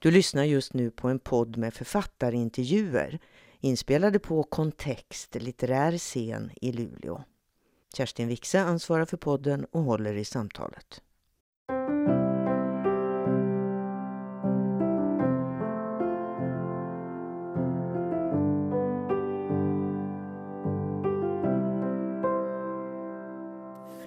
Du 0.00 0.10
lyssnar 0.10 0.44
just 0.44 0.74
nu 0.74 0.90
på 0.90 1.08
en 1.08 1.18
podd 1.18 1.56
med 1.56 1.74
författarintervjuer 1.74 3.18
inspelade 3.60 4.18
på 4.18 4.42
Kontext 4.42 5.34
litterär 5.34 5.98
scen 5.98 6.50
i 6.60 6.72
Luleå. 6.72 7.24
Kerstin 7.94 8.28
Wixe 8.28 8.60
ansvarar 8.60 9.04
för 9.04 9.16
podden 9.16 9.64
och 9.64 9.82
håller 9.82 10.14
i 10.14 10.24
samtalet. 10.24 11.02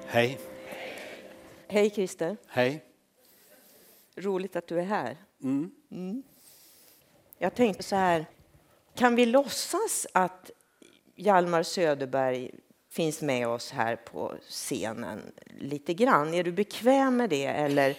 Hej. 0.06 0.40
Hej 1.68 1.90
Christer. 1.90 2.38
Hej. 2.48 2.86
Roligt 4.16 4.56
att 4.56 4.68
du 4.68 4.80
är 4.80 4.84
här. 4.84 5.18
Mm. 5.44 5.72
Mm. 5.92 6.24
Jag 7.38 7.56
tänkte 7.56 7.84
så 7.84 7.96
här, 7.96 8.26
kan 8.96 9.16
vi 9.16 9.26
låtsas 9.26 10.08
att 10.14 10.52
Hjalmar 11.16 11.64
Söderberg 11.64 12.52
finns 12.90 13.22
med 13.22 13.48
oss 13.48 13.72
här 13.72 13.96
på 13.96 14.36
scenen 14.50 15.22
lite 15.60 15.94
grann? 15.94 16.34
Är 16.34 16.44
du 16.44 16.52
bekväm 16.52 17.18
med 17.18 17.30
det 17.30 17.46
eller 17.46 17.98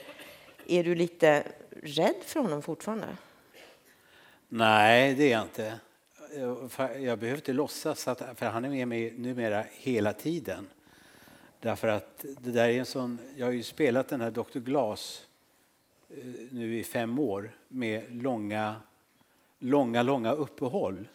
är 0.67 0.85
du 0.85 0.95
lite 0.95 1.45
rädd 1.83 2.23
för 2.25 2.41
honom 2.41 2.63
fortfarande? 2.63 3.17
Nej, 4.49 5.15
det 5.15 5.25
är 5.25 5.33
jag 5.33 5.43
inte. 5.43 5.81
Jag 6.79 7.19
behöver 7.19 7.35
inte 7.35 7.53
låtsas, 7.53 8.09
att, 8.09 8.39
för 8.39 8.47
han 8.47 8.65
är 8.65 8.69
med 8.69 8.89
mig 8.89 9.15
numera 9.19 9.65
hela 9.71 10.13
tiden. 10.13 10.69
Därför 11.61 11.89
att 11.89 12.25
det 12.39 12.51
där 12.51 12.69
är 12.69 12.79
en 12.79 12.87
sån, 12.87 13.19
jag 13.37 13.47
har 13.47 13.53
ju 13.53 13.63
spelat 13.63 14.09
den 14.09 14.21
här 14.21 14.31
Dr. 14.31 14.59
Glas 14.59 15.27
nu 16.51 16.79
i 16.79 16.85
fem 16.85 17.19
år 17.19 17.57
med 17.69 18.23
långa, 18.23 18.77
långa, 19.59 20.03
långa 20.03 20.33
uppehåll. 20.33 21.09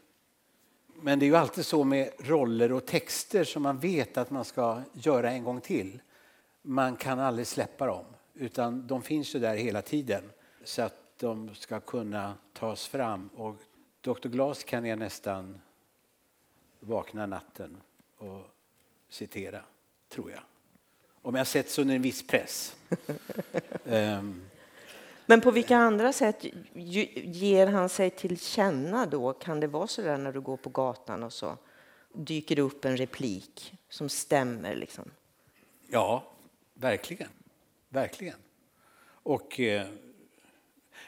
Men 1.02 1.20
det 1.20 1.26
är 1.26 1.28
ju 1.28 1.36
alltid 1.36 1.66
så 1.66 1.84
med 1.84 2.10
roller 2.20 2.72
och 2.72 2.86
texter 2.86 3.44
som 3.44 3.64
man 3.64 3.80
vet 3.80 4.18
att 4.18 4.30
man 4.30 4.46
ska 4.46 4.82
göra 4.94 5.32
en 5.32 5.44
gång 5.44 5.62
till. 5.62 6.00
Man 6.62 6.96
kan 6.96 7.20
aldrig 7.20 7.48
släppa 7.48 7.86
dem, 7.86 8.06
utan 8.34 8.88
de 8.88 9.02
finns 9.02 9.36
ju 9.36 9.40
där 9.40 9.56
hela 9.56 9.82
tiden 9.82 10.24
så 10.64 10.82
att 10.82 11.20
de 11.20 11.56
ska 11.56 11.80
kunna 11.80 12.34
tas 12.54 12.88
fram. 12.88 13.30
Och 13.36 13.56
Dr. 14.02 14.28
Glas 14.28 14.64
kan 14.64 14.86
jag 14.86 15.00
nästan 15.00 15.62
vakna 16.80 17.26
natten 17.26 17.78
och 18.18 18.42
citera 19.10 19.62
tror 20.10 20.32
jag. 20.32 20.42
Om 21.22 21.36
jag 21.36 21.48
sätts 21.48 21.80
under 21.80 21.96
en 21.96 22.02
viss 22.02 22.28
press. 22.28 22.76
um. 23.84 24.42
Men 25.30 25.42
på 25.42 25.52
vilka 25.52 25.78
andra 25.78 26.14
sätt 26.14 26.46
ger 27.24 27.68
han 27.68 27.90
sig 27.90 28.10
till 28.10 28.40
känna 28.40 29.06
då? 29.06 29.34
Kan 29.34 29.60
det 29.60 29.68
vara 29.68 29.88
så 29.88 30.02
där 30.02 30.18
när 30.18 30.32
du 30.32 30.42
går 30.42 30.58
på 30.58 30.70
gatan 30.70 31.24
och 31.24 31.34
så 31.34 31.58
dyker 32.14 32.56
det 32.56 32.62
upp 32.62 32.86
en 32.86 32.98
replik 32.98 33.74
som 33.90 34.10
stämmer? 34.10 34.76
Liksom? 34.76 35.12
Ja, 35.88 36.24
verkligen. 36.74 37.30
Verkligen. 37.90 38.36
Och 39.08 39.60
eh, 39.60 39.88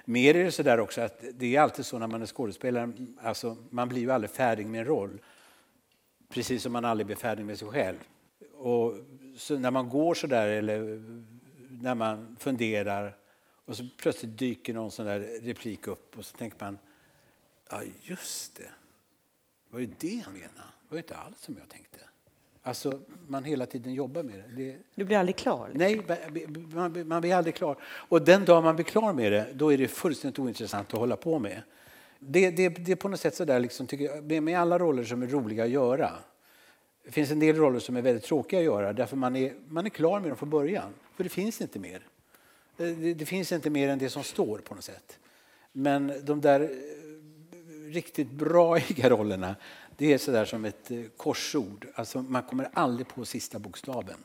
mer 0.05 0.35
är 0.35 0.43
det 0.43 0.51
så 0.51 0.63
där 0.63 0.79
också 0.79 1.01
att 1.01 1.23
det 1.33 1.55
är 1.55 1.61
alltid 1.61 1.85
så 1.85 1.99
när 1.99 2.07
man 2.07 2.21
är 2.21 2.25
skådespelare, 2.25 2.91
alltså 3.21 3.57
man 3.69 3.89
blir 3.89 4.01
ju 4.01 4.11
aldrig 4.11 4.31
färdig 4.31 4.67
med 4.67 4.79
en 4.79 4.87
roll. 4.87 5.21
Precis 6.29 6.63
som 6.63 6.73
man 6.73 6.85
aldrig 6.85 7.05
blir 7.05 7.15
färdig 7.15 7.45
med 7.45 7.59
sig 7.59 7.67
själv. 7.67 7.97
Och 8.53 8.93
när 9.49 9.71
man 9.71 9.89
går 9.89 10.13
så 10.13 10.27
där 10.27 10.47
eller 10.47 11.03
när 11.69 11.95
man 11.95 12.35
funderar 12.39 13.15
och 13.69 13.77
så 13.77 13.83
plötsligt 13.97 14.37
dyker 14.37 14.73
någon 14.73 14.91
sån 14.91 15.05
där 15.05 15.19
replik 15.41 15.87
upp 15.87 16.17
och 16.17 16.25
så 16.25 16.37
tänker 16.37 16.57
man, 16.59 16.77
ja 17.69 17.81
just 18.01 18.55
det, 18.55 18.63
det 18.63 19.73
var 19.73 19.79
ju 19.79 19.89
det 19.99 20.23
han 20.25 20.33
menade. 20.33 20.53
Det 20.55 20.95
var 20.95 20.97
inte 20.97 21.15
alls 21.15 21.41
som 21.41 21.57
jag 21.59 21.69
tänkte. 21.69 21.99
Alltså, 22.63 22.99
man 23.27 23.43
hela 23.43 23.65
tiden 23.65 23.93
jobbar 23.93 24.23
med 24.23 24.35
det. 24.35 24.63
det... 24.63 24.77
Du 24.95 25.05
blir 25.05 25.17
aldrig 25.17 25.35
klar? 25.35 25.69
Liksom. 25.73 25.79
Nej, 25.79 26.67
man, 26.73 27.07
man 27.07 27.21
blir 27.21 27.35
aldrig 27.35 27.55
klar. 27.55 27.77
Och 27.83 28.21
den 28.21 28.45
dag 28.45 28.63
man 28.63 28.75
blir 28.75 28.85
klar 28.85 29.13
med 29.13 29.31
det, 29.31 29.47
då 29.53 29.73
är 29.73 29.77
det 29.77 29.87
fullständigt 29.87 30.39
ointressant 30.39 30.93
att 30.93 30.99
hålla 30.99 31.15
på 31.15 31.39
med. 31.39 31.61
Det, 32.19 32.51
det, 32.51 32.69
det 32.69 32.91
är 32.91 32.95
på 32.95 33.09
något 33.09 33.19
sätt 33.19 33.35
så 33.35 33.45
där, 33.45 33.59
liksom, 33.59 33.87
tycker 33.87 34.41
med 34.41 34.59
alla 34.59 34.79
roller 34.79 35.03
som 35.03 35.21
är 35.21 35.27
roliga 35.27 35.63
att 35.63 35.69
göra 35.69 36.11
det 37.09 37.11
finns 37.11 37.31
en 37.31 37.39
del 37.39 37.55
roller 37.55 37.79
som 37.79 37.95
är 37.95 38.01
väldigt 38.01 38.23
tråkiga 38.23 38.59
att 38.59 38.65
göra 38.65 38.93
därför 38.93 39.17
man 39.17 39.35
är, 39.35 39.53
man 39.67 39.85
är 39.85 39.89
klar 39.89 40.19
med 40.19 40.29
dem 40.29 40.37
från 40.37 40.49
början. 40.49 40.93
För 41.15 41.23
det 41.23 41.29
finns 41.29 41.61
inte 41.61 41.79
mer. 41.79 42.07
Eh, 42.79 42.87
det, 42.87 43.13
det 43.13 43.25
finns 43.25 43.51
inte 43.51 43.69
mer 43.69 43.89
än 43.89 43.99
det 43.99 44.09
som 44.09 44.23
står 44.23 44.57
på 44.57 44.75
något 44.75 44.83
sätt. 44.83 45.19
Men 45.71 46.13
de 46.23 46.41
där 46.41 46.61
eh, 46.61 47.93
riktigt 47.93 48.31
braiga 48.31 49.09
rollerna, 49.09 49.55
det 49.97 50.13
är 50.13 50.17
sådär 50.17 50.45
som 50.45 50.65
ett 50.65 50.91
eh, 50.91 51.03
korsord. 51.17 51.87
Alltså 51.95 52.21
man 52.21 52.43
kommer 52.43 52.69
aldrig 52.73 53.07
på 53.07 53.25
sista 53.25 53.59
bokstaven. 53.59 54.17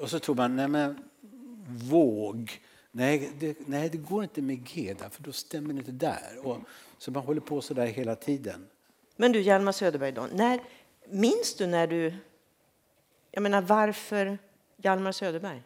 Och 0.00 0.10
så 0.10 0.18
tror 0.18 0.34
man, 0.34 0.56
nej 0.56 0.68
men 0.68 0.98
våg. 1.68 2.60
Nej 2.90 3.30
det, 3.38 3.58
nej, 3.66 3.88
det 3.88 3.98
går 3.98 4.22
inte 4.22 4.42
med 4.42 4.64
G 4.64 4.94
där, 4.98 5.08
för 5.08 5.22
då 5.22 5.32
stämmer 5.32 5.74
det 5.74 5.78
inte 5.78 5.92
där. 5.92 6.38
Och, 6.42 6.58
så 6.98 7.10
man 7.10 7.22
håller 7.22 7.40
på 7.40 7.60
så 7.60 7.74
där 7.74 7.86
hela 7.86 8.16
tiden. 8.16 8.66
Men 9.16 9.32
du, 9.32 9.40
Hjalmar 9.40 9.72
Söderberg, 9.72 10.12
då, 10.12 10.28
när, 10.32 10.60
Minns 11.08 11.54
du 11.54 11.66
när 11.66 11.86
du... 11.86 12.14
Jag 13.30 13.42
menar, 13.42 13.62
varför 13.62 14.38
Hjalmar 14.76 15.12
Söderberg? 15.12 15.62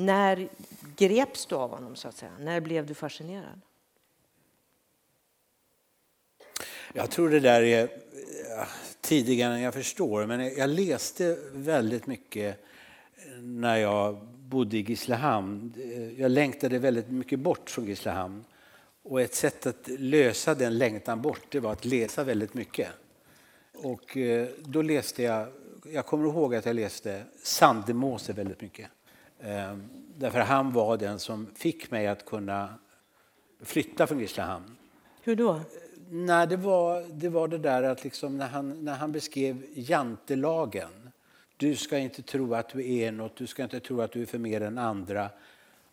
När 0.00 0.48
greps 0.96 1.46
du 1.46 1.54
av 1.54 1.70
honom, 1.70 1.96
så 1.96 2.08
att 2.08 2.16
säga? 2.16 2.32
När 2.38 2.60
blev 2.60 2.86
du 2.86 2.94
fascinerad? 2.94 3.60
Jag 6.92 7.10
tror 7.10 7.30
det 7.30 7.40
där 7.40 7.62
är 7.62 7.82
eh, 7.82 8.68
tidigare 9.00 9.54
än 9.54 9.60
jag 9.60 9.74
förstår, 9.74 10.26
men 10.26 10.54
jag 10.54 10.70
läste 10.70 11.38
väldigt 11.52 12.06
mycket 12.06 12.64
när 13.40 13.76
jag 13.76 14.16
bodde 14.24 14.76
i 14.76 14.80
Gislahamn. 14.80 15.72
Jag 16.18 16.30
längtade 16.30 16.78
väldigt 16.78 17.10
mycket 17.10 17.38
bort 17.38 17.70
från 17.70 17.86
Gislahamn. 17.86 18.44
Och 19.02 19.20
ett 19.20 19.34
sätt 19.34 19.66
att 19.66 19.88
lösa 19.88 20.54
den 20.54 20.78
längtan 20.78 21.22
bort 21.22 21.42
det 21.48 21.60
var 21.60 21.72
att 21.72 21.84
läsa 21.84 22.24
väldigt 22.24 22.54
mycket. 22.54 22.88
Och 23.74 24.16
eh, 24.16 24.48
då 24.58 24.82
läste 24.82 25.22
jag, 25.22 25.48
jag 25.84 26.06
kommer 26.06 26.28
ihåg 26.28 26.54
att 26.54 26.66
jag 26.66 26.76
läste 26.76 27.24
Sandemose 27.42 28.32
väldigt 28.32 28.60
mycket. 28.60 28.86
Ehm, 29.42 29.88
därför 30.16 30.40
han 30.40 30.72
var 30.72 30.96
den 30.96 31.18
som 31.18 31.46
fick 31.54 31.90
mig 31.90 32.06
att 32.06 32.26
kunna 32.26 32.74
flytta 33.62 34.06
från 34.06 34.18
Grisslehamn. 34.18 34.76
Hur 35.22 35.36
då? 35.36 35.60
Nej, 36.10 36.46
det, 36.46 36.56
var, 36.56 37.02
det 37.12 37.28
var 37.28 37.48
det 37.48 37.58
där 37.58 37.82
att 37.82 38.04
liksom 38.04 38.38
när, 38.38 38.48
han, 38.48 38.84
när 38.84 38.94
han 38.94 39.12
beskrev 39.12 39.66
jantelagen. 39.74 41.10
Du 41.56 41.76
ska 41.76 41.98
inte 41.98 42.22
tro 42.22 42.54
att 42.54 42.68
du 42.68 42.92
är 42.94 43.12
något, 43.12 43.36
du 43.36 43.46
ska 43.46 43.62
inte 43.62 43.80
tro 43.80 44.00
att 44.00 44.12
du 44.12 44.22
är 44.22 44.26
för 44.26 44.38
mer 44.38 44.60
än 44.60 44.78
andra. 44.78 45.30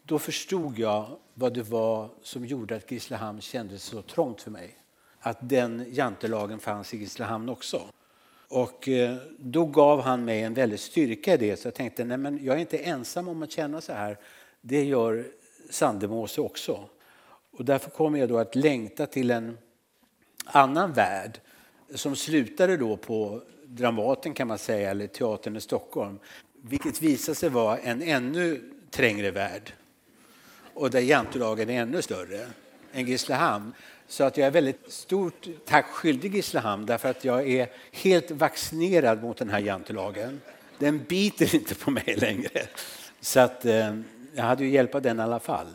Då 0.03 0.19
förstod 0.19 0.79
jag 0.79 1.17
vad 1.33 1.53
det 1.53 1.63
var 1.63 2.09
som 2.21 2.45
gjorde 2.45 2.75
att 2.75 2.87
Grisslehamn 2.87 3.41
kändes 3.41 3.83
så 3.83 4.01
trångt 4.01 4.41
för 4.41 4.51
mig 4.51 4.77
att 5.19 5.37
den 5.41 5.85
jantelagen 5.89 6.59
fanns 6.59 6.93
i 6.93 6.97
Grisslehamn 6.97 7.49
också. 7.49 7.81
Och 8.49 8.87
eh, 8.87 9.15
då 9.39 9.65
gav 9.65 10.01
han 10.01 10.25
mig 10.25 10.41
en 10.41 10.53
väldig 10.53 10.79
styrka 10.79 11.33
i 11.33 11.37
det. 11.37 11.57
Så 11.57 11.67
jag 11.67 11.75
tänkte, 11.75 12.05
nej 12.05 12.17
men 12.17 12.45
jag 12.45 12.55
är 12.55 12.59
inte 12.59 12.77
ensam 12.77 13.27
om 13.27 13.43
att 13.43 13.51
känna 13.51 13.81
så 13.81 13.93
här. 13.93 14.17
Det 14.61 14.83
gör 14.83 15.25
Sandemose 15.69 16.41
också. 16.41 16.89
Och 17.51 17.65
därför 17.65 17.89
kommer 17.89 18.19
jag 18.19 18.29
då 18.29 18.37
att 18.37 18.55
längta 18.55 19.05
till 19.05 19.31
en 19.31 19.57
annan 20.45 20.93
värld 20.93 21.39
som 21.95 22.15
slutade 22.15 22.77
då 22.77 22.97
på 22.97 23.41
Dramaten 23.65 24.33
kan 24.33 24.47
man 24.47 24.57
säga, 24.57 24.91
eller 24.91 25.07
Teatern 25.07 25.55
i 25.55 25.61
Stockholm. 25.61 26.19
Vilket 26.61 27.01
visade 27.01 27.35
sig 27.35 27.49
vara 27.49 27.77
en 27.77 28.01
ännu 28.01 28.61
trängre 28.91 29.31
värld. 29.31 29.73
Och 30.73 30.89
där 30.89 30.99
jantelagen 30.99 31.69
är 31.69 31.81
ännu 31.81 32.01
större 32.01 32.47
än 32.93 33.05
Grisslehamn. 33.05 33.73
Så 34.07 34.23
att 34.23 34.37
jag 34.37 34.47
är 34.47 34.51
väldigt 34.51 34.91
stort 34.91 35.47
tack 35.65 35.85
skyldig 35.85 36.31
Grisslehamn 36.31 36.85
därför 36.85 37.09
att 37.09 37.25
jag 37.25 37.49
är 37.49 37.69
helt 37.91 38.31
vaccinerad 38.31 39.23
mot 39.23 39.37
den 39.37 39.49
här 39.49 39.59
jantelagen. 39.59 40.41
Den 40.77 41.03
biter 41.03 41.55
inte 41.55 41.75
på 41.75 41.91
mig 41.91 42.15
längre. 42.17 42.67
Så 43.21 43.39
att 43.39 43.65
eh, 43.65 43.95
jag 44.33 44.43
hade 44.43 44.63
ju 44.63 44.69
hjälp 44.69 44.95
av 44.95 45.01
den 45.01 45.19
i 45.19 45.23
alla 45.23 45.39
fall. 45.39 45.67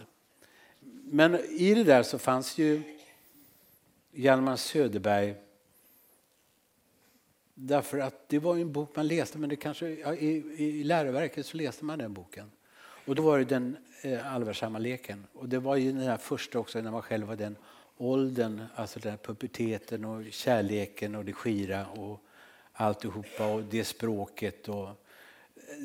Men 1.05 1.35
i 1.35 1.75
det 1.75 1.85
där 1.85 2.03
så 2.03 2.19
fanns 2.19 2.59
ju 2.59 2.83
Hjalmar 4.13 4.57
Söderberg 4.57 5.35
Därför 7.55 7.99
att 7.99 8.29
det 8.29 8.39
var 8.39 8.57
en 8.57 8.73
bok 8.73 8.97
man 8.97 9.07
läste, 9.09 9.39
men 9.39 9.49
det 9.49 9.57
kanske, 9.57 9.89
ja, 9.89 10.15
i, 10.15 10.45
i 10.57 10.85
läroverket 10.85 11.47
så 11.47 11.57
läste 11.57 11.85
man 11.85 11.99
den 11.99 12.13
boken. 12.13 12.51
Och 13.07 13.15
då 13.15 13.23
var 13.23 13.39
det 13.39 13.45
den 13.45 13.77
eh, 14.03 14.35
allvarsamma 14.35 14.79
leken. 14.79 15.27
Och 15.33 15.49
det 15.49 15.59
var 15.59 15.77
ju 15.77 15.93
den 15.93 16.03
här 16.03 16.17
första 16.17 16.59
också 16.59 16.81
när 16.81 16.91
man 16.91 17.03
själv 17.03 17.27
var 17.27 17.37
den 17.37 17.57
åldern, 18.03 18.63
alltså 18.75 19.01
den 19.01 19.19
puberteten 19.19 20.05
och 20.05 20.25
kärleken 20.33 21.15
och 21.15 21.25
det 21.25 21.33
skira 21.33 21.87
och 21.87 22.21
alltihopa 22.73 23.47
och 23.47 23.63
det 23.63 23.85
språket. 23.85 24.69
Och 24.69 24.89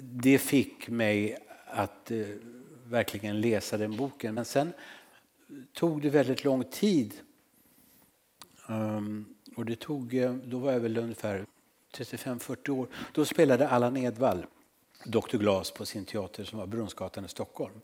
det 0.01 0.37
fick 0.37 0.89
mig 0.89 1.37
att 1.65 2.11
eh, 2.11 2.27
verkligen 2.85 3.41
läsa 3.41 3.77
den 3.77 3.97
boken. 3.97 4.35
Men 4.35 4.45
sen 4.45 4.73
tog 5.73 6.01
det 6.01 6.09
väldigt 6.09 6.43
lång 6.43 6.63
tid. 6.63 7.13
Um, 8.69 9.25
och 9.55 9.65
det 9.65 9.75
tog, 9.75 10.15
eh, 10.15 10.33
då 10.33 10.57
var 10.57 10.71
jag 10.71 10.79
väl 10.79 10.97
ungefär 10.97 11.45
35-40 11.93 12.69
år. 12.69 12.87
Då 13.13 13.25
spelade 13.25 13.69
Allan 13.69 13.97
Edwall 13.97 14.45
Dr. 15.05 15.37
Glas 15.37 15.71
på 15.71 15.85
sin 15.85 16.05
teater 16.05 16.43
som 16.43 16.59
var 16.59 16.67
Brunnsgatan 16.67 17.25
i 17.25 17.27
Stockholm. 17.27 17.81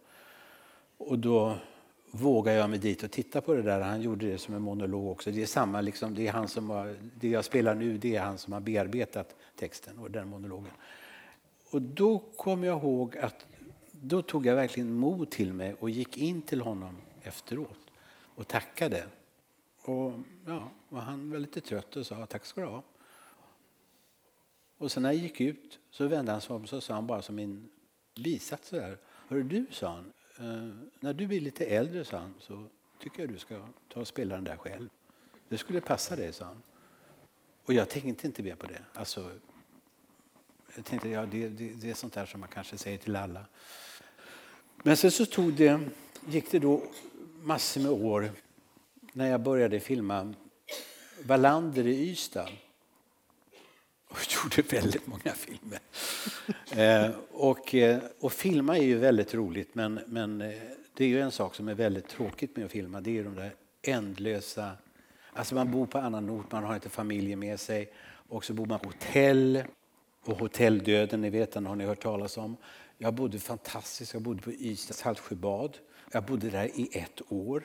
Och 0.98 1.20
då 1.20 1.58
vågade 2.16 2.58
jag 2.58 2.70
mig 2.70 2.80
dit 2.80 3.04
och 3.04 3.12
titta 3.12 3.42
på 3.42 3.54
det 3.54 3.62
där. 3.62 3.82
Han 3.82 4.02
gjorde 4.02 4.26
det 4.26 4.38
som 4.38 4.56
en 4.56 4.62
monolog 4.62 5.08
också. 5.08 5.32
Det 5.32 5.42
är 5.42 5.46
samma, 5.46 5.82
liksom, 5.82 6.16
det, 6.16 6.28
är 6.28 6.32
han 6.32 6.48
som 6.48 6.70
har, 6.70 6.96
det 7.16 7.28
jag 7.28 7.46
spelar 7.46 7.76
nu 7.76 7.98
det 7.98 8.16
är 8.16 8.22
han 8.22 8.38
som 8.38 8.54
har 8.54 8.60
bearbetat 8.60 9.36
texten 9.56 10.00
och 10.00 10.12
den 10.12 10.28
monologen. 10.28 10.74
Och 11.72 11.82
då 11.82 12.20
kom 12.20 12.64
jag 12.64 12.80
ihåg 12.80 13.18
att 13.18 13.46
då 13.92 14.22
tog 14.22 14.46
jag 14.46 14.56
verkligen 14.56 14.94
mod 14.94 15.32
till 15.32 15.54
mig 15.54 15.76
och 15.80 15.90
gick 15.90 16.18
in 16.18 16.42
till 16.42 16.62
honom 16.62 16.98
efteråt 17.22 17.92
och 18.36 18.48
tackade. 18.48 19.04
Och 19.82 20.14
ja, 20.46 20.70
och 20.90 21.02
han 21.02 21.32
var 21.32 21.40
lite 21.40 21.62
trött 21.62 21.96
och 21.96 22.06
sa 22.06 22.26
tack 22.26 22.46
ska 22.46 22.62
du 22.62 22.68
ha. 22.68 22.84
Och 24.78 24.92
sen 24.92 25.04
när 25.04 25.12
jag 25.12 25.22
gick 25.22 25.42
ut 25.42 25.80
så 25.92 26.08
vände 26.08 26.32
han 26.32 26.42
sig 26.42 26.56
om 26.56 26.66
och 26.72 26.84
sa 26.84 26.94
han 26.94 27.08
bara 27.08 27.22
som 27.22 27.40
en 27.40 27.70
bisats 28.16 28.68
så 28.68 28.76
där. 28.76 28.98
Hörru 29.28 29.44
du, 29.44 29.66
sa 29.72 29.88
han, 29.88 30.14
Eh, 30.44 30.70
när 31.00 31.14
du 31.14 31.28
blir 31.28 31.42
lite 31.42 31.66
äldre, 31.66 32.06
sa 32.06 32.18
han, 32.18 32.34
så 32.40 32.66
tycker 33.00 33.20
jag 33.20 33.30
du 33.30 33.38
ska 33.38 33.68
ta 33.94 34.00
och 34.00 34.08
spela 34.08 34.36
den 34.36 34.44
där 34.44 34.58
själv. 34.58 34.90
Det 35.50 35.58
skulle 35.58 35.82
passa 35.82 36.16
dig, 36.16 36.34
sa 36.34 36.46
han. 36.46 36.62
Och 37.66 37.74
jag 37.74 37.90
tänkte 37.90 38.28
inte 38.28 38.44
mer 38.44 38.56
på 38.56 38.68
det. 38.68 38.82
Alltså, 38.94 39.32
jag 40.76 40.86
tänkte, 40.86 41.10
ja, 41.10 41.26
det, 41.26 41.50
det, 41.50 41.74
det 41.74 41.90
är 41.90 41.94
sånt 41.94 42.14
där 42.14 42.26
som 42.26 42.40
man 42.40 42.50
kanske 42.50 42.78
säger 42.78 42.98
till 42.98 43.16
alla. 43.16 43.46
Men 44.84 44.98
sen 44.98 45.12
så 45.12 45.26
tog 45.26 45.54
det, 45.54 45.80
gick 46.28 46.52
det 46.52 46.60
då 46.60 46.84
massor 47.42 47.82
med 47.82 47.92
år 47.92 48.32
när 49.14 49.30
jag 49.30 49.42
började 49.42 49.80
filma 49.80 50.34
Wallander 51.24 51.88
i 51.88 52.10
Ystad. 52.10 52.50
Och 54.18 54.20
gjorde 54.44 54.76
väldigt 54.76 55.08
många 55.08 55.34
filmer. 55.34 55.80
eh, 56.72 57.12
och, 57.32 57.76
eh, 57.76 58.00
och 58.20 58.32
filma 58.34 58.78
är 58.78 58.84
ju 58.84 58.98
väldigt 58.98 59.34
roligt 59.34 59.76
men, 59.76 60.00
men 60.08 60.42
eh, 60.42 60.54
det 60.94 61.04
är 61.04 61.08
ju 61.08 61.22
en 61.22 61.32
sak 61.32 61.56
som 61.56 61.68
är 61.68 61.74
väldigt 61.74 62.08
tråkigt 62.08 62.56
med 62.56 62.66
att 62.66 62.72
filma. 62.72 63.02
Det 63.02 63.20
är 63.20 63.24
de 63.24 63.36
där 63.36 63.56
ändlösa... 63.82 64.72
Alltså 65.34 65.56
man 65.56 65.72
bor 65.72 65.86
på 65.86 65.98
annan 65.98 66.30
ort, 66.30 66.52
man 66.52 66.64
har 66.64 66.76
inte 66.76 66.90
familjen 66.90 67.40
med 67.40 67.60
sig. 67.60 67.94
Och 68.30 68.46
så 68.46 68.54
bor 68.54 68.66
man 68.66 68.80
på 68.80 68.90
hotell. 68.90 69.64
Och 70.26 70.40
hotelldöden, 70.40 71.22
ni 71.22 71.30
vet 71.30 71.52
den 71.52 71.66
har 71.66 71.76
ni 71.76 71.86
hört 71.86 72.04
talas 72.04 72.38
om. 72.38 72.58
Jag 72.98 73.14
bodde 73.14 73.40
fantastiskt. 73.40 74.14
Jag 74.14 74.22
bodde 74.22 74.42
på 74.42 74.52
Ystads 74.52 75.00
Saltsjöbad. 75.00 75.78
Jag 76.12 76.24
bodde 76.24 76.50
där 76.50 76.66
i 76.66 76.90
ett 76.92 77.22
år. 77.30 77.64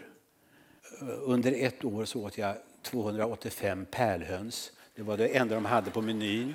Eh, 1.00 1.09
under 1.21 1.53
ett 1.53 1.85
år 1.85 2.05
så 2.05 2.25
åt 2.25 2.39
jag 2.39 2.56
285 2.83 3.87
pärlhöns. 3.91 4.73
Det 4.99 5.05
var 5.05 5.17
det 5.17 5.37
enda 5.37 5.55
de 5.55 5.65
hade 5.65 5.91
på 5.91 6.03
menyn. 6.03 6.55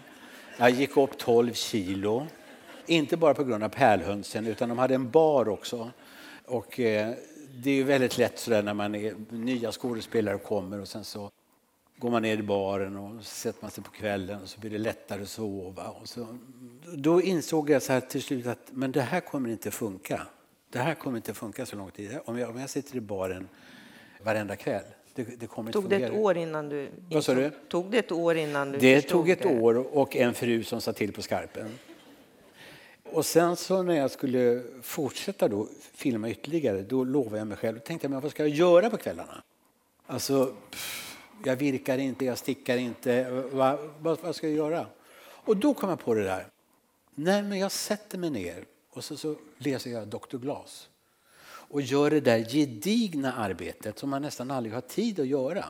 Jag 0.58 0.70
gick 0.70 0.98
upp 0.98 1.18
12 1.18 1.54
kilo. 1.54 2.28
Inte 2.86 3.18
bara 3.18 3.34
på 3.34 3.44
grund 3.44 3.64
av 3.64 3.70
pärlhönsen, 3.70 4.48
utan 4.48 4.70
de 4.70 4.78
hade 4.78 4.96
en 4.96 5.10
bar 5.10 5.50
också. 5.50 5.92
Och, 6.46 6.80
eh, 6.80 7.14
det 7.56 7.72
är 7.72 7.84
väldigt 7.84 8.18
lätt 8.18 8.40
sådär 8.40 8.64
när 8.64 8.74
man 8.74 8.96
är 8.96 9.16
nya 9.30 9.72
skådespelare 9.72 10.38
kommer 10.38 10.80
och 10.82 10.88
sen 10.88 11.04
så 11.04 11.32
går 11.98 12.10
man 12.10 12.22
ner 12.22 12.38
i 12.38 12.44
baren 12.44 12.98
och 12.98 13.26
sätter 13.26 13.62
man 13.62 13.72
sig 13.72 13.84
på 13.84 13.92
kvällen 13.92 14.42
och 14.42 14.50
så 14.50 14.60
blir 14.60 14.72
det 14.72 14.78
lättare 14.78 15.22
att 15.22 15.30
sova. 15.30 15.88
Och 15.88 16.10
så, 16.10 16.38
då 16.96 17.22
insåg 17.22 17.70
jag 17.70 17.82
så 17.82 17.94
här 17.94 18.02
till 18.02 18.22
slut 18.22 18.48
att 18.48 18.72
men 18.72 18.92
det 18.92 19.02
här 19.02 19.20
kommer 19.20 19.50
inte 19.50 19.72
funka. 19.72 20.28
Det 20.70 20.80
här 20.80 20.96
kommer 20.96 21.18
inte 21.18 21.34
funka 21.34 21.66
så 21.66 21.76
lång 21.76 21.92
tid. 21.92 22.20
Om 22.26 22.40
jag, 22.40 22.50
om 22.50 22.60
jag 22.60 22.70
sitter 22.70 22.96
i 22.96 23.02
baren 23.02 23.48
varenda 24.24 24.56
kväll. 24.56 24.86
Det, 25.16 25.24
det 25.24 25.48
kommer 25.48 25.72
tog 25.72 25.90
det 25.90 25.96
ett 25.96 26.14
år 26.14 26.38
innan 26.38 26.70
du... 26.70 26.90
Vad 27.10 27.26
sa 27.26 27.34
du? 27.34 27.52
Tog 27.68 27.92
det 27.92 27.98
ett 27.98 28.12
år 28.12 28.38
innan 28.38 28.72
du 28.72 28.78
Det 28.78 29.02
tog 29.02 29.30
ett 29.30 29.42
det? 29.42 29.60
år 29.60 29.98
och 29.98 30.16
en 30.16 30.34
fru 30.34 30.64
som 30.64 30.82
sa 30.82 30.94
till 30.94 31.14
på 31.14 31.22
skarpen. 31.22 31.70
Och 33.04 33.26
sen 33.26 33.56
så 33.56 33.84
när 33.84 33.96
jag 33.96 34.12
skulle 34.12 34.64
fortsätta 34.82 35.48
då 35.48 35.68
filma 35.94 36.30
ytterligare, 36.30 36.82
då 36.82 37.04
lovade 37.04 37.38
jag 37.38 37.48
mig 37.48 37.58
själv, 37.58 37.80
tänkte 37.80 38.06
jag, 38.06 38.12
men 38.12 38.22
vad 38.22 38.32
ska 38.32 38.44
jag 38.44 38.50
göra 38.56 38.90
på 38.90 38.98
kvällarna? 38.98 39.44
Alltså, 40.06 40.56
jag 41.46 41.56
virkar 41.56 41.98
inte, 41.98 42.26
jag 42.26 42.38
stickar 42.38 42.78
inte, 42.78 43.30
vad, 43.52 43.80
vad, 44.00 44.20
vad, 44.22 44.36
ska 44.36 44.48
jag 44.48 44.56
göra? 44.56 44.88
Och 45.24 45.58
då 45.58 45.74
kom 45.74 45.90
jag 45.90 46.00
på 46.00 46.14
det 46.14 46.24
där, 46.24 46.48
nej 47.16 47.44
men 47.44 47.60
jag 47.60 47.72
sätter 47.72 48.18
mig 48.18 48.30
ner 48.30 48.66
och 48.90 49.04
så, 49.04 49.18
så 49.18 49.36
läser 49.58 49.90
jag 49.90 50.08
Dr. 50.08 50.38
Glas 50.38 50.90
och 51.74 51.82
gör 51.82 52.10
det 52.10 52.20
där 52.20 52.46
gedigna 52.50 53.34
arbetet 53.34 54.00
som 54.00 54.10
man 54.10 54.22
nästan 54.22 54.52
aldrig 54.52 54.74
har 54.74 54.82
tid 54.82 55.20
att 55.20 55.28
göra. 55.28 55.66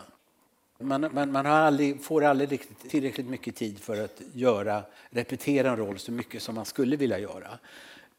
Man, 0.79 1.01
man, 1.13 1.31
man 1.31 1.45
har 1.45 1.59
aldrig, 1.59 2.01
får 2.01 2.23
aldrig 2.23 2.61
tillräckligt 2.89 3.27
mycket 3.27 3.55
tid 3.55 3.79
för 3.79 4.03
att 4.03 4.21
göra, 4.33 4.83
repetera 5.09 5.69
en 5.69 5.77
roll 5.77 5.99
så 5.99 6.11
mycket 6.11 6.43
som 6.43 6.55
man 6.55 6.65
skulle 6.65 6.95
vilja 6.95 7.19
göra. 7.19 7.59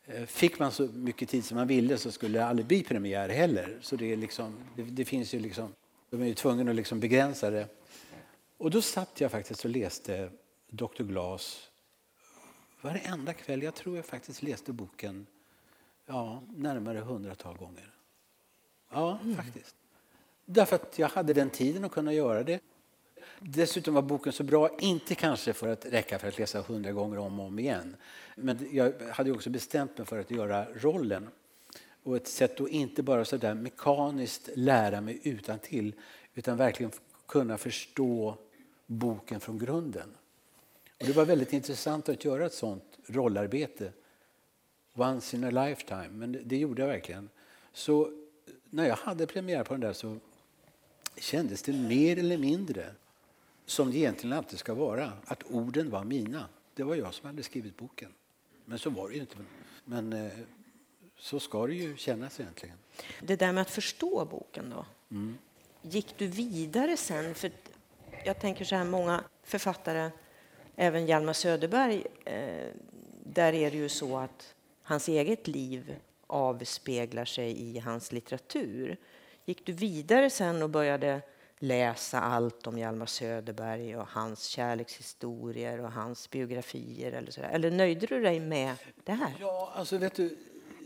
Eh, 0.06 0.24
fick 0.24 0.58
man 0.58 0.72
så 0.72 0.82
mycket 0.82 1.28
tid 1.28 1.44
som 1.44 1.56
man 1.56 1.66
ville 1.66 1.98
så 1.98 2.12
skulle 2.12 2.38
det 2.38 2.46
aldrig 2.46 2.66
bli 2.66 2.82
premiär 2.82 3.28
heller. 3.28 3.78
Så 3.80 3.96
det, 3.96 4.12
är 4.12 4.16
liksom, 4.16 4.54
det, 4.76 4.82
det 4.82 5.04
finns 5.04 5.34
ju 5.34 5.40
liksom, 5.40 5.72
de 6.10 6.22
är 6.22 6.26
ju 6.26 6.34
tvungna 6.34 6.70
att 6.70 6.76
liksom 6.76 7.00
begränsa 7.00 7.50
det. 7.50 7.66
Och 8.58 8.70
då 8.70 8.82
satt 8.82 9.20
jag 9.20 9.30
faktiskt 9.30 9.64
och 9.64 9.70
läste 9.70 10.30
Dr. 10.70 11.02
Glas 11.02 11.68
varenda 12.80 13.32
kväll. 13.32 13.62
Jag 13.62 13.74
tror 13.74 13.96
jag 13.96 14.04
faktiskt 14.04 14.42
läste 14.42 14.72
boken 14.72 15.26
Ja, 16.06 16.42
närmare 16.56 16.98
hundratal 16.98 17.56
gånger. 17.56 17.94
Ja, 18.92 19.18
mm. 19.22 19.36
faktiskt. 19.36 19.76
Därför 20.44 20.76
att 20.76 20.98
jag 20.98 21.08
hade 21.08 21.32
den 21.32 21.50
tiden 21.50 21.84
att 21.84 21.92
kunna 21.92 22.12
göra 22.12 22.42
det. 22.42 22.60
Dessutom 23.38 23.94
var 23.94 24.02
boken 24.02 24.32
så 24.32 24.44
bra, 24.44 24.70
inte 24.78 25.14
kanske 25.14 25.52
för 25.52 25.68
att 25.68 25.86
räcka 25.86 26.18
för 26.18 26.28
att 26.28 26.38
läsa 26.38 26.62
hundra 26.62 26.92
gånger 26.92 27.18
om 27.18 27.40
och 27.40 27.46
om 27.46 27.58
igen. 27.58 27.96
Men 28.36 28.68
jag 28.72 28.92
hade 29.12 29.32
också 29.32 29.50
bestämt 29.50 29.98
mig 29.98 30.06
för 30.06 30.18
att 30.18 30.30
göra 30.30 30.66
rollen. 30.74 31.28
Och 32.02 32.16
ett 32.16 32.28
sätt 32.28 32.60
att 32.60 32.68
inte 32.68 33.02
bara 33.02 33.24
så 33.24 33.36
där 33.36 33.54
mekaniskt 33.54 34.48
lära 34.54 35.00
mig 35.00 35.20
utan 35.22 35.58
till 35.58 35.94
utan 36.34 36.56
verkligen 36.56 36.92
kunna 37.28 37.58
förstå 37.58 38.38
boken 38.86 39.40
från 39.40 39.58
grunden. 39.58 40.14
Och 41.00 41.06
det 41.06 41.12
var 41.12 41.24
väldigt 41.24 41.52
intressant 41.52 42.08
att 42.08 42.24
göra 42.24 42.46
ett 42.46 42.54
sånt 42.54 42.98
rollarbete 43.06 43.92
Once 44.94 45.36
in 45.36 45.44
a 45.44 45.66
lifetime, 45.66 46.08
men 46.08 46.32
det, 46.32 46.38
det 46.38 46.56
gjorde 46.56 46.82
jag 46.82 46.88
verkligen. 46.88 47.28
Så 47.72 48.12
när 48.70 48.88
jag 48.88 48.96
hade 48.96 49.26
premiär 49.26 49.64
på 49.64 49.74
den 49.74 49.80
där 49.80 49.92
så 49.92 50.18
kändes 51.16 51.62
det 51.62 51.72
mer 51.72 52.18
eller 52.18 52.38
mindre 52.38 52.94
som 53.66 53.90
det 53.90 53.96
egentligen 53.96 54.36
alltid 54.36 54.58
ska 54.58 54.74
vara, 54.74 55.12
att 55.24 55.42
orden 55.50 55.90
var 55.90 56.04
mina. 56.04 56.48
Det 56.74 56.82
var 56.82 56.94
jag 56.94 57.14
som 57.14 57.26
hade 57.26 57.42
skrivit 57.42 57.76
boken. 57.76 58.12
Men 58.64 58.78
så 58.78 58.90
var 58.90 59.08
det 59.08 59.14
ju 59.14 59.20
inte. 59.20 59.36
Men 59.84 60.12
eh, 60.12 60.32
så 61.18 61.40
ska 61.40 61.66
det 61.66 61.74
ju 61.74 61.96
kännas 61.96 62.40
egentligen. 62.40 62.76
Det 63.20 63.36
där 63.36 63.52
med 63.52 63.62
att 63.62 63.70
förstå 63.70 64.24
boken 64.24 64.70
då. 64.70 64.86
Mm. 65.10 65.38
Gick 65.82 66.18
du 66.18 66.26
vidare 66.26 66.96
sen? 66.96 67.34
För 67.34 67.50
jag 68.24 68.40
tänker 68.40 68.64
så 68.64 68.76
här, 68.76 68.84
många 68.84 69.24
författare, 69.42 70.10
även 70.76 71.06
Hjalmar 71.06 71.32
Söderberg, 71.32 72.06
eh, 72.24 72.68
där 73.24 73.52
är 73.52 73.70
det 73.70 73.76
ju 73.76 73.88
så 73.88 74.18
att 74.18 74.53
hans 74.84 75.08
eget 75.08 75.48
liv 75.48 75.96
avspeglar 76.26 77.24
sig 77.24 77.60
i 77.60 77.78
hans 77.78 78.12
litteratur. 78.12 78.96
Gick 79.44 79.66
du 79.66 79.72
vidare 79.72 80.30
sen 80.30 80.62
och 80.62 80.70
började 80.70 81.20
läsa 81.58 82.20
allt 82.20 82.66
om 82.66 82.78
Hjalmar 82.78 83.06
Söderberg 83.06 83.96
och 83.96 84.08
hans 84.08 84.44
kärlekshistorier 84.44 85.80
och 85.80 85.92
hans 85.92 86.30
biografier? 86.30 87.12
Eller, 87.12 87.30
så 87.30 87.40
eller 87.40 87.70
nöjde 87.70 88.06
du 88.06 88.20
dig 88.20 88.40
med 88.40 88.76
det 89.04 89.12
här? 89.12 89.32
Ja, 89.40 89.72
alltså 89.74 89.98
vet 89.98 90.14
du, 90.14 90.36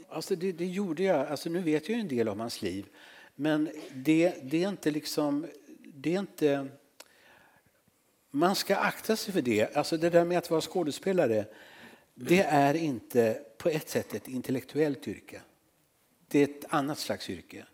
alltså 0.08 0.36
det, 0.36 0.52
det 0.52 0.66
gjorde 0.66 1.02
jag. 1.02 1.26
Alltså 1.26 1.50
nu 1.50 1.60
vet 1.60 1.88
jag 1.88 1.96
ju 1.96 2.00
en 2.00 2.08
del 2.08 2.28
om 2.28 2.40
hans 2.40 2.62
liv. 2.62 2.86
Men 3.34 3.70
det, 3.90 4.34
det 4.42 4.64
är 4.64 4.68
inte 4.68 4.90
liksom... 4.90 5.46
Det 5.94 6.14
är 6.14 6.18
inte... 6.18 6.68
Man 8.30 8.54
ska 8.54 8.76
akta 8.76 9.16
sig 9.16 9.32
för 9.32 9.42
det. 9.42 9.76
Alltså 9.76 9.96
det 9.96 10.10
där 10.10 10.24
med 10.24 10.38
att 10.38 10.50
vara 10.50 10.60
skådespelare, 10.60 11.44
det 12.14 12.42
är 12.42 12.74
inte 12.74 13.42
på 13.58 13.68
ett 13.68 13.88
sätt 13.88 14.14
ett 14.14 14.28
intellektuellt 14.28 15.08
yrke. 15.08 15.40
Det 16.28 16.38
är 16.38 16.44
ett 16.44 16.64
annat 16.68 16.98
slags 16.98 17.30
yrke. 17.30 17.66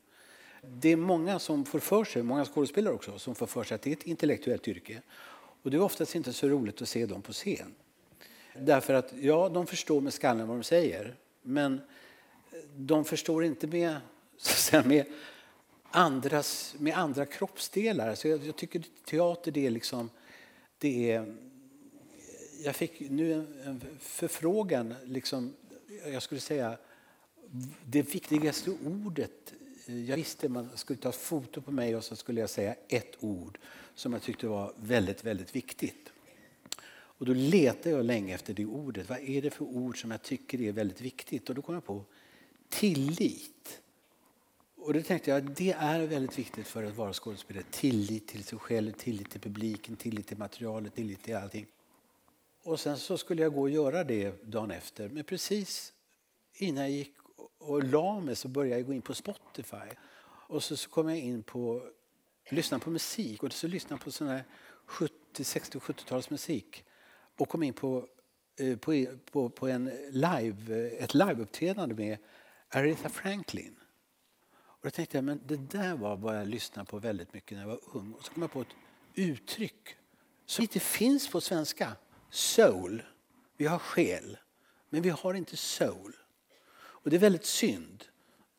Det 0.62 0.88
är 0.88 0.96
många 0.96 1.38
som 1.38 1.64
får 1.64 1.78
för 1.78 2.04
sig, 2.04 2.22
många 2.22 2.44
skådespelare 2.44 2.94
också, 2.94 3.18
som 3.18 3.34
får 3.34 3.46
för 3.46 3.64
sig 3.64 3.74
att 3.74 3.82
det 3.82 3.90
är 3.90 3.96
ett 3.96 4.02
intellektuellt 4.02 4.68
yrke. 4.68 5.02
Och 5.62 5.70
det 5.70 5.76
är 5.76 5.80
oftast 5.80 6.14
inte 6.14 6.32
så 6.32 6.48
roligt 6.48 6.82
att 6.82 6.88
se 6.88 7.06
dem 7.06 7.22
på 7.22 7.32
scen. 7.32 7.74
Därför 8.58 8.94
att, 8.94 9.12
ja, 9.20 9.48
de 9.48 9.66
förstår 9.66 10.00
med 10.00 10.14
skallen 10.14 10.48
vad 10.48 10.56
de 10.56 10.62
säger, 10.62 11.16
men 11.42 11.80
de 12.76 13.04
förstår 13.04 13.44
inte 13.44 13.66
med, 13.66 13.96
så 14.36 14.50
att 14.50 14.58
säga, 14.58 14.82
med, 14.84 15.06
andras, 15.90 16.74
med 16.78 16.98
andra 16.98 17.26
kroppsdelar. 17.26 18.14
Så 18.14 18.28
jag, 18.28 18.44
jag 18.44 18.56
tycker 18.56 18.82
teater, 19.04 19.50
det 19.50 19.66
är 19.66 19.70
liksom, 19.70 20.10
det 20.78 21.12
är 21.12 21.34
jag 22.64 22.76
fick 22.76 23.00
nu 23.00 23.32
en 23.64 23.84
förfrågan, 24.00 24.94
liksom, 25.04 25.54
jag 26.12 26.22
skulle 26.22 26.40
säga 26.40 26.78
det 27.84 28.02
viktigaste 28.02 28.70
ordet 28.70 29.54
eh, 29.86 30.04
jag 30.04 30.16
visste 30.16 30.48
man 30.48 30.70
skulle 30.74 30.98
ta 30.98 31.08
ett 31.08 31.16
foto 31.16 31.60
på 31.60 31.70
mig 31.70 31.96
och 31.96 32.04
så 32.04 32.16
skulle 32.16 32.40
jag 32.40 32.50
säga 32.50 32.74
ett 32.88 33.16
ord 33.20 33.58
som 33.94 34.12
jag 34.12 34.22
tyckte 34.22 34.46
var 34.46 34.72
väldigt, 34.76 35.24
väldigt 35.24 35.56
viktigt. 35.56 36.12
Och 37.16 37.26
då 37.26 37.32
letade 37.32 37.90
jag 37.90 38.04
länge 38.04 38.34
efter 38.34 38.54
det 38.54 38.64
ordet. 38.64 39.08
Vad 39.08 39.18
är 39.18 39.42
det 39.42 39.50
för 39.50 39.64
ord 39.64 40.00
som 40.00 40.10
jag 40.10 40.22
tycker 40.22 40.60
är 40.60 40.72
väldigt 40.72 41.00
viktigt? 41.00 41.48
Och 41.48 41.54
då 41.54 41.62
kom 41.62 41.74
jag 41.74 41.84
på 41.84 42.04
tillit. 42.68 43.80
Och 44.76 44.94
då 44.94 45.02
tänkte 45.02 45.30
jag 45.30 45.46
att 45.50 45.56
det 45.56 45.72
är 45.72 46.06
väldigt 46.06 46.38
viktigt 46.38 46.66
för 46.66 46.84
att 46.84 46.96
vara 46.96 47.12
skådespelare. 47.12 47.64
Tillit 47.70 48.28
till 48.28 48.44
sig 48.44 48.58
själv, 48.58 48.92
tillit 48.92 49.30
till 49.30 49.40
publiken, 49.40 49.96
tillit 49.96 50.26
till 50.26 50.38
materialet, 50.38 50.94
tillit 50.94 51.22
till 51.22 51.36
allting. 51.36 51.66
Och 52.64 52.80
sen 52.80 52.98
så 52.98 53.18
skulle 53.18 53.42
jag 53.42 53.54
gå 53.54 53.60
och 53.60 53.70
göra 53.70 54.04
det 54.04 54.42
dagen 54.42 54.70
efter. 54.70 55.08
Men 55.08 55.24
precis 55.24 55.92
innan 56.54 56.82
jag 56.82 56.90
gick 56.90 57.14
och 57.58 57.84
la 57.84 58.20
mig 58.20 58.36
så 58.36 58.48
började 58.48 58.76
jag 58.80 58.86
gå 58.86 58.92
in 58.92 59.02
på 59.02 59.14
Spotify. 59.14 59.88
Och 60.48 60.62
så, 60.62 60.76
så 60.76 60.90
kom 60.90 61.08
jag 61.08 61.18
in 61.18 61.42
på 61.42 61.82
lyssna 62.50 62.78
på 62.78 62.90
musik 62.90 63.42
och 63.42 63.52
så 63.52 63.66
lyssnade 63.66 64.04
på 64.04 64.10
sån 64.10 64.28
här 64.28 64.44
70, 64.86 65.44
60 65.44 65.78
och 65.78 65.82
70-talsmusik 65.82 66.82
och 67.36 67.48
kom 67.48 67.62
in 67.62 67.72
på, 67.72 68.08
eh, 68.58 68.78
på, 68.78 69.06
på, 69.30 69.48
på 69.48 69.68
en 69.68 69.90
live, 70.10 70.88
ett 70.88 71.14
liveuppträdande 71.14 71.94
med 71.94 72.18
Aretha 72.68 73.08
Franklin. 73.08 73.76
Och 74.54 74.80
då 74.82 74.90
tänkte 74.90 75.16
jag 75.16 75.24
men 75.24 75.40
det 75.46 75.56
där 75.56 75.96
var 75.96 76.16
vad 76.16 76.36
jag 76.36 76.48
lyssnade 76.48 76.90
på 76.90 76.98
väldigt 76.98 77.32
mycket 77.32 77.58
när 77.58 77.62
jag 77.62 77.68
var 77.68 77.80
ung. 77.92 78.12
Och 78.12 78.24
så 78.24 78.32
kom 78.32 78.42
jag 78.42 78.52
på 78.52 78.60
ett 78.60 78.76
uttryck 79.14 79.96
som 80.46 80.62
inte 80.62 80.80
finns 80.80 81.30
på 81.30 81.40
svenska. 81.40 81.96
Soul. 82.34 83.02
Vi 83.56 83.66
har 83.66 83.78
själ, 83.78 84.38
men 84.90 85.02
vi 85.02 85.10
har 85.10 85.34
inte 85.34 85.56
soul. 85.56 86.16
Och 86.76 87.10
det 87.10 87.16
är 87.16 87.20
väldigt 87.20 87.46
synd. 87.46 88.04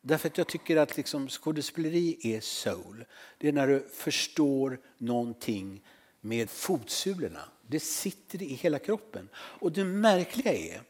Därför 0.00 0.28
att 0.28 0.38
jag 0.38 0.46
tycker 0.46 0.76
att 0.76 0.96
liksom 0.96 1.28
skådespeleri 1.28 2.34
är 2.34 2.40
soul. 2.40 3.04
Det 3.38 3.48
är 3.48 3.52
när 3.52 3.66
du 3.66 3.88
förstår 3.92 4.80
någonting 4.98 5.82
med 6.20 6.50
fotsulorna. 6.50 7.40
Det 7.66 7.80
sitter 7.80 8.42
i 8.42 8.54
hela 8.54 8.78
kroppen. 8.78 9.28
Och 9.34 9.72
det 9.72 9.84
märkliga 9.84 10.52
är 10.52 10.82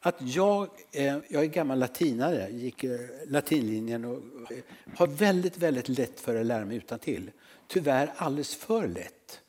att 0.00 0.16
jag, 0.20 0.68
eh, 0.92 1.18
jag 1.28 1.42
är 1.42 1.46
gammal 1.46 1.78
latinare, 1.78 2.48
gick 2.50 2.84
eh, 2.84 3.00
latinlinjen 3.26 4.04
och 4.04 4.52
eh, 4.52 4.58
har 4.96 5.06
väldigt, 5.06 5.58
väldigt 5.58 5.88
lätt 5.88 6.20
för 6.20 6.40
att 6.40 6.46
lära 6.46 6.64
mig 6.64 6.76
utan 6.76 6.98
till. 6.98 7.30
Tyvärr 7.66 8.12
alldeles 8.16 8.54
för 8.54 8.88
lätt. 8.88 9.40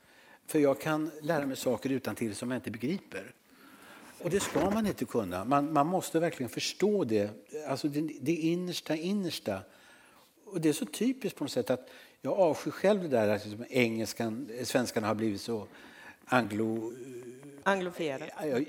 För 0.46 0.60
jag 0.60 0.82
kan 0.82 1.12
lära 1.22 1.46
mig 1.46 1.58
saker 1.58 1.90
utan 1.90 2.16
till 2.16 2.36
som 2.36 2.52
jag 2.52 2.58
inte 2.58 2.72
begriper. 2.72 3.34
Och 4.22 4.30
det 4.30 4.40
ska 4.40 4.70
man 4.70 4.88
inte 4.88 5.06
kunna. 5.06 5.46
Man, 5.46 5.74
man 5.74 5.88
måste 5.88 6.20
verkligen 6.20 6.50
förstå 6.50 7.04
det, 7.04 7.30
alltså 7.68 7.88
det, 7.88 8.10
det 8.22 8.36
innersta 8.36 8.96
innersta. 8.96 9.60
Och 10.46 10.62
det 10.62 10.70
är 10.70 10.74
så 10.74 10.86
typiskt 10.86 11.38
på 11.38 11.44
något 11.44 11.52
sätt 11.52 11.70
att 11.70 11.90
jag 12.22 12.34
avskyr 12.40 12.72
själv 12.72 13.02
det 13.02 13.08
där 13.08 13.28
att 13.28 13.46
liksom 13.46 13.66
engelskan, 13.70 14.50
svenskarna 14.64 15.08
har 15.08 15.16
blivit 15.16 15.42
så 15.42 15.68
anglo... 16.26 16.94
Anglofierat. 17.64 18.30
Ja, 18.38 18.60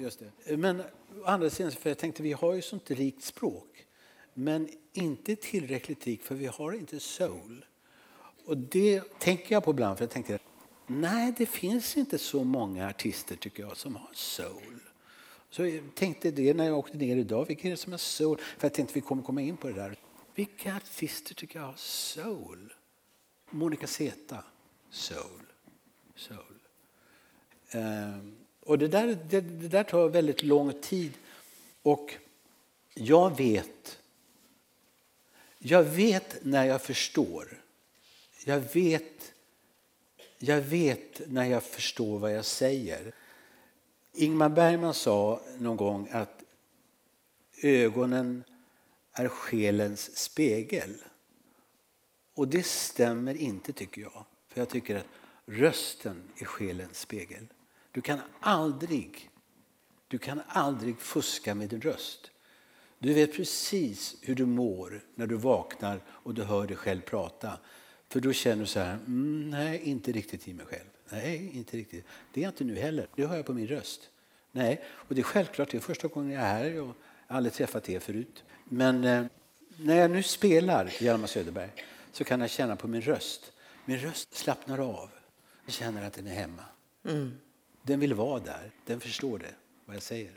just 0.00 0.20
det. 0.44 0.56
Men 0.56 0.80
å 0.80 1.24
andra 1.24 1.50
sidan, 1.50 1.72
för 1.72 1.90
jag 1.90 1.98
tänkte 1.98 2.22
vi 2.22 2.32
har 2.32 2.54
ju 2.54 2.62
sånt 2.62 2.90
rikt 2.90 3.24
språk. 3.24 3.86
Men 4.34 4.68
inte 4.92 5.36
tillräckligt 5.36 6.06
rikt 6.06 6.24
för 6.24 6.34
vi 6.34 6.46
har 6.46 6.72
inte 6.72 7.00
soul. 7.00 7.64
Och 8.44 8.56
det 8.56 9.18
tänker 9.18 9.54
jag 9.54 9.64
på 9.64 9.70
ibland 9.70 9.98
för 9.98 10.04
jag 10.04 10.10
tänkte 10.10 10.38
nej 10.90 11.34
det 11.38 11.46
finns 11.46 11.96
inte 11.96 12.18
så 12.18 12.44
många 12.44 12.88
artister 12.88 13.36
tycker 13.36 13.62
jag 13.62 13.76
som 13.76 13.96
har 13.96 14.10
soul. 14.12 14.80
Så 15.50 15.66
jag 15.66 15.94
tänkte 15.94 16.30
det 16.30 16.54
när 16.54 16.64
jag 16.64 16.78
åkte 16.78 16.96
ner 16.96 17.16
idag. 17.16 17.46
Vilka 17.46 17.68
är 17.68 17.70
det 17.70 17.76
som 17.76 17.92
har 17.92 17.98
soul? 17.98 18.38
För 18.38 18.66
jag 18.66 18.74
tänkte 18.74 18.94
vi 18.94 19.00
kommer 19.00 19.22
komma 19.22 19.40
in 19.40 19.56
på 19.56 19.68
det 19.68 19.74
där. 19.74 19.96
Vilka 20.34 20.76
artister 20.76 21.34
tycker 21.34 21.58
jag 21.58 21.66
har 21.66 21.74
soul? 21.76 22.72
Monica 23.50 23.86
Zeta, 23.86 24.44
soul. 24.90 25.46
soul. 26.16 26.38
Um, 27.74 28.36
och 28.60 28.78
det 28.78 28.88
där, 28.88 29.18
det, 29.30 29.40
det 29.40 29.68
där 29.68 29.84
tar 29.84 30.08
väldigt 30.08 30.42
lång 30.42 30.72
tid. 30.80 31.12
Och 31.82 32.14
jag 32.94 33.36
vet 33.36 34.00
jag 35.62 35.82
vet 35.82 36.44
när 36.44 36.64
jag 36.64 36.82
förstår. 36.82 37.62
Jag 38.44 38.60
vet, 38.60 39.29
jag 40.42 40.60
vet 40.60 41.20
när 41.26 41.44
jag 41.44 41.62
förstår 41.62 42.18
vad 42.18 42.34
jag 42.34 42.44
säger. 42.44 43.14
Ingmar 44.12 44.48
Bergman 44.48 44.94
sa 44.94 45.40
någon 45.58 45.76
gång 45.76 46.08
att 46.12 46.42
ögonen 47.62 48.44
är 49.12 49.28
själens 49.28 50.16
spegel. 50.16 50.94
Och 52.34 52.48
det 52.48 52.66
stämmer 52.66 53.34
inte 53.34 53.72
tycker 53.72 54.02
jag. 54.02 54.24
För 54.48 54.60
jag 54.60 54.68
tycker 54.68 54.96
att 54.96 55.06
rösten 55.46 56.22
är 56.36 56.44
själens 56.44 56.98
spegel. 56.98 57.46
Du 57.92 58.00
kan 58.00 58.18
aldrig, 58.40 59.30
du 60.08 60.18
kan 60.18 60.42
aldrig 60.48 60.98
fuska 60.98 61.54
med 61.54 61.68
din 61.68 61.80
röst. 61.80 62.30
Du 62.98 63.14
vet 63.14 63.34
precis 63.34 64.16
hur 64.22 64.34
du 64.34 64.46
mår 64.46 65.04
när 65.14 65.26
du 65.26 65.36
vaknar 65.36 66.00
och 66.08 66.34
du 66.34 66.44
hör 66.44 66.66
dig 66.66 66.76
själv 66.76 67.00
prata. 67.00 67.58
För 68.10 68.20
då 68.20 68.32
känner 68.32 68.60
du 68.62 68.66
så 68.66 68.80
här, 68.80 68.94
mm, 68.94 69.50
nej, 69.50 69.80
inte 69.84 70.12
riktigt 70.12 70.48
i 70.48 70.54
mig 70.54 70.66
själv. 70.66 70.88
Nej, 71.10 71.50
inte 71.54 71.76
riktigt. 71.76 72.04
Det 72.32 72.40
är 72.40 72.42
jag 72.42 72.50
inte 72.50 72.64
nu 72.64 72.74
heller. 72.74 73.06
Det 73.16 73.26
hör 73.26 73.36
jag 73.36 73.46
på 73.46 73.52
min 73.52 73.66
röst. 73.66 74.10
Nej, 74.52 74.84
och 74.86 75.14
det 75.14 75.20
är 75.20 75.22
självklart, 75.22 75.70
det 75.70 75.76
är 75.76 75.80
första 75.80 76.08
gången 76.08 76.30
jag 76.30 76.42
är 76.42 76.46
här. 76.46 76.64
Jag 76.64 76.84
har 76.84 76.94
aldrig 77.26 77.52
träffat 77.52 77.88
er 77.88 78.00
förut. 78.00 78.44
Men 78.64 79.04
eh, 79.04 79.24
när 79.76 79.96
jag 79.96 80.10
nu 80.10 80.22
spelar 80.22 80.92
Hjalmar 81.00 81.26
Söderberg 81.26 81.70
så 82.12 82.24
kan 82.24 82.40
jag 82.40 82.50
känna 82.50 82.76
på 82.76 82.88
min 82.88 83.00
röst. 83.00 83.52
Min 83.84 83.98
röst 83.98 84.34
slappnar 84.34 84.78
av. 84.78 85.10
Jag 85.64 85.74
känner 85.74 86.06
att 86.06 86.12
den 86.12 86.26
är 86.26 86.34
hemma. 86.34 86.64
Mm. 87.04 87.32
Den 87.82 88.00
vill 88.00 88.14
vara 88.14 88.40
där. 88.40 88.70
Den 88.86 89.00
förstår 89.00 89.38
det, 89.38 89.54
vad 89.84 89.96
jag 89.96 90.02
säger. 90.02 90.32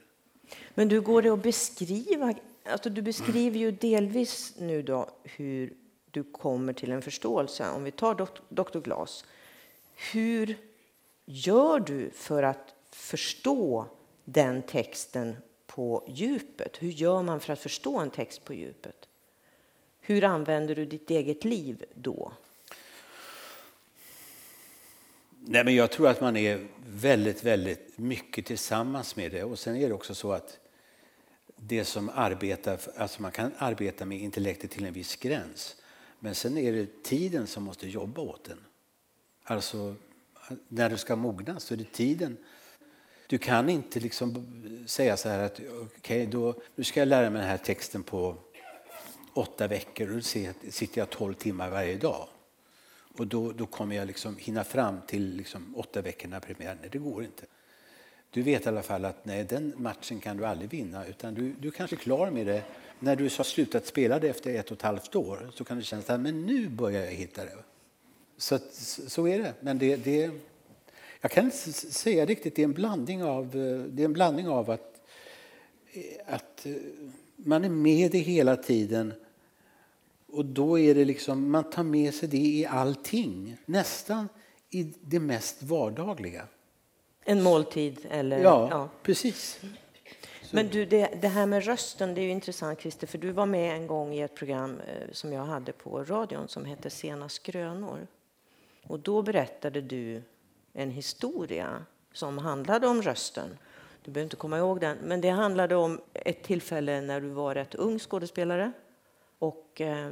Men 0.76 0.88
du, 0.88 1.02
går 1.02 1.22
det 1.22 1.30
att 1.30 1.44
beskriva? 1.44 2.34
Alltså, 2.66 2.90
du 2.90 3.02
beskriver 3.02 3.60
ju 3.60 3.72
delvis 3.72 4.54
nu 4.58 4.82
då 4.82 5.10
hur 5.24 5.74
du 6.14 6.24
kommer 6.24 6.74
till 6.74 6.92
en 6.92 7.02
förståelse. 7.02 7.70
Om 7.70 7.84
vi 7.84 7.92
tar 7.92 8.28
Dr. 8.50 8.80
Glas. 8.80 9.26
Hur 9.96 10.58
gör 11.26 11.80
du 11.80 12.10
för 12.10 12.44
att 12.44 12.76
förstå 12.92 13.86
den 14.24 14.62
texten 14.62 15.36
på 15.68 16.04
djupet? 16.08 16.78
Hur 16.82 16.90
gör 16.90 17.24
man 17.24 17.40
för 17.40 17.54
att 17.54 17.60
förstå 17.60 18.00
en 18.00 18.10
text 18.10 18.46
på 18.46 18.54
djupet? 18.54 19.08
Hur 20.00 20.24
använder 20.24 20.76
du 20.76 20.86
ditt 20.86 21.10
eget 21.10 21.44
liv 21.44 21.86
då? 21.94 22.34
Nej, 25.40 25.64
men 25.64 25.76
jag 25.76 25.92
tror 25.92 26.08
att 26.08 26.22
man 26.22 26.38
är 26.38 26.68
väldigt, 26.88 27.44
väldigt 27.44 27.98
mycket 27.98 28.46
tillsammans 28.46 29.16
med 29.16 29.32
det. 29.32 29.44
Och 29.44 29.60
sen 29.60 29.76
är 29.76 29.88
det 29.88 29.94
också 29.94 30.16
så 30.16 30.32
att 30.32 30.60
det 31.56 31.86
som 31.86 32.10
arbetar, 32.10 32.80
alltså 32.98 33.22
man 33.22 33.32
kan 33.32 33.52
arbeta 33.58 34.06
med 34.06 34.20
intellektet 34.20 34.72
till 34.72 34.86
en 34.86 34.94
viss 34.94 35.16
gräns. 35.16 35.76
Men 36.24 36.36
sen 36.36 36.58
är 36.58 36.72
det 36.72 37.04
tiden 37.04 37.48
som 37.48 37.64
måste 37.64 37.88
jobba 37.88 38.22
åt 38.22 38.44
den. 38.44 38.60
Alltså, 39.44 39.96
när 40.68 40.90
du 40.90 40.98
ska 40.98 41.16
mogna 41.16 41.60
så 41.60 41.74
är 41.74 41.78
det 41.78 41.92
tiden. 41.92 42.38
Du 43.28 43.38
kan 43.38 43.70
inte 43.70 44.00
liksom 44.00 44.46
säga 44.88 45.18
så 45.18 45.30
här 45.30 45.40
att 45.40 45.62
okay, 45.98 46.26
då, 46.26 46.56
nu 46.76 46.84
ska 46.84 47.00
jag 47.00 47.08
lära 47.08 47.30
mig 47.30 47.42
den 47.42 47.50
här 47.50 47.58
texten 47.58 48.04
på 48.04 48.36
åtta 49.34 49.68
veckor 49.68 50.10
och 50.10 50.16
då 50.16 50.22
sitter 50.72 51.02
jag 51.02 51.10
tolv 51.10 51.34
timmar 51.34 51.70
varje 51.70 51.98
dag. 51.98 52.28
Och 53.18 53.28
då, 53.28 53.52
då 53.52 53.66
kommer 53.66 53.96
jag 53.96 54.08
liksom 54.08 54.38
hinna 54.38 54.64
fram 54.64 55.02
till 55.08 55.36
liksom 55.36 55.76
åtta 55.76 56.02
veckor 56.02 56.28
när 56.28 56.40
premiären 56.40 56.78
Nej, 56.82 56.90
det 56.92 56.98
går 56.98 57.24
inte. 57.24 57.46
Du 58.30 58.42
vet 58.42 58.66
i 58.66 58.70
alla 58.70 58.84
fall 58.84 59.06
att 59.06 59.26
nej, 59.26 59.44
den 59.44 59.74
matchen 59.78 60.20
kan 60.20 60.38
du 60.38 60.46
aldrig 60.46 60.70
vinna. 60.70 61.06
Utan 61.06 61.34
du, 61.34 61.54
du 61.60 61.72
kanske 61.72 61.96
är 61.96 61.98
klar 61.98 62.32
med 62.32 62.48
det 62.48 62.64
när 63.04 63.16
du 63.16 63.24
har 63.24 63.44
slutat 63.44 63.86
spela 63.86 64.20
det 64.20 64.30
efter 64.30 64.56
ett 64.56 64.72
och 64.72 64.78
ett 64.78 64.82
halvt 64.82 65.16
år. 65.16 65.52
Så 65.54 65.64
kan 65.64 65.78
det 65.78 65.84
kännas 65.84 66.10
att 66.10 66.20
men 66.20 66.46
nu 66.46 66.70
börjar 66.70 67.06
jag 67.06 67.12
hitta 67.12 67.46
det. 67.46 67.58
Så, 68.38 68.60
så 69.08 69.28
är 69.28 69.40
det. 69.40 69.54
Men 69.60 69.78
det, 69.78 69.96
det, 69.96 70.32
jag 71.22 71.32
kan 71.32 71.46
inte 71.46 71.74
säga 71.74 72.26
riktigt. 72.26 72.56
Det 72.56 72.62
är 72.62 72.64
en 72.64 72.74
blandning 72.74 73.24
av, 73.24 73.50
det 73.90 74.04
är 74.04 74.06
en 74.06 74.14
blandning 74.14 74.48
av 74.48 74.72
att, 74.72 75.02
att 76.26 76.66
man 77.36 77.64
är 77.64 77.70
med 77.70 78.12
det 78.12 78.18
hela 78.18 78.56
tiden 78.56 79.14
och 80.28 80.46
då 80.46 80.80
är 80.80 80.96
det 80.96 81.06
liksom, 81.06 81.52
man 81.52 81.70
tar 81.70 81.84
med 81.84 82.14
sig 82.14 82.30
det 82.30 82.38
i 82.38 82.66
allting. 82.66 83.58
Nästan 83.66 84.30
i 84.70 84.94
det 85.02 85.20
mest 85.20 85.64
vardagliga. 85.64 86.48
En 87.26 87.44
måltid 87.44 87.98
eller? 88.10 88.40
Ja, 88.40 88.68
ja. 88.72 88.90
precis. 89.04 89.60
Men 90.54 90.68
du, 90.68 90.86
det, 90.86 91.10
det, 91.22 91.28
här 91.28 91.46
med 91.46 91.66
rösten, 91.66 92.14
det 92.16 92.22
är 92.22 92.24
ju 92.24 92.30
intressant 92.30 92.82
Christer, 92.82 93.08
för 93.08 93.18
du 93.18 93.32
var 93.32 93.46
med 93.46 93.76
en 93.76 93.88
gång 93.88 94.14
i 94.14 94.22
ett 94.22 94.36
program 94.36 94.80
eh, 94.88 95.12
som 95.12 95.34
jag 95.34 95.44
hade 95.46 95.72
på 95.72 96.04
radion 96.04 96.48
som 96.48 96.66
hette 96.66 96.90
Sena 96.90 97.30
skrönor. 97.30 98.08
Och 98.88 99.00
då 99.00 99.22
berättade 99.22 99.82
du 99.82 100.22
en 100.74 100.92
historia 100.92 101.86
som 102.14 102.38
handlade 102.38 102.88
om 102.88 103.02
rösten. 103.02 103.58
Du 104.04 104.12
behöver 104.12 104.26
inte 104.26 104.36
komma 104.36 104.58
ihåg 104.58 104.80
den, 104.82 104.98
men 105.04 105.22
det 105.22 105.30
handlade 105.30 105.76
om 105.76 106.02
ett 106.14 106.44
tillfälle 106.44 107.02
när 107.02 107.22
du 107.22 107.28
var 107.30 107.56
rätt 107.56 107.76
ung 107.76 108.00
skådespelare 108.00 108.72
och 109.40 109.82
eh, 109.82 110.10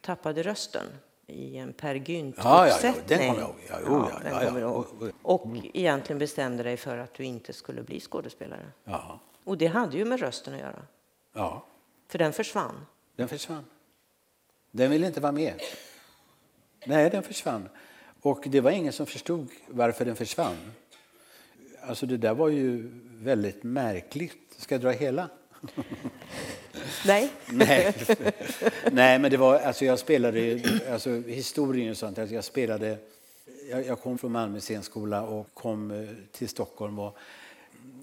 tappade 0.00 0.42
rösten 0.42 0.86
i 1.26 1.56
en 1.56 1.72
Per 1.72 1.94
Ja, 1.94 2.02
ja, 2.04 2.04
ja, 2.06 2.12
Gynt-uppsättning. 2.12 3.04
den 3.18 3.34
kommer 3.34 3.40
jag 3.68 3.82
ihåg. 3.82 4.04
Ja, 4.24 4.30
ja, 4.30 4.44
ja, 4.44 4.60
ja. 4.60 4.66
Och- 4.66 4.86
Och 5.22 5.46
egentligen 5.74 6.18
bestämde 6.18 6.62
dig 6.62 6.76
för 6.76 6.98
att 6.98 7.14
du 7.14 7.24
inte 7.24 7.52
skulle 7.52 7.82
bli 7.82 8.00
skådespelare. 8.00 8.66
Ja, 8.84 9.20
Och 9.44 9.58
det 9.58 9.66
hade 9.66 9.96
ju 9.96 10.04
med 10.04 10.20
rösten 10.20 10.54
att 10.54 10.60
göra, 10.60 10.82
ja, 11.32 11.66
för 12.08 12.18
den 12.18 12.32
försvann. 12.32 12.86
den 13.16 13.28
försvann. 13.28 13.64
Den 14.70 14.90
ville 14.90 15.06
inte 15.06 15.20
vara 15.20 15.32
med. 15.32 15.60
Nej, 16.86 17.10
den 17.10 17.22
försvann. 17.22 17.68
Och 18.22 18.44
det 18.46 18.60
var 18.60 18.70
ingen 18.70 18.92
som 18.92 19.06
förstod 19.06 19.48
varför 19.68 20.04
den 20.04 20.16
försvann. 20.16 20.56
Alltså 21.80 22.06
det 22.06 22.16
där 22.16 22.34
var 22.34 22.48
ju 22.48 22.90
väldigt 23.04 23.62
märkligt. 23.62 24.54
Ska 24.56 24.74
jag 24.74 24.82
dra 24.82 24.90
hela? 24.90 25.28
Nej, 27.06 27.30
Nej, 27.46 27.94
Nej 28.92 29.18
men 29.18 29.30
det 29.30 29.36
var, 29.36 29.58
alltså 29.58 29.84
jag 29.84 29.98
spelade, 29.98 30.60
alltså 30.90 31.10
historien 31.10 31.90
och 31.90 31.96
sånt, 31.96 32.18
att 32.18 32.30
jag 32.30 32.44
spelade, 32.44 32.98
jag, 33.70 33.86
jag 33.86 34.00
kom 34.00 34.18
från 34.18 34.32
Malmö 34.32 34.60
scenskola 34.60 35.22
och 35.22 35.54
kom 35.54 35.90
eh, 35.90 36.08
till 36.32 36.48
Stockholm 36.48 36.98
och 36.98 37.18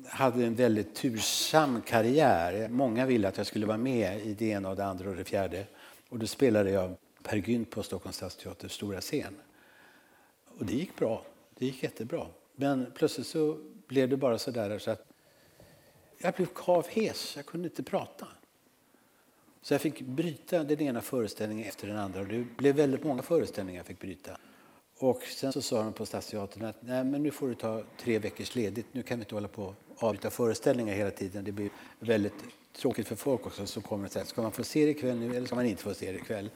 hade 0.09 0.45
en 0.45 0.55
väldigt 0.55 0.95
tursam 0.95 1.81
karriär. 1.81 2.69
Många 2.69 3.05
ville 3.05 3.27
att 3.27 3.37
jag 3.37 3.47
skulle 3.47 3.65
vara 3.65 3.77
med 3.77 4.21
i 4.25 4.33
det 4.33 4.45
ena 4.45 4.69
och 4.69 4.75
det 4.75 4.85
andra 4.85 5.09
och 5.09 5.15
det 5.15 5.23
fjärde. 5.23 5.65
Och 6.09 6.19
då 6.19 6.27
spelade 6.27 6.71
jag 6.71 6.95
Per 7.23 7.37
Gynt 7.37 7.69
på 7.69 7.83
Stockholms 7.83 8.15
stadsteaters 8.15 8.71
stora 8.71 9.01
scen. 9.01 9.35
Och 10.59 10.65
det 10.65 10.73
gick 10.73 10.95
bra, 10.95 11.23
det 11.57 11.65
gick 11.65 11.83
jättebra. 11.83 12.27
Men 12.55 12.91
plötsligt 12.95 13.27
så 13.27 13.57
blev 13.87 14.09
det 14.09 14.17
bara 14.17 14.37
så 14.37 14.51
där 14.51 14.79
så 14.79 14.91
att 14.91 15.05
jag 16.17 16.33
blev 16.33 16.45
kavhes, 16.45 17.35
jag 17.35 17.45
kunde 17.45 17.67
inte 17.67 17.83
prata. 17.83 18.27
Så 19.61 19.73
jag 19.73 19.81
fick 19.81 20.01
bryta 20.01 20.63
den 20.63 20.81
ena 20.81 21.01
föreställningen 21.01 21.69
efter 21.69 21.87
den 21.87 21.97
andra. 21.97 22.19
Och 22.19 22.27
det 22.27 22.45
blev 22.57 22.75
väldigt 22.75 23.03
många 23.03 23.21
föreställningar 23.21 23.79
jag 23.79 23.85
fick 23.85 23.99
bryta. 23.99 24.37
Och 24.97 25.21
sen 25.23 25.53
så 25.53 25.61
sa 25.61 25.83
de 25.83 25.93
på 25.93 26.05
Stadsteatern 26.05 26.65
att 26.65 26.75
Nej, 26.81 27.03
men 27.03 27.23
nu 27.23 27.31
får 27.31 27.47
du 27.47 27.55
ta 27.55 27.83
tre 27.97 28.19
veckors 28.19 28.55
ledigt. 28.55 28.85
Nu 28.91 29.03
kan 29.03 29.17
vi 29.19 29.21
inte 29.21 29.35
hålla 29.35 29.47
på 29.47 29.75
avbryta 29.99 30.29
föreställningar 30.29 30.95
hela 30.95 31.11
tiden. 31.11 31.43
Det 31.43 31.51
blir 31.51 31.69
väldigt 31.99 32.33
tråkigt 32.73 33.07
för 33.07 33.15
folk 33.15 33.45
också 33.45 33.65
som 33.65 33.83
kommer 33.83 34.05
och 34.05 34.11
säger 34.11 34.25
ska 34.25 34.41
man 34.41 34.51
få 34.51 34.63
se 34.63 34.85
det 34.85 34.91
ikväll 34.91 35.19
nu 35.19 35.35
eller 35.35 35.47
ska 35.47 35.55
man 35.55 35.65
inte 35.65 35.83
få 35.83 35.93
se 35.93 36.11
det 36.11 36.17
ikväll? 36.17 36.49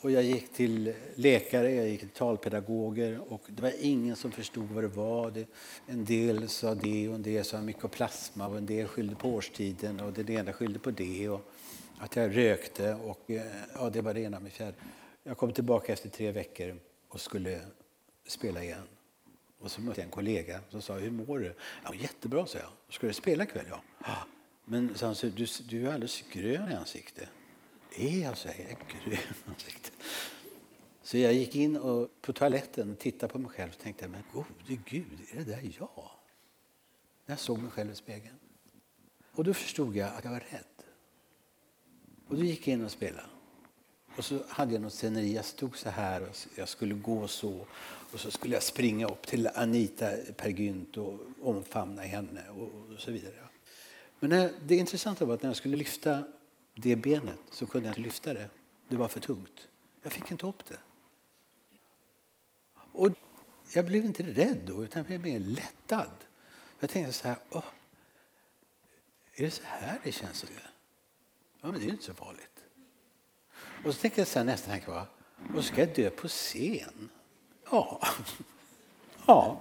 Och 0.00 0.10
jag 0.10 0.22
gick 0.22 0.52
till 0.52 0.94
läkare, 1.14 1.74
jag 1.74 1.88
gick 1.88 2.00
till 2.00 2.08
talpedagoger 2.08 3.20
och 3.32 3.42
det 3.46 3.62
var 3.62 3.72
ingen 3.80 4.16
som 4.16 4.32
förstod 4.32 4.68
vad 4.68 4.84
det 4.84 4.88
var. 4.88 5.30
Det, 5.30 5.46
en 5.86 6.04
del 6.04 6.48
sa 6.48 6.74
det 6.74 7.08
och 7.08 7.14
en 7.14 7.22
del 7.22 7.44
sa 7.44 7.60
mykoplasma 7.60 8.46
och 8.46 8.58
en 8.58 8.66
del 8.66 8.86
skyllde 8.86 9.14
på 9.14 9.28
årstiden 9.28 10.00
och 10.00 10.12
den 10.12 10.30
ena 10.30 10.52
skyllde 10.52 10.78
på 10.78 10.90
det. 10.90 11.28
Och, 11.28 11.50
att 11.98 12.16
jag 12.16 12.36
rökte 12.36 12.94
och 12.94 13.30
eh, 13.30 13.42
ja, 13.74 13.90
det 13.90 14.02
var 14.02 14.14
det 14.14 14.20
ena 14.20 14.40
med 14.40 14.52
fjärde. 14.52 14.74
Jag 15.22 15.36
kom 15.36 15.52
tillbaka 15.52 15.92
efter 15.92 16.08
tre 16.08 16.32
veckor 16.32 16.76
och 17.08 17.20
skulle 17.20 17.60
spela 18.26 18.62
igen. 18.62 18.88
Och 19.58 19.70
så 19.70 19.80
mötte 19.80 20.00
jag 20.00 20.04
en 20.04 20.10
kollega 20.10 20.60
som 20.68 20.82
sa, 20.82 20.94
hur 20.94 21.10
mår 21.10 21.38
du? 21.38 21.54
Ja, 21.84 21.94
jättebra, 21.94 22.46
sa 22.46 22.58
jag. 22.58 22.68
Ska 22.88 23.06
du 23.06 23.12
spela 23.12 23.44
ikväll? 23.44 23.66
Ja. 24.04 24.26
Men 24.64 24.94
så 24.94 25.06
han, 25.06 25.14
så, 25.14 25.26
du, 25.26 25.46
du 25.68 25.88
är 25.88 25.92
alldeles 25.92 26.24
grön 26.32 26.72
i 26.72 26.74
ansiktet. 26.74 27.28
Är 27.96 28.22
jag, 28.22 28.38
så 28.38 28.48
jag 28.48 28.78
grön 29.04 29.12
i 29.12 29.50
ansiktet. 29.50 29.92
Så 31.02 31.18
jag 31.18 31.32
gick 31.32 31.56
in 31.56 31.76
och, 31.76 32.20
på 32.20 32.32
toaletten 32.32 32.90
och 32.90 32.98
tittade 32.98 33.32
på 33.32 33.38
mig 33.38 33.50
själv 33.50 33.72
och 33.72 33.78
tänkte, 33.78 34.08
men 34.08 34.22
gode 34.32 34.80
gud, 34.84 35.18
är 35.32 35.36
det 35.36 35.44
där 35.44 35.72
jag? 35.78 36.10
När 37.26 37.32
jag 37.32 37.38
såg 37.38 37.58
mig 37.58 37.70
själv 37.70 37.90
i 37.90 37.94
spegeln. 37.94 38.36
Och 39.32 39.44
då 39.44 39.54
förstod 39.54 39.96
jag 39.96 40.14
att 40.14 40.24
jag 40.24 40.30
var 40.30 40.40
rädd. 40.50 40.64
Och 42.28 42.36
då 42.36 42.44
gick 42.44 42.68
jag 42.68 42.74
in 42.74 42.84
och 42.84 42.90
spelade. 42.90 43.26
Och 44.16 44.24
så 44.24 44.38
hade 44.48 44.72
jag 44.72 44.82
något 44.82 44.92
sceneri. 44.92 45.34
Jag 45.34 45.44
stod 45.44 45.76
så 45.76 45.90
här 45.90 46.22
och 46.22 46.36
jag 46.56 46.68
skulle 46.68 46.94
gå 46.94 47.28
så. 47.28 47.66
Och 48.12 48.20
så 48.20 48.30
skulle 48.30 48.54
jag 48.54 48.62
springa 48.62 49.06
upp 49.06 49.26
till 49.26 49.48
Anita 49.54 50.10
Per 50.36 50.48
Gynt 50.48 50.96
och 50.96 51.20
omfamna 51.42 52.02
henne 52.02 52.48
och, 52.50 52.92
och 52.94 53.00
så 53.00 53.10
vidare. 53.10 53.34
Men 54.20 54.30
när, 54.30 54.52
det 54.66 54.76
intressanta 54.76 55.24
var 55.24 55.34
att 55.34 55.42
när 55.42 55.50
jag 55.50 55.56
skulle 55.56 55.76
lyfta 55.76 56.24
det 56.74 56.96
benet 56.96 57.38
så 57.50 57.66
kunde 57.66 57.88
jag 57.88 57.92
inte 57.92 58.00
lyfta 58.00 58.34
det. 58.34 58.50
Det 58.88 58.96
var 58.96 59.08
för 59.08 59.20
tungt. 59.20 59.68
Jag 60.02 60.12
fick 60.12 60.30
inte 60.30 60.46
upp 60.46 60.64
det. 60.64 60.78
Och 62.92 63.12
jag 63.72 63.86
blev 63.86 64.04
inte 64.04 64.22
rädd 64.22 64.60
då, 64.66 64.84
utan 64.84 65.04
jag 65.08 65.20
blev 65.20 65.20
mer 65.20 65.38
lättad. 65.38 66.10
Jag 66.80 66.90
tänkte 66.90 67.12
så 67.12 67.28
här, 67.28 67.36
Åh, 67.50 67.64
är 69.34 69.44
det 69.44 69.50
så 69.50 69.62
här 69.64 70.00
det 70.04 70.12
känns? 70.12 70.44
Ja, 71.60 71.70
men 71.70 71.72
det 71.72 71.80
är 71.80 71.84
ju 71.84 71.90
inte 71.90 72.04
så 72.04 72.14
farligt. 72.14 72.64
Och 73.84 73.94
så 73.94 74.00
tänkte 74.00 74.20
jag 74.20 74.28
så 74.28 74.38
här, 74.38 74.46
nästa 74.46 74.70
tanke 74.70 74.90
var, 74.90 75.06
och 75.56 75.64
ska 75.64 75.80
jag 75.80 75.94
dö 75.94 76.10
på 76.10 76.28
scen? 76.28 77.10
Ja. 77.70 78.00
ja. 79.26 79.60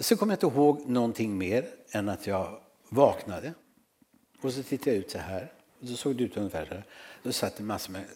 Så 0.00 0.16
kommer 0.16 0.32
jag 0.32 0.36
inte 0.36 0.58
ihåg 0.58 0.88
någonting 0.88 1.38
mer 1.38 1.68
än 1.90 2.08
att 2.08 2.26
jag 2.26 2.60
vaknade. 2.88 3.54
Och 4.40 4.52
så 4.52 4.62
tittade 4.62 4.90
jag 4.90 4.98
ut 4.98 5.10
så 5.10 5.18
här. 5.18 5.52
Och 5.80 5.86
då 5.86 5.94
såg 5.94 6.16
det 6.16 6.24
ut 6.24 6.36
ungefär 6.36 6.64
så 6.64 6.74
här. 6.74 6.84
Då 7.22 7.32
satt 7.32 7.56
det 7.56 7.62
massor 7.62 7.92
med... 7.92 8.04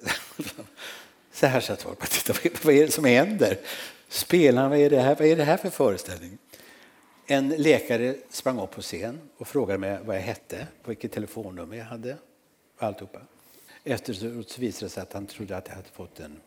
Så 1.32 1.46
här 1.46 1.60
satt 1.60 1.82
folk 1.82 2.02
och 2.02 2.10
tittade. 2.10 2.50
Vad 2.64 2.74
är 2.74 2.86
det 2.86 2.92
som 2.92 3.04
händer? 3.04 3.58
Spelarna, 4.08 4.68
vad 4.68 4.78
är 4.78 4.90
det 4.90 5.00
här, 5.00 5.14
vad 5.14 5.28
är 5.28 5.36
det 5.36 5.44
här 5.44 5.56
för 5.56 5.70
föreställning? 5.70 6.38
En 7.26 7.48
läkare 7.48 8.16
sprang 8.30 8.60
upp 8.60 8.70
på 8.70 8.82
scen 8.82 9.20
och 9.36 9.48
frågade 9.48 9.78
mig 9.78 9.98
vad 10.04 10.16
jag 10.16 10.20
hette, 10.20 10.66
vilket 10.84 11.12
telefonnummer 11.12 11.76
jag 11.76 11.84
hade 11.84 12.16
och 12.76 12.82
alltihopa. 12.82 13.20
Efteråt 13.84 14.50
så 14.50 14.60
visade 14.60 14.86
det 14.86 14.90
sig 14.90 15.02
att 15.02 15.12
han 15.12 15.26
trodde 15.26 15.56
att 15.56 15.68
jag 15.68 15.74
hade 15.74 15.88
fått 15.88 16.20
en 16.20 16.40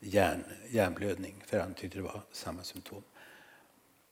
hjärn, 0.00 0.44
hjärnblödning 0.70 1.42
för 1.46 1.60
han 1.60 1.74
tyckte 1.74 1.98
det 1.98 2.02
var 2.02 2.22
samma 2.32 2.62
symptom. 2.62 3.02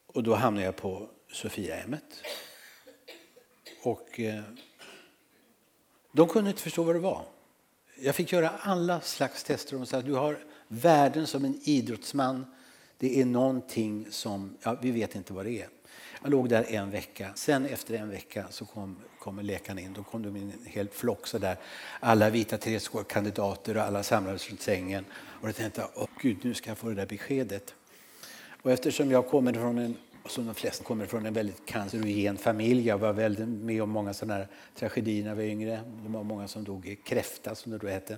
Och 0.07 0.23
då 0.23 0.35
hamnade 0.35 0.65
jag 0.65 0.75
på 0.75 1.09
Sofiahemmet. 1.31 2.23
Och 3.83 4.19
eh, 4.19 4.43
de 6.11 6.27
kunde 6.27 6.49
inte 6.49 6.61
förstå 6.61 6.83
vad 6.83 6.95
det 6.95 6.99
var. 6.99 7.25
Jag 7.95 8.15
fick 8.15 8.31
göra 8.31 8.49
alla 8.49 9.01
slags 9.01 9.43
tester. 9.43 9.77
De 9.77 9.85
sa 9.85 9.97
att 9.97 10.05
du 10.05 10.13
har 10.13 10.39
värden 10.67 11.27
som 11.27 11.45
en 11.45 11.59
idrottsman. 11.63 12.45
Det 12.97 13.21
är 13.21 13.25
någonting 13.25 14.11
som, 14.11 14.57
ja, 14.61 14.77
vi 14.81 14.91
vet 14.91 15.15
inte 15.15 15.33
vad 15.33 15.45
det 15.45 15.61
är. 15.61 15.69
Jag 16.21 16.31
låg 16.31 16.49
där 16.49 16.65
en 16.69 16.91
vecka. 16.91 17.31
Sen 17.35 17.65
efter 17.65 17.93
en 17.93 18.09
vecka 18.09 18.45
så 18.49 18.65
kom, 18.65 18.97
kom 19.19 19.39
läkaren 19.39 19.79
in. 19.79 19.93
Då 19.93 20.03
kom 20.03 20.21
det 20.21 20.29
en 20.29 20.53
hel 20.65 20.89
flock 20.89 21.27
så 21.27 21.37
där. 21.37 21.57
Alla 21.99 22.29
vita 22.29 22.57
kandidater 23.07 23.77
och 23.77 23.83
alla 23.83 24.03
samlades 24.03 24.49
runt 24.49 24.61
sängen. 24.61 25.05
Och 25.11 25.47
jag 25.47 25.55
tänkte, 25.55 25.87
åh 25.95 26.07
gud, 26.21 26.37
nu 26.41 26.53
ska 26.53 26.69
jag 26.69 26.77
få 26.77 26.89
det 26.89 26.95
där 26.95 27.05
beskedet. 27.05 27.75
Och 28.61 28.71
eftersom 28.71 29.11
jag 29.11 29.27
kommer 29.27 29.53
från 29.53 29.77
en, 29.77 29.97
som 30.25 30.45
de 30.45 30.55
flesta 30.55 30.83
kommer 30.83 31.05
från 31.05 31.25
en 31.25 31.33
väldigt 31.33 31.65
cancerogen 31.65 32.37
familj. 32.37 32.87
Jag 32.87 32.97
var 32.97 33.13
väldigt 33.13 33.47
med 33.47 33.83
om 33.83 33.89
många 33.89 34.13
sådana 34.13 34.33
här 34.33 34.47
tragedier 34.75 35.23
när 35.23 35.29
jag 35.29 35.35
var 35.35 35.43
yngre. 35.43 35.81
Det 36.03 36.09
var 36.09 36.23
många 36.23 36.47
som 36.47 36.63
dog 36.63 36.87
i 36.87 36.95
kräfta 36.95 37.55
som 37.55 37.71
det 37.71 37.77
då 37.77 37.87
hette. 37.87 38.17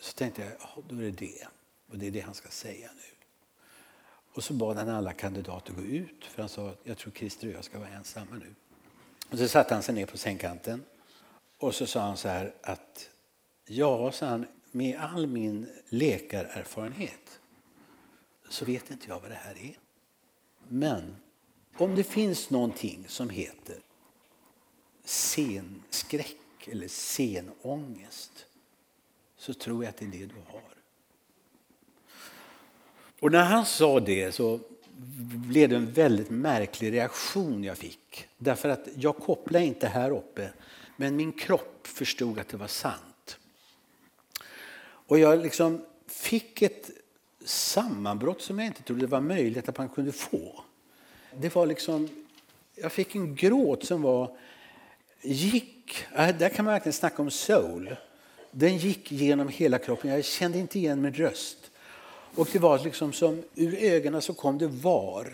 Så 0.00 0.12
tänkte 0.12 0.42
jag, 0.42 0.50
ja, 0.60 0.82
då 0.88 0.96
är 0.96 1.02
det 1.02 1.10
det. 1.10 1.46
Och 1.90 1.98
det 1.98 2.06
är 2.06 2.10
det 2.10 2.20
han 2.20 2.34
ska 2.34 2.48
säga 2.48 2.88
nu. 2.96 3.15
Och 4.36 4.44
så 4.44 4.52
bad 4.52 4.76
han 4.76 4.88
alla 4.88 5.12
kandidater 5.12 5.72
gå 5.72 5.82
ut. 5.82 6.24
För 6.24 6.42
han 6.42 6.48
sa, 6.48 6.74
jag 6.84 6.98
tror 6.98 7.12
Christer 7.12 7.48
och 7.48 7.54
jag 7.54 7.64
ska 7.64 7.78
vara 7.78 7.88
ensamma 7.88 8.36
nu. 8.36 8.54
Och 9.30 9.38
så 9.38 9.48
satte 9.48 9.74
han 9.74 9.82
sig 9.82 9.94
ner 9.94 10.06
på 10.06 10.18
sängkanten. 10.18 10.84
Och 11.58 11.74
så 11.74 11.86
sa 11.86 12.00
han 12.00 12.16
så 12.16 12.28
här 12.28 12.54
att, 12.62 13.10
ja, 13.66 14.12
sa 14.12 14.26
han, 14.26 14.46
med 14.70 15.00
all 15.00 15.26
min 15.26 15.66
läkarerfarenhet 15.88 17.40
så 18.48 18.64
vet 18.64 18.90
inte 18.90 19.08
jag 19.08 19.20
vad 19.20 19.30
det 19.30 19.34
här 19.34 19.58
är. 19.58 19.78
Men 20.68 21.16
om 21.76 21.94
det 21.94 22.04
finns 22.04 22.50
någonting 22.50 23.04
som 23.08 23.30
heter 23.30 23.80
scenskräck 25.04 26.68
eller 26.68 26.88
scenångest 26.88 28.46
så 29.36 29.54
tror 29.54 29.84
jag 29.84 29.90
att 29.90 29.96
det 29.96 30.04
är 30.04 30.10
det 30.10 30.26
du 30.26 30.40
har. 30.46 30.75
Och 33.26 33.32
när 33.32 33.44
han 33.44 33.66
sa 33.66 34.00
det 34.00 34.32
så 34.32 34.60
blev 35.48 35.68
det 35.68 35.76
en 35.76 35.92
väldigt 35.92 36.30
märklig 36.30 36.92
reaktion 36.92 37.64
jag 37.64 37.78
fick. 37.78 38.28
Därför 38.38 38.68
att 38.68 38.88
jag 38.96 39.16
kopplade 39.16 39.64
inte 39.64 39.88
här 39.88 40.10
uppe, 40.10 40.50
men 40.96 41.16
min 41.16 41.32
kropp 41.32 41.86
förstod 41.86 42.38
att 42.38 42.48
det 42.48 42.56
var 42.56 42.66
sant. 42.66 43.38
Och 44.80 45.18
jag 45.18 45.42
liksom 45.42 45.84
fick 46.06 46.62
ett 46.62 46.90
sammanbrott 47.44 48.42
som 48.42 48.58
jag 48.58 48.66
inte 48.66 48.82
trodde 48.82 49.06
var 49.06 49.20
möjligt 49.20 49.68
att 49.68 49.78
man 49.78 49.88
kunde 49.88 50.12
få. 50.12 50.64
Det 51.36 51.54
var 51.54 51.66
liksom, 51.66 52.08
jag 52.74 52.92
fick 52.92 53.14
en 53.14 53.34
gråt 53.34 53.84
som 53.84 54.02
var, 54.02 54.36
gick, 55.22 56.04
där 56.14 56.48
kan 56.48 56.64
man 56.64 56.74
verkligen 56.74 56.92
snacka 56.92 57.22
om 57.22 57.30
soul. 57.30 57.96
Den 58.50 58.76
gick 58.76 59.12
genom 59.12 59.48
hela 59.48 59.78
kroppen, 59.78 60.10
jag 60.10 60.24
kände 60.24 60.58
inte 60.58 60.78
igen 60.78 61.02
min 61.02 61.14
röst. 61.14 61.70
Och 62.36 62.48
det 62.52 62.58
var 62.58 62.78
liksom 62.78 63.12
som 63.12 63.42
ur 63.54 63.74
ögonen 63.74 64.22
så 64.22 64.34
kom 64.34 64.58
det 64.58 64.66
var. 64.66 65.32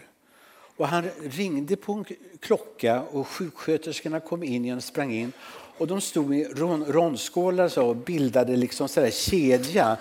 Och 0.77 0.89
han 0.89 1.05
ringde 1.23 1.77
på 1.77 1.93
en 1.93 2.05
klocka 2.41 3.03
och 3.03 3.29
sjuksköterskorna 3.29 4.21
kom 4.21 4.43
in 4.43 4.65
igen 4.65 4.77
och 4.77 4.85
sprang 4.85 5.13
in. 5.13 5.33
Och 5.79 5.87
de 5.87 6.01
stod 6.01 6.35
i 6.35 6.45
rondskålar 6.87 7.69
så 7.69 7.87
och 7.87 7.97
bildade 7.97 8.57
liksom 8.57 8.89
så 8.89 9.01
där 9.01 9.11
kedja, 9.11 9.97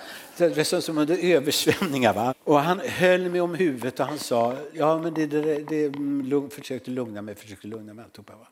så 0.64 0.82
som 0.82 0.98
under 0.98 1.18
översvämningar. 1.18 2.14
Va? 2.14 2.34
Och 2.44 2.60
han 2.60 2.80
höll 2.80 3.30
mig 3.30 3.42
om 3.42 3.56
huvudet 3.56 4.00
och 4.00 4.06
han 4.06 4.20
sa, 4.20 4.56
ja 4.74 4.98
men 4.98 5.14
det, 5.14 5.26
det, 5.26 5.42
det, 5.42 5.60
det 5.64 5.90
lugn, 6.24 6.50
försökte 6.50 6.92
lugna 6.92 7.22
mig, 7.22 7.36
försökte 7.36 7.68
lugna 7.68 7.94
mig 7.94 8.06
alltihopa. 8.06 8.34
Va? 8.34 8.48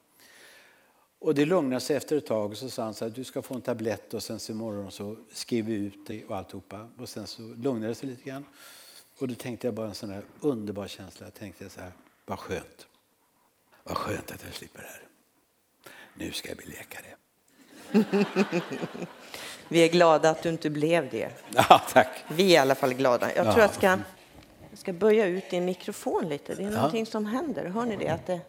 Och 1.20 1.36
det 1.36 1.46
lugnade 1.46 1.82
sig 1.82 1.96
efter 1.96 2.18
ett 2.18 2.26
tag 2.26 2.52
och 2.52 2.58
så 2.58 2.70
sa 2.70 2.84
han 2.84 2.94
så 2.94 3.06
här, 3.06 3.12
du 3.12 3.24
ska 3.24 3.42
få 3.42 3.56
en 3.56 3.62
tablett 3.62 4.14
och 4.14 4.24
sen 4.24 4.40
så 4.40 4.52
imorgon 4.52 4.92
så 4.92 5.16
skriver 5.32 5.72
vi 5.72 5.78
ut 5.78 6.08
det 6.08 6.26
och 6.26 6.38
alltihopa. 6.38 6.90
Och 6.98 7.10
sen 7.10 7.28
så 7.28 7.42
lugnade 7.42 7.88
det 7.88 7.96
sig 7.96 8.10
lite 8.10 8.30
grann. 8.30 8.46
Och 9.20 9.28
då 9.28 9.36
tänkte 9.36 9.68
jag 9.68 9.74
bara 9.74 9.88
en 9.88 9.96
sån 9.96 10.10
här 10.10 10.24
underbar 10.40 10.88
känsla. 10.88 11.26
Jag 11.26 11.34
tänkte 11.34 11.70
så 11.70 11.82
här, 11.82 11.92
vad 12.26 12.40
skönt. 12.40 12.88
Vad 13.84 13.98
skönt 13.98 14.32
att 14.32 14.44
jag 14.46 14.54
slipper 14.54 14.82
det 14.82 14.88
här. 14.88 15.04
Nu 16.14 16.32
ska 16.32 16.50
jag 16.50 16.58
bli 16.58 16.68
läkare. 16.68 17.16
Vi 19.68 19.80
är 19.80 19.88
glada 19.88 20.30
att 20.30 20.44
du 20.44 20.50
inte 20.50 20.70
blev 20.70 21.10
det. 21.10 21.32
Ja, 21.56 21.82
tack. 21.94 22.24
Vi 22.30 22.44
är 22.44 22.50
i 22.50 22.58
alla 22.58 22.76
fall 22.76 22.94
glada. 22.94 23.36
Jag 23.36 23.46
tror 23.46 23.60
jag 23.60 23.74
ska, 23.74 23.88
jag 24.70 24.80
ska 24.80 24.94
böja 24.94 25.26
ut 25.26 25.50
din 25.50 25.66
mikrofon 25.66 26.30
lite. 26.30 26.56
Det 26.56 26.64
är 26.64 26.72
någonting 26.72 27.06
som 27.06 27.26
händer. 27.26 27.66
Hör 27.66 27.86
ni 27.86 27.96
det? 27.96 28.08
Att 28.08 28.26
det 28.28 28.42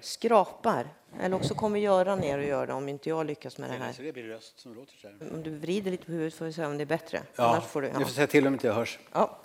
skrapar. 0.00 0.88
Eller 1.20 1.36
också 1.36 1.54
kommer 1.54 1.78
Göran 1.78 2.18
ner 2.18 2.38
och 2.38 2.44
gör 2.44 2.66
det 2.66 2.72
om 2.72 2.88
inte 2.88 3.08
jag 3.08 3.26
lyckas 3.26 3.58
med 3.58 3.70
det 3.70 3.76
här. 3.76 3.94
det 3.98 4.12
blir 4.12 4.24
röst 4.24 4.60
som 4.60 4.74
låter 4.74 4.94
så 4.94 5.08
här. 5.08 5.32
Om 5.34 5.42
du 5.42 5.58
vrider 5.58 5.90
lite 5.90 6.06
på 6.06 6.12
huvudet 6.12 6.34
får 6.34 6.44
vi 6.44 6.52
se 6.52 6.64
om 6.64 6.76
det 6.76 6.84
är 6.84 6.86
bättre. 6.86 7.22
Ja, 7.36 7.44
Annars 7.44 7.64
får 7.64 7.82
du, 7.82 7.88
ja. 7.88 8.00
får 8.00 8.06
säga 8.06 8.26
till 8.26 8.46
om 8.46 8.52
inte 8.52 8.66
jag 8.66 8.74
hörs. 8.74 8.98
Ja. 9.12 9.38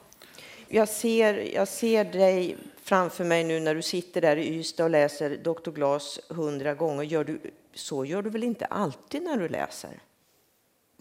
Jag 0.68 0.90
ser, 0.90 1.34
jag 1.34 1.68
ser 1.68 2.04
dig 2.06 2.58
framför 2.82 3.24
mig 3.24 3.44
nu 3.44 3.60
när 3.60 3.76
du 3.76 3.82
sitter 3.82 4.22
där 4.22 4.38
i 4.38 4.60
Ystad 4.60 4.84
och 4.84 4.90
läser 4.90 5.38
Dr. 5.38 5.72
Glas 5.72 6.20
hundra 6.30 6.74
gånger. 6.74 7.04
Gör 7.04 7.24
du, 7.24 7.40
så 7.74 8.06
gör 8.06 8.22
du 8.22 8.30
väl 8.30 8.44
inte 8.44 8.66
alltid 8.66 9.24
när 9.24 9.38
du 9.38 9.50
läser? 9.50 10.00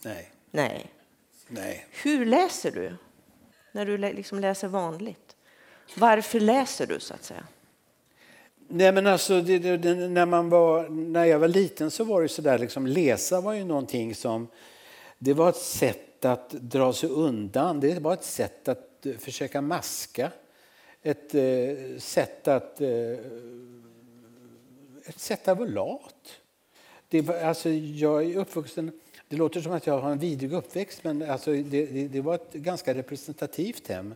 Nej. 0.02 0.32
Nej. 0.50 0.92
Nej. 1.48 1.86
Hur 1.90 2.26
läser 2.26 2.70
du? 2.70 2.96
När 3.72 3.86
du 3.86 3.98
liksom 3.98 4.38
läser 4.38 4.68
vanligt? 4.68 5.36
Varför 5.94 6.40
läser 6.40 6.86
du 6.86 7.00
så 7.00 7.14
att 7.14 7.24
säga? 7.24 7.46
Nej, 8.70 8.92
men 8.92 9.06
alltså, 9.06 9.40
det, 9.40 9.58
det, 9.58 9.94
när, 9.94 10.26
man 10.26 10.48
var, 10.48 10.88
när 10.88 11.24
jag 11.24 11.38
var 11.38 11.48
liten 11.48 11.90
så 11.90 12.04
var 12.04 12.22
det 12.22 12.28
så 12.28 12.42
där, 12.42 12.58
liksom, 12.58 12.86
läsa 12.86 13.40
var 13.40 13.52
ju 13.52 13.64
någonting 13.64 14.14
som, 14.14 14.48
det 15.18 15.34
var 15.34 15.48
ett 15.48 15.56
sätt 15.56 16.24
att 16.24 16.50
dra 16.50 16.92
sig 16.92 17.08
undan, 17.08 17.80
det 17.80 17.98
var 17.98 18.12
ett 18.12 18.24
sätt 18.24 18.68
att 18.68 19.06
eh, 19.06 19.12
försöka 19.12 19.60
maska, 19.60 20.32
ett 21.02 21.34
eh, 21.34 21.98
sätt 21.98 22.48
att, 22.48 22.80
eh, 22.80 22.90
ett 25.04 25.20
sätt 25.20 25.48
att 25.48 25.58
vara 25.58 25.68
lat. 25.68 26.40
Det 27.08 27.22
var, 27.22 27.34
alltså, 27.34 27.70
jag 27.70 28.24
är 28.24 28.36
uppvuxen, 28.36 29.00
det 29.28 29.36
låter 29.36 29.60
som 29.60 29.72
att 29.72 29.86
jag 29.86 29.98
har 29.98 30.10
en 30.10 30.18
vidrig 30.18 30.52
uppväxt, 30.52 31.04
men 31.04 31.30
alltså, 31.30 31.52
det, 31.52 31.86
det, 31.86 32.08
det 32.08 32.20
var 32.20 32.34
ett 32.34 32.52
ganska 32.52 32.94
representativt 32.94 33.88
hem. 33.88 34.14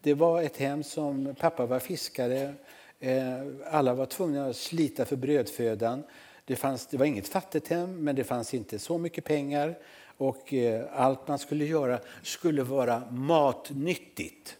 Det 0.00 0.14
var 0.14 0.42
ett 0.42 0.56
hem 0.56 0.82
som, 0.82 1.34
pappa 1.40 1.66
var 1.66 1.78
fiskare, 1.78 2.54
Eh, 3.00 3.38
alla 3.70 3.94
var 3.94 4.06
tvungna 4.06 4.46
att 4.46 4.56
slita 4.56 5.04
för 5.04 5.16
brödfödan. 5.16 6.02
Det, 6.44 6.56
fanns, 6.56 6.86
det 6.86 6.96
var 6.96 7.06
inget 7.06 7.28
fattigt 7.28 7.68
hem, 7.68 8.04
men 8.04 8.16
det 8.16 8.24
fanns 8.24 8.54
inte 8.54 8.78
så 8.78 8.98
mycket 8.98 9.24
pengar. 9.24 9.78
Och 10.16 10.54
eh, 10.54 10.84
allt 10.92 11.28
man 11.28 11.38
skulle 11.38 11.64
göra 11.64 11.98
skulle 12.22 12.62
vara 12.62 13.02
matnyttigt. 13.10 14.56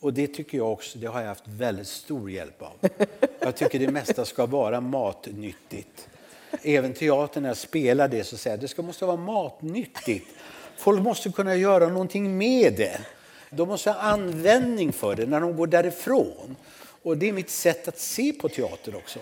Och 0.00 0.12
det 0.12 0.26
tycker 0.26 0.58
jag 0.58 0.72
också, 0.72 0.98
det 0.98 1.06
har 1.06 1.20
jag 1.20 1.28
haft 1.28 1.48
väldigt 1.48 1.86
stor 1.86 2.30
hjälp 2.30 2.62
av. 2.62 2.90
Jag 3.40 3.56
tycker 3.56 3.78
det 3.78 3.90
mesta 3.90 4.24
ska 4.24 4.46
vara 4.46 4.80
matnyttigt. 4.80 6.08
Även 6.62 6.94
teatern 6.94 7.42
när 7.42 7.50
jag 7.50 7.56
spelar 7.56 8.08
det 8.08 8.24
så 8.24 8.36
säger 8.36 8.56
jag 8.56 8.60
det 8.60 8.68
ska 8.68 8.82
måste 8.82 9.04
vara 9.04 9.16
matnyttigt. 9.16 10.26
Folk 10.76 11.02
måste 11.02 11.30
kunna 11.30 11.56
göra 11.56 11.88
någonting 11.88 12.38
med 12.38 12.74
det. 12.76 13.00
De 13.50 13.68
måste 13.68 13.90
ha 13.90 14.00
användning 14.00 14.92
för 14.92 15.14
det 15.14 15.26
när 15.26 15.40
de 15.40 15.56
går 15.56 15.66
därifrån. 15.66 16.56
Och 17.08 17.18
det 17.18 17.28
är 17.28 17.32
mitt 17.32 17.50
sätt 17.50 17.88
att 17.88 17.98
se 17.98 18.32
på 18.32 18.48
teater 18.48 18.96
också. 18.96 19.18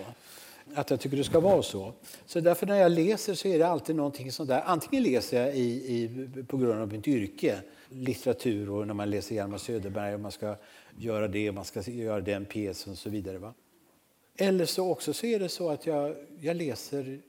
Att 0.75 0.91
jag 0.91 1.01
tycker 1.01 1.17
det 1.17 1.25
ska 1.25 1.41
vara 1.41 1.63
så. 1.63 1.93
Så 2.27 2.41
därför 2.41 2.67
när 2.67 2.77
jag 2.77 2.93
läser 2.93 3.35
så 3.35 3.49
är 3.49 3.59
det 3.59 3.67
alltid 3.67 3.97
någonting 3.97 4.33
sånt 4.33 4.49
där. 4.49 4.63
Antingen 4.67 5.03
läser 5.03 5.41
jag 5.41 5.57
i, 5.57 5.63
i, 5.95 6.29
på 6.49 6.57
grund 6.57 6.81
av 6.81 6.93
mitt 6.93 7.09
yrke, 7.09 7.59
litteratur 7.89 8.71
och 8.71 8.87
när 8.87 8.95
man 8.95 9.11
läser 9.11 9.35
Hjalmar 9.35 9.59
Söderberg 9.59 10.15
och 10.15 10.21
man 10.21 10.33
ska 10.33 10.57
göra 10.99 11.29
det 11.29 11.53
man 11.53 11.65
ska 11.65 11.83
göra 11.91 12.21
den 12.21 12.45
pjäsen 12.45 12.93
och 12.93 12.99
så 12.99 13.11
vidare. 13.11 13.39
Va? 13.39 13.55
Eller 14.37 14.65
så 14.65 14.91
också 14.91 15.13
så 15.13 15.27
är 15.27 15.39
det 15.39 15.49
så 15.49 15.71
att 15.71 15.87
jag, 15.87 16.17
jag 16.41 16.57
läser 16.57 17.21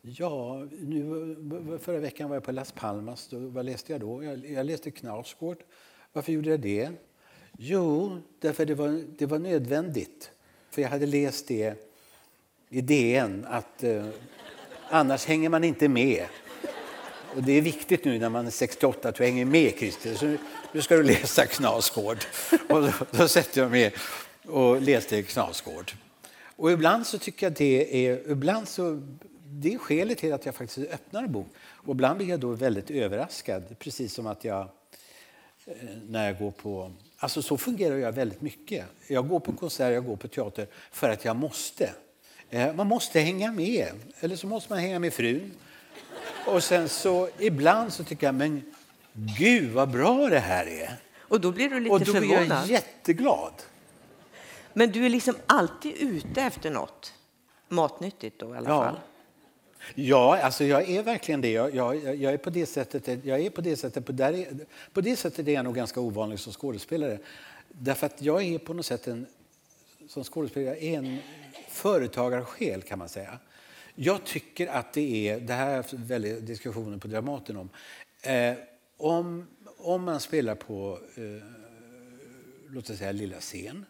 Ja, 0.00 0.66
nu, 0.80 1.78
förra 1.82 1.98
veckan 1.98 2.28
var 2.28 2.36
jag 2.36 2.44
på 2.44 2.52
Las 2.52 2.72
Palmas. 2.72 3.28
Då, 3.28 3.38
vad 3.38 3.64
läste 3.64 3.92
jag 3.92 4.00
då? 4.00 4.24
Jag, 4.24 4.46
jag 4.46 4.66
läste 4.66 4.90
Knausgård. 4.90 5.58
Varför 6.12 6.32
gjorde 6.32 6.50
jag 6.50 6.60
det? 6.60 6.90
Jo, 7.64 8.20
därför 8.38 8.66
det 8.66 8.74
var, 8.74 9.04
det 9.18 9.26
var 9.26 9.38
nödvändigt. 9.38 10.30
För 10.70 10.82
jag 10.82 10.88
hade 10.88 11.06
läst 11.06 11.48
det 11.48 11.74
i 12.68 12.80
DN 12.80 13.46
att 13.48 13.84
eh, 13.84 14.06
annars 14.88 15.26
hänger 15.26 15.48
man 15.48 15.64
inte 15.64 15.88
med. 15.88 16.26
Och 17.36 17.42
det 17.42 17.52
är 17.52 17.60
viktigt 17.60 18.04
nu 18.04 18.18
när 18.18 18.28
man 18.28 18.46
är 18.46 18.50
68 18.50 19.08
att 19.08 19.14
du 19.14 19.24
hänger 19.24 19.44
med 19.44 19.72
Christer. 19.78 20.14
Så 20.14 20.36
nu 20.72 20.82
ska 20.82 20.96
du 20.96 21.02
läsa 21.02 21.46
Knasgård. 21.46 22.24
Och 22.68 22.82
då, 22.82 22.92
då 23.10 23.28
sätter 23.28 23.60
jag 23.60 23.70
mig 23.70 23.94
och 24.46 24.82
läste 24.82 25.22
Knasgård. 25.22 25.92
Och 26.56 26.72
ibland 26.72 27.06
så 27.06 27.18
tycker 27.18 27.46
jag 27.46 27.52
det 27.52 28.06
är, 28.06 28.30
ibland 28.30 28.68
så, 28.68 29.02
det 29.44 29.74
är 29.74 29.78
skälet 29.78 30.18
till 30.18 30.32
att 30.32 30.46
jag 30.46 30.54
faktiskt 30.54 30.92
öppnar 30.92 31.22
en 31.22 31.32
bok. 31.32 31.48
Och 31.60 31.94
ibland 31.94 32.16
blir 32.16 32.28
jag 32.28 32.40
då 32.40 32.52
väldigt 32.52 32.90
överraskad, 32.90 33.78
precis 33.78 34.14
som 34.14 34.26
att 34.26 34.44
jag 34.44 34.60
eh, 35.66 35.74
när 36.08 36.26
jag 36.26 36.38
går 36.38 36.50
på 36.50 36.92
Alltså 37.22 37.42
så 37.42 37.58
fungerar 37.58 37.96
jag 37.96 38.12
väldigt 38.12 38.40
mycket. 38.40 38.86
Jag 39.06 39.28
går 39.28 39.40
på 39.40 39.52
konsert, 39.52 39.94
jag 39.94 40.06
går 40.06 40.16
på 40.16 40.28
teater 40.28 40.66
för 40.90 41.08
att 41.08 41.24
jag 41.24 41.36
måste. 41.36 41.90
Eh, 42.50 42.74
man 42.74 42.86
måste 42.86 43.20
hänga 43.20 43.52
med, 43.52 43.88
eller 44.20 44.36
så 44.36 44.46
måste 44.46 44.72
man 44.72 44.78
hänga 44.78 44.98
med 44.98 45.12
frun. 45.12 45.52
Och 46.46 46.64
sen 46.64 46.88
så 46.88 47.28
ibland 47.38 47.92
så 47.92 48.04
tycker 48.04 48.26
jag, 48.26 48.34
men 48.34 48.62
gud 49.12 49.70
vad 49.72 49.90
bra 49.90 50.28
det 50.28 50.38
här 50.38 50.66
är. 50.66 50.96
Och 51.18 51.40
då 51.40 51.52
blir 51.52 51.68
du 51.68 51.80
lite 51.80 51.92
Och 51.92 52.00
då 52.00 52.04
förvånad. 52.12 52.46
blir 52.46 52.48
jag 52.48 52.66
jätteglad. 52.66 53.54
Men 54.72 54.90
du 54.92 55.06
är 55.06 55.10
liksom 55.10 55.34
alltid 55.46 55.92
ute 55.98 56.42
efter 56.42 56.70
något 56.70 57.12
matnyttigt 57.68 58.40
då 58.40 58.54
i 58.54 58.58
alla 58.58 58.68
ja. 58.68 58.84
fall? 58.84 59.00
Ja, 59.94 60.38
alltså 60.38 60.64
jag 60.64 60.90
är 60.90 61.02
verkligen 61.02 61.40
det. 61.40 61.50
Jag, 61.50 61.74
jag, 61.74 62.16
jag 62.16 62.32
är 62.32 62.38
på 62.38 62.50
det 62.50 62.66
sättet, 62.66 63.24
jag 63.24 63.40
är 63.40 63.50
på 63.50 63.60
det 63.60 63.76
sättet, 63.76 64.06
på, 64.06 64.12
där 64.12 64.32
är, 64.32 64.48
på 64.92 65.00
det 65.00 65.16
sättet 65.16 65.48
är 65.48 65.52
jag 65.52 65.64
nog 65.64 65.74
ganska 65.74 66.00
ovanlig 66.00 66.38
som 66.38 66.52
skådespelare. 66.52 67.18
Därför 67.68 68.06
att 68.06 68.22
jag 68.22 68.42
är 68.42 68.58
på 68.58 68.74
något 68.74 68.86
sätt 68.86 69.06
en, 69.06 69.26
som 70.08 70.24
skådespelare, 70.24 70.76
en 70.76 71.18
företagarsjäl 71.68 72.82
kan 72.82 72.98
man 72.98 73.08
säga. 73.08 73.38
Jag 73.94 74.24
tycker 74.24 74.66
att 74.66 74.92
det 74.92 75.28
är, 75.28 75.40
det 75.40 75.52
här 75.52 75.78
är 76.12 76.40
diskussionen 76.40 77.00
på 77.00 77.08
Dramaten 77.08 77.56
om, 77.56 77.68
eh, 78.22 78.54
om, 78.96 79.46
om 79.78 80.04
man 80.04 80.20
spelar 80.20 80.54
på, 80.54 80.98
eh, 81.14 81.46
låt 82.70 82.90
oss 82.90 82.98
säga 82.98 83.12
lilla 83.12 83.40
scen, 83.40 83.84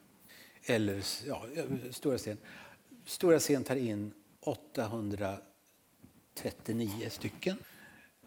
eller 0.65 1.03
ja, 1.27 1.47
eh, 1.55 1.65
stora 1.91 2.19
scen. 2.19 2.39
Stora 3.07 3.39
scen 3.39 3.65
tar 3.65 3.77
in 3.77 4.13
800 4.41 5.39
39 6.35 7.11
stycken. 7.11 7.57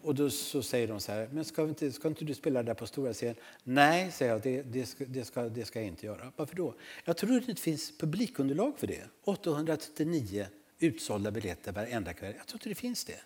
Och 0.02 0.14
då 0.14 0.30
så 0.30 0.62
säger 0.62 0.88
de 0.88 1.00
så 1.00 1.12
här, 1.12 1.28
men 1.32 1.44
ska 1.44 1.62
inte, 1.62 1.92
ska 1.92 2.08
inte 2.08 2.24
du 2.24 2.34
spela 2.34 2.62
där 2.62 2.74
på 2.74 2.86
stora 2.86 3.12
scen? 3.12 3.34
Nej, 3.64 4.12
säger 4.12 4.32
jag, 4.32 4.42
det, 4.42 4.62
det, 4.62 4.86
ska, 4.86 5.04
det, 5.04 5.24
ska, 5.24 5.42
det 5.42 5.64
ska 5.64 5.78
jag 5.78 5.88
inte 5.88 6.06
göra. 6.06 6.32
Varför 6.36 6.56
då? 6.56 6.74
Jag 7.04 7.16
tror 7.16 7.30
det 7.30 7.46
det 7.46 7.60
finns 7.60 7.98
publikunderlag 7.98 8.78
för 8.78 8.86
det. 8.86 9.02
839 9.24 10.46
utsålda 10.78 11.30
biljetter 11.30 11.72
varenda 11.72 12.12
kväll. 12.12 12.34
Jag 12.38 12.46
tror 12.46 12.56
inte 12.56 12.68
det 12.68 12.74
finns 12.74 13.04
det. 13.04 13.20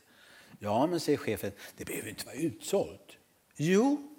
Ja, 0.58 0.86
men 0.86 1.00
säger 1.00 1.18
chefen, 1.18 1.52
det 1.76 1.84
behöver 1.84 2.08
inte 2.08 2.26
vara 2.26 2.36
utsålt. 2.36 3.16
Jo, 3.56 4.10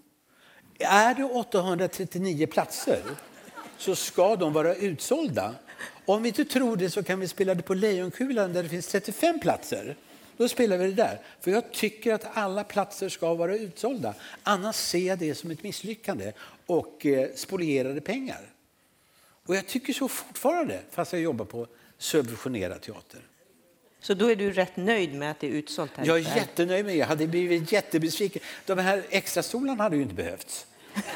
är 0.80 1.16
det 1.16 1.24
839 1.24 2.48
platser 2.48 3.02
så 3.78 3.96
ska 3.96 4.36
de 4.36 4.54
vara 4.54 4.76
utsålda. 4.76 5.56
Om 6.06 6.24
vi 6.24 6.30
inte 6.30 6.46
tror 6.46 6.78
det 6.78 6.90
så 6.90 7.04
kan 7.04 7.20
vi 7.20 7.28
spela 7.28 7.56
det 7.56 7.64
på 7.64 7.74
Lejonkulan 7.74 8.54
där 8.54 8.64
det 8.64 8.70
finns 8.70 8.88
35 8.88 9.40
platser. 9.40 9.96
Då 10.38 10.48
spelar 10.48 10.78
vi 10.78 10.86
det 10.86 10.94
där. 10.94 11.22
För 11.40 11.52
jag 11.52 11.72
tycker 11.72 12.14
att 12.14 12.38
alla 12.38 12.64
platser 12.64 13.10
ska 13.10 13.34
vara 13.34 13.56
utsålda. 13.56 14.14
Annars 14.44 14.76
ser 14.76 15.08
jag 15.08 15.20
det 15.20 15.36
som 15.36 15.52
ett 15.52 15.64
misslyckande 15.64 16.34
och 16.66 17.06
eh, 17.06 17.30
spolierade 17.36 18.02
pengar. 18.02 18.42
Och 19.46 19.56
jag 19.56 19.68
tycker 19.68 19.94
så 19.94 20.08
fortfarande, 20.08 20.80
fast 20.92 21.14
jag 21.14 21.22
jobbar 21.22 21.46
på 21.46 21.68
subventionerad 21.98 22.82
teater. 22.82 23.22
Så 24.00 24.14
då 24.14 24.32
är 24.32 24.36
du 24.36 24.52
rätt 24.52 24.78
nöjd 24.78 25.14
med 25.14 25.32
att 25.32 25.40
det 25.40 25.48
är 25.48 25.52
utsålt? 25.52 25.92
Här 25.96 26.06
jag 26.06 26.18
är 26.18 26.36
jättenöjd 26.36 26.86
med 26.86 26.94
det. 26.94 26.98
Jag 26.98 27.08
hade 27.08 27.28
blivit 27.28 27.72
jättebesviken. 27.72 28.42
De 28.66 28.78
här 28.78 29.04
extra 29.10 29.44
stolarna 29.44 29.84
hade 29.84 29.96
ju 29.96 30.02
inte 30.02 30.16
behövts. 30.16 30.68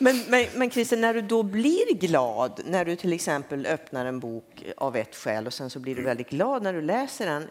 Men, 0.00 0.22
men, 0.28 0.46
men 0.54 0.70
Christer, 0.70 0.96
när 0.96 1.14
du 1.14 1.20
då 1.20 1.42
blir 1.42 1.94
glad, 1.94 2.60
när 2.64 2.84
du 2.84 2.96
till 2.96 3.12
exempel 3.12 3.66
öppnar 3.66 4.06
en 4.06 4.20
bok 4.20 4.64
av 4.76 4.96
ett 4.96 5.14
skäl 5.14 5.46
och 5.46 5.54
sen 5.54 5.70
så 5.70 5.78
blir 5.78 5.94
du 5.94 6.02
väldigt 6.02 6.30
glad 6.30 6.62
när 6.62 6.72
du 6.72 6.82
läser 6.82 7.26
den, 7.26 7.50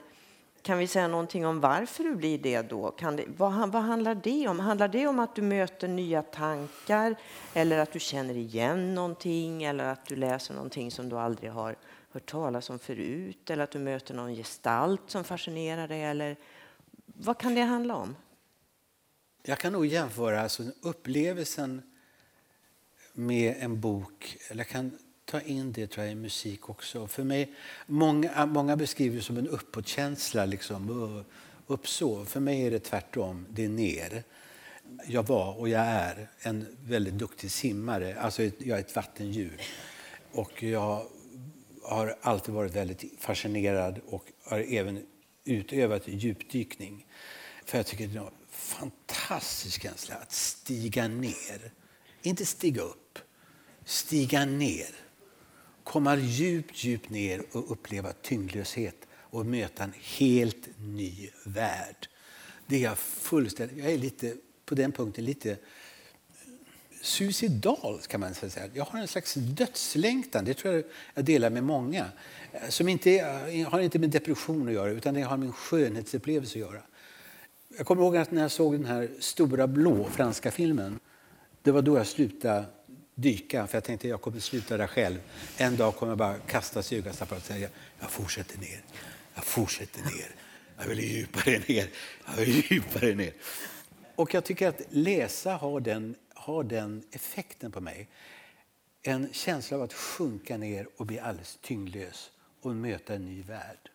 kan 0.61 0.77
vi 0.77 0.87
säga 0.87 1.07
någonting 1.07 1.45
om 1.45 1.59
varför 1.59 2.03
du 2.03 2.15
blir 2.15 2.37
det 2.37 2.61
då? 2.61 2.95
Det, 2.99 3.25
vad, 3.37 3.71
vad 3.71 3.81
handlar 3.83 4.15
det 4.15 4.47
om? 4.47 4.59
Handlar 4.59 4.87
det 4.87 5.07
om 5.07 5.19
att 5.19 5.35
du 5.35 5.41
möter 5.41 5.87
nya 5.87 6.21
tankar 6.21 7.15
eller 7.53 7.77
att 7.77 7.91
du 7.91 7.99
känner 7.99 8.37
igen 8.37 8.95
någonting 8.95 9.63
eller 9.63 9.83
att 9.83 10.05
du 10.05 10.15
läser 10.15 10.53
någonting 10.53 10.91
som 10.91 11.09
du 11.09 11.17
aldrig 11.17 11.51
har 11.51 11.75
hört 12.11 12.25
talas 12.25 12.69
om 12.69 12.79
förut 12.79 13.49
eller 13.49 13.63
att 13.63 13.71
du 13.71 13.79
möter 13.79 14.13
någon 14.13 14.35
gestalt 14.35 15.01
som 15.07 15.23
fascinerar 15.23 15.87
dig? 15.87 16.03
Eller, 16.03 16.37
vad 17.05 17.37
kan 17.37 17.55
det 17.55 17.61
handla 17.61 17.95
om? 17.95 18.15
Jag 19.43 19.59
kan 19.59 19.73
nog 19.73 19.85
jämföra 19.85 20.41
alltså 20.41 20.63
upplevelsen 20.81 21.81
med 23.15 23.55
en 23.59 23.79
bok, 23.81 24.37
eller 24.49 24.59
jag 24.59 24.67
kan 24.67 24.91
ta 25.25 25.41
in 25.41 25.71
det 25.71 25.87
tror 25.87 26.05
jag, 26.05 26.11
i 26.11 26.15
musik 26.15 26.69
också. 26.69 27.07
För 27.07 27.23
mig, 27.23 27.53
många, 27.85 28.45
många 28.45 28.75
beskriver 28.75 29.17
det 29.17 29.23
som 29.23 29.37
en 29.37 29.47
uppåtkänsla, 29.47 30.45
liksom. 30.45 31.23
För 32.25 32.39
mig 32.39 32.61
är 32.61 32.71
det 32.71 32.79
tvärtom, 32.79 33.45
det 33.49 33.65
är 33.65 33.69
ner. 33.69 34.23
Jag 35.07 35.27
var 35.27 35.59
och 35.59 35.69
jag 35.69 35.81
är 35.81 36.29
en 36.39 36.65
väldigt 36.83 37.13
duktig 37.13 37.51
simmare, 37.51 38.19
alltså 38.19 38.43
jag 38.43 38.67
är 38.67 38.79
ett 38.79 38.95
vattendjur. 38.95 39.61
Och 40.31 40.63
jag 40.63 41.05
har 41.83 42.15
alltid 42.21 42.53
varit 42.53 42.75
väldigt 42.75 43.03
fascinerad 43.19 43.99
och 44.07 44.25
har 44.43 44.59
även 44.59 45.05
utövat 45.43 46.07
djupdykning. 46.07 47.05
För 47.65 47.77
jag 47.77 47.85
tycker 47.85 48.07
det 48.07 48.17
är 48.17 48.21
en 48.21 48.29
fantastisk 48.49 49.81
känsla 49.81 50.15
att 50.15 50.31
stiga 50.31 51.07
ner. 51.07 51.71
Inte 52.21 52.45
stiga 52.45 52.81
upp, 52.81 53.04
stiga 53.85 54.45
ner. 54.45 54.95
Komma 55.83 56.15
djupt, 56.17 56.83
djupt 56.83 57.09
ner 57.09 57.43
och 57.51 57.71
uppleva 57.71 58.13
tyngdlöshet 58.13 59.07
och 59.13 59.45
möta 59.45 59.83
en 59.83 59.93
helt 60.01 60.67
ny 60.79 61.29
värld. 61.45 62.07
Det 62.67 62.75
är 62.75 62.79
jag 62.79 62.97
fullständigt... 62.97 63.77
Jag 63.77 63.91
är 63.91 63.97
lite, 63.97 64.35
på 64.65 64.75
den 64.75 64.91
punkten 64.91 65.25
lite 65.25 65.57
suicidal 67.01 67.99
kan 68.07 68.19
man 68.19 68.33
säga. 68.33 68.69
Jag 68.73 68.85
har 68.85 68.99
en 68.99 69.07
slags 69.07 69.33
dödslängtan, 69.33 70.45
det 70.45 70.53
tror 70.53 70.73
jag 70.73 70.83
jag 71.13 71.25
delar 71.25 71.49
med 71.49 71.63
många. 71.63 72.05
Som 72.69 72.87
inte 72.87 73.09
har 73.69 73.79
inte 73.79 73.99
med 73.99 74.09
depression 74.09 74.67
att 74.67 74.73
göra 74.73 74.89
utan 74.89 75.13
det 75.13 75.21
har 75.21 75.37
med 75.37 75.45
en 75.47 75.53
skönhetsupplevelse 75.53 76.51
att 76.53 76.59
göra. 76.59 76.81
Jag 77.77 77.87
kommer 77.87 78.01
ihåg 78.01 78.17
att 78.17 78.31
när 78.31 78.41
jag 78.41 78.51
såg 78.51 78.73
den 78.73 78.85
här 78.85 79.09
stora 79.19 79.67
blå 79.67 80.03
franska 80.03 80.51
filmen, 80.51 80.99
det 81.61 81.71
var 81.71 81.81
då 81.81 81.97
jag 81.97 82.07
slutade 82.07 82.65
dyka, 83.15 83.67
för 83.67 83.77
jag 83.77 83.83
tänkte 83.83 84.07
jag 84.07 84.21
kommer 84.21 84.39
sluta 84.39 84.77
där 84.77 84.87
själv. 84.87 85.19
En 85.57 85.77
dag 85.77 85.95
kommer 85.95 86.11
jag 86.11 86.17
bara 86.17 86.35
kasta 86.37 86.83
sugastaplar 86.83 87.37
och 87.37 87.43
säga 87.43 87.69
jag 87.99 88.11
fortsätter 88.11 88.57
ner, 88.57 88.81
jag 89.35 89.43
fortsätter 89.43 90.01
ner, 90.01 90.35
jag 90.77 90.85
vill 90.85 90.99
djupare 90.99 91.61
ner, 91.67 91.89
jag 92.27 92.35
vill 92.45 92.71
djupare 92.71 93.15
ner. 93.15 93.33
Och 94.15 94.33
jag 94.33 94.43
tycker 94.43 94.67
att 94.67 94.81
läsa 94.89 95.53
har 95.53 95.79
den, 95.79 96.15
har 96.33 96.63
den 96.63 97.03
effekten 97.11 97.71
på 97.71 97.81
mig. 97.81 98.07
En 99.01 99.29
känsla 99.31 99.77
av 99.77 99.83
att 99.83 99.93
sjunka 99.93 100.57
ner 100.57 100.87
och 100.97 101.05
bli 101.05 101.19
alldeles 101.19 101.59
tyngdlös 101.61 102.31
och 102.61 102.75
möta 102.75 103.13
en 103.13 103.25
ny 103.25 103.43
värld. 103.43 103.91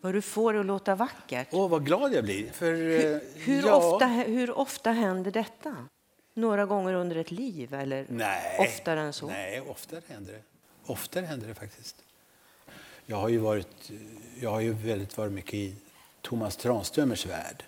Vad 0.00 0.14
du 0.14 0.22
får 0.22 0.54
att 0.54 0.66
låta 0.66 0.94
vackert. 0.94 1.48
Åh, 1.50 1.68
vad 1.68 1.86
glad 1.86 2.14
jag 2.14 2.24
blir. 2.24 2.50
För, 2.52 2.72
hur, 2.74 3.20
hur 3.34 3.66
ja. 3.66 3.74
ofta, 3.74 4.06
hur 4.06 4.50
ofta 4.50 4.92
händer 4.92 5.30
detta? 5.30 5.88
Några 6.34 6.66
gånger 6.66 6.94
under 6.94 7.16
ett 7.16 7.30
liv 7.30 7.74
eller 7.74 8.06
Nej. 8.08 8.58
oftare 8.58 9.00
än 9.00 9.12
så? 9.12 9.26
Nej, 9.26 9.60
oftare 9.60 10.02
händer 10.08 10.32
det. 10.32 10.42
Oftare 10.86 11.26
händer 11.26 11.48
det 11.48 11.54
faktiskt. 11.54 11.96
Jag 13.06 13.16
har 13.16 13.28
ju 13.28 13.38
varit, 13.38 13.90
jag 14.40 14.50
har 14.50 14.60
ju 14.60 14.72
väldigt 14.72 15.16
varit 15.16 15.32
mycket 15.32 15.54
i 15.54 15.76
Thomas 16.22 16.56
Tranströmers 16.56 17.26
värld. 17.26 17.64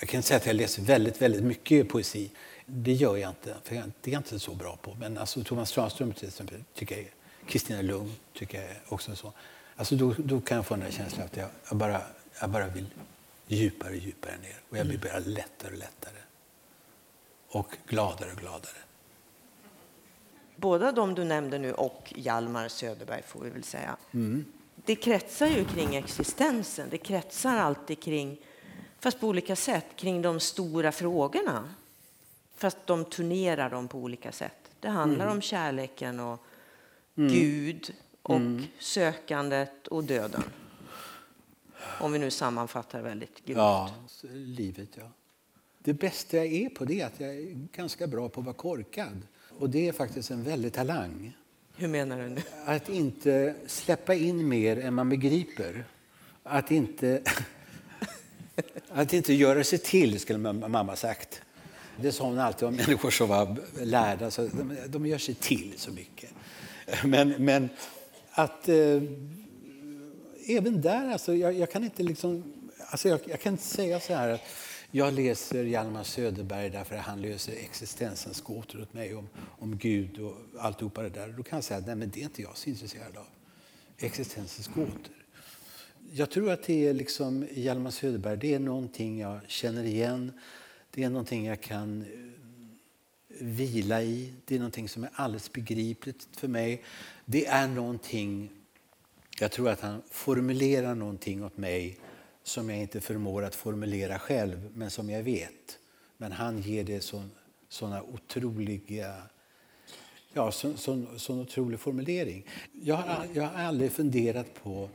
Jag 0.00 0.08
kan 0.08 0.22
säga 0.22 0.36
att 0.36 0.46
jag 0.46 0.56
läser 0.56 0.82
väldigt, 0.82 1.22
väldigt 1.22 1.44
mycket 1.44 1.88
poesi. 1.88 2.30
Det 2.66 2.92
gör 2.92 3.16
jag 3.16 3.30
inte, 3.30 3.56
för 3.64 3.74
det 3.74 3.80
är 4.10 4.12
jag 4.12 4.18
inte 4.18 4.38
så 4.38 4.54
bra 4.54 4.76
på. 4.76 4.94
Men 4.94 5.18
alltså 5.18 5.44
Thomas 5.44 5.72
Tranströmer 5.72 6.14
till 6.14 6.28
exempel 6.28 6.64
tycker 6.74 6.96
jag 6.96 7.06
Kristina 7.48 7.82
Lugn 7.82 8.12
tycker 8.32 8.62
jag 8.62 8.76
också 8.88 9.16
så. 9.16 9.32
Alltså 9.76 9.96
då, 9.96 10.14
då 10.18 10.40
kan 10.40 10.56
jag 10.56 10.66
få 10.66 10.74
den 10.74 10.84
där 10.84 10.90
känslan 10.90 11.26
att 11.26 11.36
jag, 11.36 11.48
jag, 11.68 11.76
bara, 11.76 12.00
jag 12.40 12.50
bara 12.50 12.66
vill 12.68 12.86
djupare 13.46 13.90
och 13.90 13.96
djupare 13.96 14.36
ner. 14.42 14.56
Och 14.70 14.78
jag 14.78 14.86
blir 14.86 14.98
bara 14.98 15.18
lättare 15.18 15.72
och 15.72 15.78
lättare. 15.78 16.18
Och 17.54 17.76
gladare 17.86 18.32
och 18.32 18.38
gladare. 18.38 18.76
Båda 20.56 20.92
de 20.92 21.14
du 21.14 21.24
nämnde 21.24 21.58
nu 21.58 21.72
och 21.72 22.12
Hjalmar 22.16 22.68
Söderberg 22.68 23.22
får 23.22 23.40
vi 23.40 23.50
väl 23.50 23.64
säga. 23.64 23.96
Mm. 24.12 24.44
Det 24.84 24.96
kretsar 24.96 25.46
ju 25.46 25.64
kring 25.64 25.94
existensen. 25.96 26.88
Det 26.90 26.98
kretsar 26.98 27.56
alltid 27.56 28.02
kring, 28.02 28.40
fast 28.98 29.20
på 29.20 29.26
olika 29.28 29.56
sätt, 29.56 29.86
kring 29.96 30.22
de 30.22 30.40
stora 30.40 30.92
frågorna. 30.92 31.74
Fast 32.56 32.78
de 32.86 33.04
turnerar 33.04 33.70
dem 33.70 33.88
på 33.88 33.98
olika 33.98 34.32
sätt. 34.32 34.70
Det 34.80 34.88
handlar 34.88 35.24
Mm. 35.24 35.36
om 35.36 35.42
kärleken 35.42 36.20
och 36.20 36.40
Gud 37.14 37.94
och 38.22 38.40
sökandet 38.78 39.86
och 39.86 40.04
döden. 40.04 40.42
Om 42.00 42.12
vi 42.12 42.18
nu 42.18 42.30
sammanfattar 42.30 43.02
väldigt 43.02 43.44
grovt. 43.44 43.56
Ja, 43.58 43.90
livet 44.32 44.88
ja. 44.94 45.10
Det 45.84 45.92
bästa 45.92 46.36
jag 46.36 46.46
är 46.46 46.68
på 46.68 46.84
det 46.84 47.00
är 47.00 47.06
att 47.06 47.20
jag 47.20 47.30
är 47.30 47.68
ganska 47.72 48.06
bra 48.06 48.28
på 48.28 48.40
att 48.40 48.46
vara 48.46 48.56
korkad. 48.56 49.22
Och 49.58 49.70
det 49.70 49.88
är 49.88 49.92
faktiskt 49.92 50.30
en 50.30 50.42
väldig 50.42 50.72
talang. 50.72 51.36
Hur 51.76 51.88
menar 51.88 52.22
du 52.22 52.28
nu? 52.28 52.42
Att 52.64 52.88
inte 52.88 53.54
släppa 53.66 54.14
in 54.14 54.48
mer 54.48 54.78
än 54.78 54.94
man 54.94 55.08
begriper. 55.08 55.84
Att 56.42 56.70
inte, 56.70 57.22
att 58.88 59.12
inte 59.12 59.34
göra 59.34 59.64
sig 59.64 59.78
till, 59.78 60.20
skulle 60.20 60.52
mamma 60.52 60.96
sagt. 60.96 61.42
Det 61.96 62.12
sa 62.12 62.24
hon 62.24 62.38
alltid 62.38 62.68
om 62.68 62.74
människor 62.86 63.10
som 63.10 63.28
var 63.28 63.56
lärda. 63.80 64.30
Så 64.30 64.42
de, 64.42 64.76
de 64.86 65.06
gör 65.06 65.18
sig 65.18 65.34
till 65.34 65.74
så 65.76 65.90
mycket. 65.90 66.30
Men, 67.04 67.28
men 67.38 67.68
att 68.30 68.68
eh, 68.68 69.02
även 70.46 70.80
där, 70.80 71.12
alltså, 71.12 71.34
jag, 71.34 71.54
jag 71.54 71.70
kan 71.70 71.84
inte 71.84 72.02
liksom, 72.02 72.52
alltså 72.78 73.08
jag, 73.08 73.20
jag, 73.26 73.40
kan 73.40 73.52
inte 73.52 73.64
säga 73.64 74.00
så 74.00 74.14
här 74.14 74.28
att 74.28 74.40
jag 74.96 75.14
läser 75.14 75.64
Hjalmar 75.64 76.04
Söderberg 76.04 76.70
därför 76.70 76.96
att 76.96 77.04
han 77.04 77.22
löser 77.22 77.52
existensens 77.52 78.40
gåtor 78.40 78.82
åt 78.82 78.92
mig 78.92 79.14
om, 79.14 79.28
om 79.36 79.78
Gud 79.78 80.18
och 80.18 80.36
alltihopa 80.58 81.02
det 81.02 81.08
där. 81.08 81.28
Då 81.28 81.42
kan 81.42 81.56
jag 81.56 81.64
säga 81.64 81.78
att 81.78 81.86
det 81.86 81.92
är 81.92 82.24
inte 82.24 82.42
jag 82.42 82.56
så 82.56 82.68
intresserad 82.68 83.16
av. 83.16 83.26
Existensens 83.98 84.68
gåtor. 84.68 85.14
Jag 86.12 86.30
tror 86.30 86.50
att 86.50 86.62
det 86.62 86.86
är 86.86 86.94
liksom 86.94 87.46
Hjalmar 87.52 87.90
Söderberg, 87.90 88.36
det 88.36 88.54
är 88.54 88.58
någonting 88.58 89.20
jag 89.20 89.40
känner 89.46 89.84
igen. 89.84 90.32
Det 90.90 91.02
är 91.02 91.10
någonting 91.10 91.46
jag 91.46 91.60
kan 91.60 92.02
eh, 92.02 92.06
vila 93.40 94.02
i. 94.02 94.34
Det 94.44 94.54
är 94.54 94.58
någonting 94.58 94.88
som 94.88 95.04
är 95.04 95.10
alldeles 95.14 95.52
begripligt 95.52 96.28
för 96.36 96.48
mig. 96.48 96.82
Det 97.24 97.46
är 97.46 97.68
någonting, 97.68 98.50
jag 99.40 99.50
tror 99.50 99.68
att 99.68 99.80
han 99.80 100.02
formulerar 100.10 100.94
någonting 100.94 101.44
åt 101.44 101.56
mig 101.56 101.98
som 102.44 102.70
jag 102.70 102.78
inte 102.78 103.00
förmår 103.00 103.44
att 103.44 103.54
formulera 103.54 104.18
själv, 104.18 104.70
men 104.74 104.90
som 104.90 105.10
jag 105.10 105.22
vet. 105.22 105.78
Men 106.16 106.32
han 106.32 106.62
ger 106.62 106.84
det 106.84 107.12
såna 107.68 108.02
otroliga 108.02 109.22
Ja, 110.36 110.52
sån, 110.52 110.76
sån, 110.76 111.18
sån 111.18 111.40
otrolig 111.40 111.80
formulering. 111.80 112.46
Jag 112.72 112.96
har, 112.96 113.26
jag 113.34 113.42
har 113.42 113.62
aldrig 113.62 113.92
funderat 113.92 114.54
på 114.62 114.90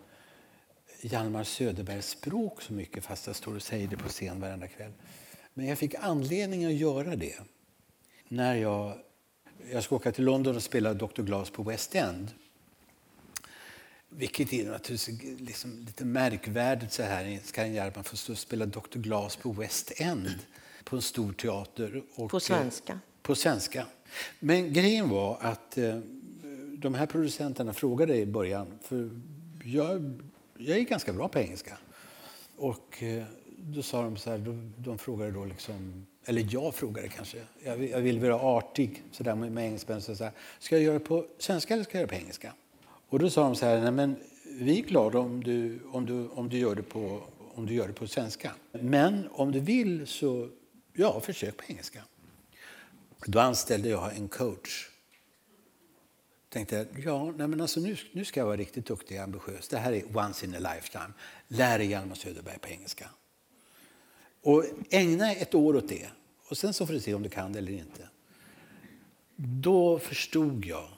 Hjalmar 1.02 1.44
Söderbergs 1.44 2.10
språk 2.10 2.62
så 2.62 2.74
mycket 2.74 3.06
fast 3.06 3.28
jag 3.28 3.36
står 3.36 3.56
och 3.56 3.62
säger 3.62 3.88
det 3.88 3.98
på 3.98 4.10
scen 4.10 4.42
varenda 4.42 4.68
kväll. 4.68 4.92
Men 5.54 5.66
jag 5.66 5.78
fick 5.78 5.96
anledning 5.96 6.66
att 6.66 6.74
göra 6.74 7.16
det 7.16 7.40
när 8.28 8.56
jag, 8.56 8.98
jag 9.72 9.84
ska 9.84 9.96
åka 9.96 10.12
till 10.12 10.26
London 10.26 10.56
och 10.56 10.64
spela 10.64 10.94
Dr. 10.94 11.22
Glass 11.22 11.50
på 11.50 11.64
West 11.64 11.96
End. 11.96 12.32
Vilket 14.10 14.54
är 14.54 14.72
naturligtvis 14.72 15.40
liksom 15.40 15.80
lite 15.86 16.06
märkvärdigt 16.06 16.94
så 16.94 17.04
här. 17.04 17.40
Ska 17.44 17.62
en 17.62 17.74
Hjalmar 17.74 18.04
få 18.04 18.18
stå 18.18 18.32
och 18.32 18.40
spela 18.40 18.66
Dr. 18.66 19.00
Glass 19.00 19.36
på 19.36 19.52
West 19.52 19.92
End 19.96 20.30
på 20.84 20.96
en 20.96 21.02
stor 21.02 21.34
teater? 21.34 22.04
Och, 22.16 22.30
På 22.30 22.40
svenska? 22.40 23.00
På 23.22 23.36
svenska. 23.36 23.86
Men 24.40 24.74
grejen 24.74 25.10
var 25.10 25.38
att 25.42 25.78
eh, 25.78 26.00
de 26.78 26.94
här 26.94 27.06
producenterna 27.06 27.74
frågade 27.74 28.18
i 28.18 28.26
början, 28.26 28.68
för 28.82 29.10
jag, 29.64 30.22
jag 30.58 30.78
är 30.78 30.82
ganska 30.82 31.14
bra 31.14 31.28
på 31.28 31.40
engelska. 31.40 31.78
Och 32.58 33.04
eh, 33.04 33.24
då 33.58 33.84
sa 33.84 34.04
de 34.04 34.18
så 34.18 34.30
här, 34.30 34.38
de, 34.38 34.74
de 34.78 34.98
frågade 34.98 35.32
då 35.32 35.46
liksom, 35.46 36.06
eller 36.26 36.48
jag 36.50 36.76
frågade 36.76 37.08
kanske, 37.08 37.38
jag, 37.64 37.84
jag 37.84 38.02
vill 38.02 38.20
vara 38.20 38.36
artig 38.36 39.04
så 39.12 39.24
där 39.24 39.36
med, 39.36 39.52
med 39.52 39.66
engelska, 39.66 40.02
så 40.02 40.24
här, 40.24 40.32
ska 40.60 40.76
jag 40.76 40.84
göra 40.84 40.94
det 40.94 41.06
på 41.06 41.26
svenska 41.38 41.74
eller 41.74 41.84
ska 41.84 41.98
jag 41.98 42.02
göra 42.02 42.12
det 42.12 42.18
på 42.18 42.22
engelska? 42.22 42.54
Och 43.10 43.20
då 43.20 43.30
sa 43.30 43.44
de 43.44 43.56
så 43.56 43.66
här, 43.66 43.82
nej 43.82 43.92
men 43.92 44.16
vi 44.44 44.80
är 44.80 44.84
glada 44.84 45.20
om 45.20 45.44
du, 45.44 45.80
om 45.92 46.06
du, 46.06 46.28
om 46.28 46.50
du, 46.50 46.58
gör, 46.58 46.76
det 46.76 46.84
på, 46.84 47.24
om 47.54 47.66
du 47.66 47.74
gör 47.74 47.88
det 47.88 47.94
på 47.94 48.08
svenska. 48.08 48.52
Men 48.72 49.28
om 49.32 49.52
du 49.52 49.60
vill 49.60 50.08
så, 50.08 50.50
ja, 50.94 51.20
försök 51.20 51.58
på 51.58 51.64
engelska. 51.68 52.04
Då 53.26 53.40
anställde 53.40 53.90
jag 53.90 54.16
en 54.16 54.28
coach. 54.28 54.90
Tänkte 56.50 56.88
ja, 57.06 57.34
nej 57.38 57.48
men 57.48 57.62
alltså 57.62 57.80
nu, 57.80 57.98
nu 58.12 58.26
ska 58.26 58.40
jag 58.40 58.46
vara 58.46 58.58
riktigt 58.58 58.86
duktig 58.86 59.18
och 59.18 59.24
ambitiös. 59.24 59.68
Det 59.68 59.78
här 59.78 59.94
är 59.94 60.18
once 60.18 60.46
in 60.46 60.56
a 60.56 60.74
lifetime. 60.74 61.14
Lär 61.48 61.80
dig 61.80 61.88
Hjalmar 61.88 62.16
Söderberg 62.16 62.60
på 62.60 62.68
engelska. 62.68 63.10
Och 64.42 64.66
ägna 64.90 65.32
ett 65.32 65.56
år 65.56 65.76
åt 65.76 65.90
det. 65.90 66.08
Och 66.50 66.58
sen 66.58 66.74
så 66.74 66.86
får 66.86 66.94
du 66.94 67.00
se 67.00 67.14
om 67.14 67.24
du 67.24 67.30
kan 67.30 67.54
det 67.54 67.60
eller 67.60 67.72
inte. 67.72 68.10
Då 69.36 70.00
förstod 70.00 70.66
jag 70.66 70.90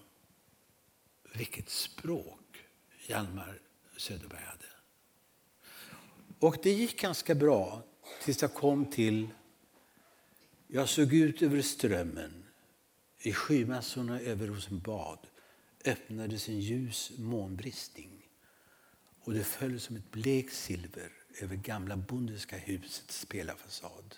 vilket 1.34 1.70
språk 1.70 2.66
Hjalmar 3.08 3.60
Söderberg 3.98 4.44
hade. 4.44 4.66
Och 6.40 6.58
det 6.64 6.72
gick 6.72 7.02
ganska 7.02 7.36
bra 7.36 7.84
tills 8.24 8.42
jag 8.42 8.54
kom 8.54 8.86
till... 8.86 9.28
Jag 10.68 10.90
såg 10.90 11.14
ut 11.14 11.42
över 11.42 11.62
strömmen. 11.62 12.46
I 13.20 13.34
skymassorna 13.34 14.20
över 14.20 14.48
Rosenbad 14.48 15.28
öppnades 15.86 16.50
en 16.50 16.60
ljus 16.60 17.12
månbristning 17.18 18.22
och 19.24 19.34
det 19.34 19.44
föll 19.44 19.80
som 19.80 19.96
ett 19.96 20.12
blekt 20.12 20.54
silver 20.54 21.12
över 21.42 21.56
gamla 21.56 21.98
bondiska 21.98 22.58
husets 22.58 23.26
pelarfasad. 23.26 24.16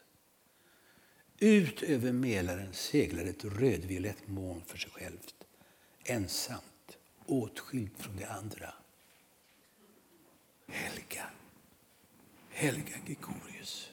Ut 1.39 1.83
över 1.83 2.11
Mälaren 2.11 2.73
seglar 2.73 3.25
ett 3.25 3.45
rödviolett 3.45 4.27
moln 4.27 4.61
för 4.65 4.77
sig 4.77 4.91
självt, 4.91 5.35
ensamt, 6.03 6.72
åtskilt 7.25 7.97
från 7.97 8.15
det 8.17 8.25
andra. 8.25 8.73
Helga, 10.67 11.25
Helga 12.49 12.97
Gregorius. 13.05 13.89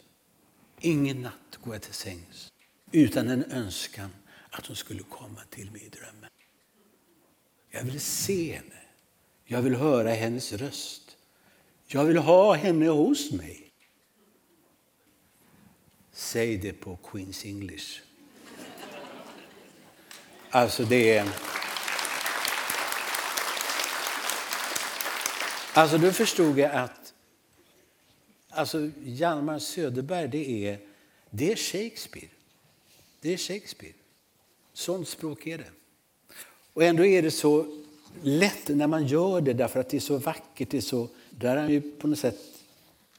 Ingen 0.81 1.23
natt 1.23 1.59
går 1.65 1.75
jag 1.75 1.83
till 1.83 1.95
sängs 1.95 2.53
utan 2.93 3.29
en 3.29 3.45
önskan 3.45 4.11
att 4.51 4.67
hon 4.67 4.77
skulle 4.77 5.03
komma 5.03 5.41
till 5.51 5.71
mig 5.71 5.83
i 5.83 5.89
drömmen. 5.89 6.31
Jag 7.71 7.83
vill 7.83 8.01
se 8.01 8.53
henne. 8.53 8.81
Jag 9.45 9.63
vill 9.63 9.75
höra 9.75 10.11
hennes 10.11 10.53
röst. 10.53 11.17
Jag 11.87 12.05
vill 12.05 12.19
ha 12.19 12.55
henne 12.55 12.89
hos 12.89 13.33
mig. 13.33 13.71
Säg 16.13 16.57
det 16.57 16.73
på 16.73 16.97
Queens 16.97 17.45
English. 17.45 18.01
Alltså 20.51 20.85
det 20.85 21.17
är... 21.17 21.29
Alltså 25.81 25.99
då 25.99 26.13
förstod 26.13 26.59
jag 26.59 26.73
att 26.73 27.15
alltså 28.51 28.91
Hjalmar 29.05 29.59
Söderberg 29.59 30.29
det 30.29 30.67
är, 30.69 30.79
det 31.31 31.53
är 31.53 31.57
Shakespeare. 31.57 32.29
Det 33.21 33.33
är 33.33 33.37
Shakespeare. 33.37 33.95
Sånt 34.73 35.09
språk 35.09 35.47
är 35.47 35.59
det. 35.59 35.71
Och 36.73 36.85
ändå 36.85 37.05
är 37.05 37.23
det 37.23 37.31
så 37.31 37.83
lätt 38.23 38.69
när 38.69 38.87
man 38.87 39.07
gör 39.07 39.41
det 39.41 39.53
därför 39.53 39.81
att 39.81 39.89
det 39.89 39.97
är 39.97 40.01
så 40.01 40.17
vackert. 40.17 40.71
Det 40.71 40.77
är 40.77 40.81
så, 40.81 41.09
där 41.31 41.57
är 41.57 41.61
han 41.61 41.71
ju 41.71 41.81
på 41.81 42.09
något 42.09 42.19
sätt 42.19 42.39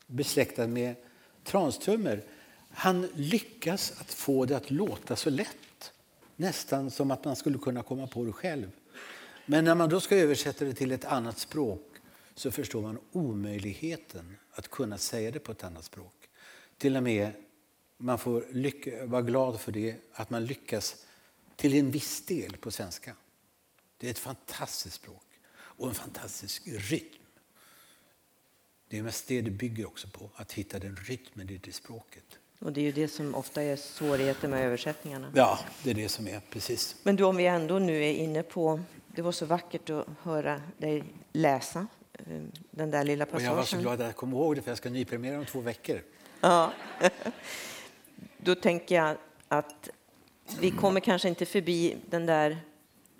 besläktad 0.08 0.68
med 0.68 0.96
Tranströmer. 1.44 2.24
Han 2.70 3.08
lyckas 3.16 3.94
att 3.98 4.14
få 4.14 4.46
det 4.46 4.58
att 4.58 4.72
låta 4.72 5.16
så 5.16 5.30
lätt. 5.30 5.92
Nästan 6.36 6.92
som 6.92 7.12
att 7.12 7.26
man 7.26 7.36
skulle 7.36 7.58
kunna 7.58 7.84
komma 7.84 8.08
på 8.08 8.26
det 8.26 8.32
själv. 8.32 8.72
Men 9.46 9.66
när 9.66 9.76
man 9.76 9.90
då 9.90 10.00
ska 10.00 10.16
översätta 10.16 10.66
det 10.66 10.74
till 10.74 10.92
ett 10.92 11.06
annat 11.06 11.40
språk 11.40 11.91
så 12.36 12.52
förstår 12.52 12.82
man 12.82 13.00
omöjligheten 13.12 14.38
att 14.52 14.68
kunna 14.68 14.98
säga 14.98 15.32
det 15.32 15.40
på 15.40 15.52
ett 15.52 15.64
annat 15.64 15.86
språk. 15.86 16.30
Till 16.78 16.98
och 16.98 17.04
med 17.04 17.32
man 17.98 18.20
får 18.20 18.46
lycka, 18.52 19.06
vara 19.06 19.22
glad 19.22 19.60
för 19.60 19.72
det, 19.72 19.96
att 20.14 20.30
man 20.30 20.46
lyckas 20.46 21.06
till 21.56 21.74
en 21.74 21.92
viss 21.92 22.26
del 22.26 22.58
på 22.58 22.72
svenska. 22.72 23.16
Det 23.98 24.08
är 24.08 24.12
ett 24.12 24.20
fantastiskt 24.20 24.96
språk 24.96 25.26
och 25.54 25.88
en 25.88 25.94
fantastisk 25.94 26.64
rytm. 26.68 27.22
Det 28.88 28.98
är 28.98 29.04
mest 29.04 29.28
det 29.28 29.42
det 29.42 29.52
bygger 29.52 29.86
också 29.86 30.08
på, 30.08 30.30
att 30.36 30.52
hitta 30.52 30.80
den 30.80 30.96
rytmen 30.96 31.50
i 31.50 31.58
det 31.58 31.72
språket. 31.72 32.40
Och 32.60 32.74
det 32.74 32.82
är 32.82 32.86
ju 32.86 32.92
det 32.92 33.08
som 33.08 33.36
ofta 33.36 33.62
är 33.64 33.76
svårigheten 33.76 34.52
med 34.52 34.66
översättningarna. 34.66 35.32
Ja, 35.36 35.60
det 35.84 35.90
är 35.90 35.94
det 35.94 36.10
som 36.10 36.28
är, 36.28 36.40
precis. 36.50 36.96
Men 37.04 37.16
då 37.16 37.28
om 37.28 37.36
vi 37.36 37.46
ändå 37.46 37.80
nu 37.80 38.06
är 38.06 38.14
inne 38.14 38.44
på, 38.44 38.80
det 39.16 39.22
var 39.22 39.32
så 39.32 39.46
vackert 39.46 39.90
att 39.90 40.08
höra 40.22 40.62
dig 40.78 41.04
läsa 41.32 41.88
den 42.72 42.92
där 42.92 43.04
lilla 43.04 43.26
passagen. 43.26 43.48
Och 43.48 43.52
jag 43.52 43.56
var 43.56 43.64
så 43.64 43.78
glad 43.78 43.94
att 43.94 44.08
jag 44.08 44.16
kom 44.16 44.34
ihåg 44.34 44.56
det, 44.56 44.62
för 44.62 44.72
jag 44.72 44.78
ska 44.78 44.90
nypremiera 44.90 45.40
om 45.40 45.46
två 45.46 45.60
veckor. 45.60 46.02
Ja. 46.42 46.74
Då 48.38 48.56
tänker 48.56 48.96
jag 48.96 49.18
att 49.48 49.90
vi 50.60 50.72
kommer 50.72 51.00
kanske 51.00 51.30
inte 51.30 51.46
förbi 51.46 51.98
den 52.10 52.26
där 52.26 52.58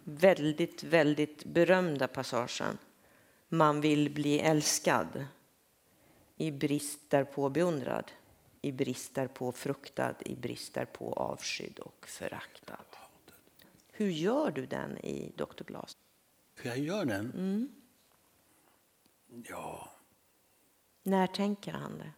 väldigt, 0.04 0.84
väldigt 0.84 1.46
berömda 1.46 2.08
passagen. 2.08 2.78
Man 3.50 3.82
vill 3.82 4.10
bli 4.10 4.40
älskad 4.40 5.26
i 6.38 6.52
brist 6.52 7.00
därpå 7.10 7.50
beundrad, 7.50 8.12
i 8.62 8.72
brist 8.72 9.16
därpå 9.16 9.52
fruktad, 9.52 10.16
i 10.20 10.36
brist 10.36 10.74
därpå 10.74 11.14
avskydd 11.14 11.80
och 11.80 12.06
föraktad. 12.08 12.86
Hur 13.92 14.10
gör 14.10 14.52
du 14.52 14.66
den 14.66 14.98
i 14.98 15.32
Dr. 15.36 15.64
Glas? 15.64 15.98
Hur 16.56 16.70
jag 16.70 16.80
gör 16.80 17.06
den? 17.06 17.32
Mm. 17.32 17.70
Ja... 19.32 19.92
När 21.04 21.28
tänker 21.28 21.72
han 21.74 21.98
det? 21.98 22.12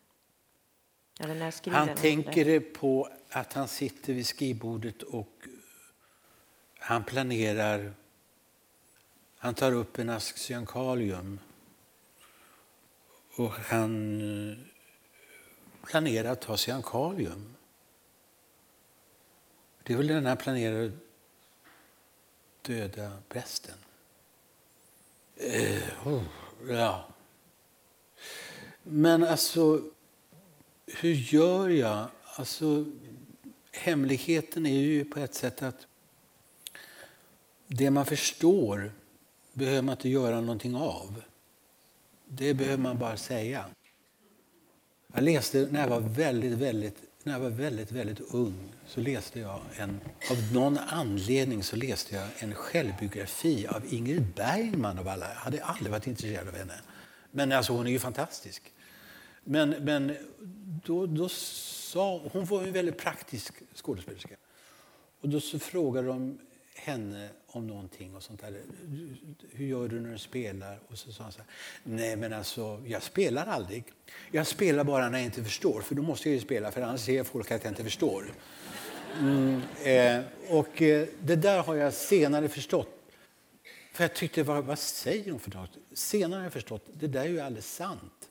Eller 1.23 1.35
när 1.35 1.51
skriver 1.51 1.77
han 1.77 1.87
han 1.87 1.97
tänker 1.97 2.45
det? 2.45 2.59
på 2.59 3.09
att 3.29 3.53
han 3.53 3.67
sitter 3.67 4.13
vid 4.13 4.27
skrivbordet 4.27 5.01
och 5.01 5.47
han 6.79 7.03
planerar. 7.03 7.93
Han 9.37 9.53
tar 9.53 9.71
upp 9.71 9.99
en 9.99 10.09
ask 10.09 10.37
cyankalium 10.37 11.39
och 13.35 13.51
han 13.51 14.65
planerar 15.83 16.31
att 16.31 16.41
ta 16.41 16.57
cyankalium. 16.57 17.55
Det 19.83 19.93
är 19.93 19.97
väl 19.97 20.07
den 20.07 20.25
han 20.25 20.37
planerar 20.37 20.85
att 20.85 20.93
döda 22.61 23.17
prästen. 23.29 23.77
Eh, 25.35 26.07
oh, 26.07 26.23
ja. 26.69 27.07
Men 28.83 29.23
alltså, 29.23 29.81
hur 30.85 31.13
gör 31.13 31.69
jag? 31.69 32.07
Alltså, 32.23 32.85
hemligheten 33.71 34.65
är 34.65 34.79
ju 34.79 35.05
på 35.05 35.19
ett 35.19 35.33
sätt 35.33 35.61
att 35.61 35.87
det 37.67 37.91
man 37.91 38.05
förstår 38.05 38.91
behöver 39.53 39.81
man 39.81 39.93
inte 39.93 40.09
göra 40.09 40.41
någonting 40.41 40.75
av. 40.75 41.21
Det 42.25 42.53
behöver 42.53 42.83
man 42.83 42.97
bara 42.97 43.17
säga. 43.17 43.65
Jag 45.13 45.23
läste 45.23 45.67
när 45.71 45.81
jag 45.81 45.89
var 45.89 45.99
väldigt, 45.99 46.53
väldigt, 46.53 46.97
när 47.23 47.33
jag 47.33 47.39
var 47.39 47.49
väldigt, 47.49 47.91
väldigt 47.91 48.19
ung 48.33 48.73
så 48.87 49.01
läste 49.01 49.39
jag 49.39 49.61
en, 49.77 49.99
av 50.31 50.53
någon 50.53 50.77
anledning 50.77 51.63
så 51.63 51.75
läste 51.75 52.15
jag 52.15 52.27
en 52.37 52.55
självbiografi 52.55 53.67
av 53.67 53.93
Ingrid 53.93 54.25
Bergman 54.35 54.99
av 54.99 55.07
alla. 55.07 55.27
Jag 55.27 55.35
hade 55.35 55.63
aldrig 55.63 55.91
varit 55.91 56.07
intresserad 56.07 56.47
av 56.47 56.55
henne. 56.55 56.81
Men 57.31 57.51
alltså 57.51 57.73
hon 57.73 57.87
är 57.87 57.91
ju 57.91 57.99
fantastisk. 57.99 58.73
Men, 59.43 59.69
men 59.69 60.15
då, 60.85 61.05
då 61.05 61.29
sa, 61.29 62.21
hon 62.31 62.45
var 62.45 62.63
en 62.63 62.71
väldigt 62.71 62.97
praktisk 62.97 63.53
skådespelerska. 63.75 64.35
Och 65.21 65.29
då 65.29 65.39
så 65.39 65.59
frågade 65.59 66.07
de 66.07 66.39
henne 66.75 67.29
om 67.47 67.67
någonting 67.67 68.15
och 68.15 68.23
sånt 68.23 68.41
där. 68.41 68.61
Hur 69.51 69.65
gör 69.65 69.87
du 69.87 69.99
när 69.99 70.11
du 70.11 70.17
spelar? 70.17 70.79
Och 70.87 70.97
så 70.97 71.11
sa 71.11 71.23
han 71.23 71.31
så 71.31 71.39
här, 71.39 71.47
nej 71.83 72.15
men 72.15 72.33
alltså 72.33 72.81
jag 72.85 73.03
spelar 73.03 73.45
aldrig. 73.45 73.83
Jag 74.31 74.47
spelar 74.47 74.83
bara 74.83 75.09
när 75.09 75.17
jag 75.17 75.25
inte 75.25 75.43
förstår, 75.43 75.81
för 75.81 75.95
då 75.95 76.01
måste 76.01 76.29
jag 76.29 76.33
ju 76.35 76.41
spela 76.41 76.71
för 76.71 76.81
annars 76.81 77.01
ser 77.01 77.23
folk 77.23 77.51
att 77.51 77.63
jag 77.63 77.71
inte 77.71 77.83
förstår. 77.83 78.33
Mm, 79.19 79.61
eh, 79.83 80.21
och 80.49 80.81
eh, 80.81 81.07
det 81.19 81.35
där 81.35 81.63
har 81.63 81.75
jag 81.75 81.93
senare 81.93 82.49
förstått. 82.49 82.89
För 83.93 84.03
jag 84.03 84.13
tyckte, 84.13 84.43
vad, 84.43 84.63
vad 84.63 84.79
säger 84.79 85.31
hon 85.31 85.39
för 85.39 85.51
något? 85.51 85.77
Senare 85.93 86.37
har 86.37 86.43
jag 86.43 86.53
förstått, 86.53 86.85
det 86.93 87.07
där 87.07 87.21
är 87.21 87.27
ju 87.27 87.39
alldeles 87.39 87.75
sant. 87.75 88.29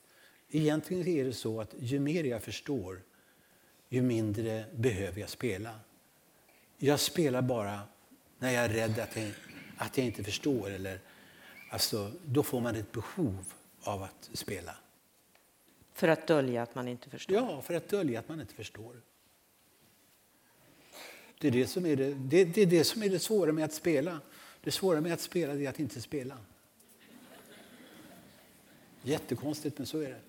Egentligen 0.51 1.07
är 1.07 1.23
det 1.23 1.33
så 1.33 1.61
att 1.61 1.73
ju 1.79 1.99
mer 1.99 2.23
jag 2.23 2.43
förstår, 2.43 3.01
ju 3.89 4.01
mindre 4.01 4.65
behöver 4.75 5.21
jag 5.21 5.29
spela. 5.29 5.79
Jag 6.77 6.99
spelar 6.99 7.41
bara 7.41 7.79
när 8.43 8.51
jag 8.51 8.65
är 8.65 8.69
rädd 8.69 8.99
att 8.99 9.15
jag, 9.15 9.31
att 9.77 9.97
jag 9.97 10.05
inte 10.05 10.23
förstår. 10.23 10.69
Eller, 10.69 10.99
alltså, 11.69 12.11
då 12.25 12.43
får 12.43 12.61
man 12.61 12.75
ett 12.75 12.91
behov 12.91 13.53
av 13.83 14.03
att 14.03 14.29
spela. 14.33 14.75
För 15.93 16.07
att 16.07 16.27
dölja 16.27 16.63
att 16.63 16.75
man 16.75 16.87
inte 16.87 17.09
förstår? 17.09 17.35
Ja, 17.35 17.61
för 17.61 17.73
att 17.73 17.89
dölja 17.89 18.19
att 18.19 18.29
man 18.29 18.41
inte 18.41 18.53
förstår. 18.53 18.95
Det 21.39 21.47
är 21.47 21.51
det 21.51 21.67
som 21.67 21.85
är 21.85 21.95
det, 21.95 22.13
det, 22.13 22.45
det, 22.45 22.61
är 22.61 22.65
det, 22.65 22.83
som 22.83 23.03
är 23.03 23.09
det 23.09 23.19
svåra 23.19 23.51
med 23.51 23.65
att 23.65 23.73
spela. 23.73 24.19
Det 24.63 24.71
svåra 24.71 25.01
med 25.01 25.13
att 25.13 25.21
spela 25.21 25.53
är 25.53 25.69
att 25.69 25.79
inte 25.79 26.01
spela. 26.01 26.37
Jättekonstigt, 29.01 29.77
men 29.77 29.87
så 29.87 29.99
är 29.99 30.09
det. 30.09 30.21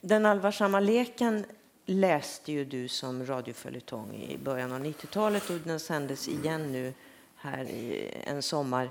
Den 0.00 0.26
allvarsamma 0.26 0.80
leken 0.80 1.46
läste 1.86 2.52
ju 2.52 2.64
du 2.64 2.88
som 2.88 3.26
radioföljetong 3.26 4.14
i 4.14 4.38
början 4.38 4.72
av 4.72 4.84
90-talet 4.84 5.50
och 5.50 5.58
den 5.64 5.80
sändes 5.80 6.28
igen 6.28 6.72
nu 6.72 6.94
här 7.36 7.64
i 7.64 8.10
en 8.24 8.42
sommar. 8.42 8.90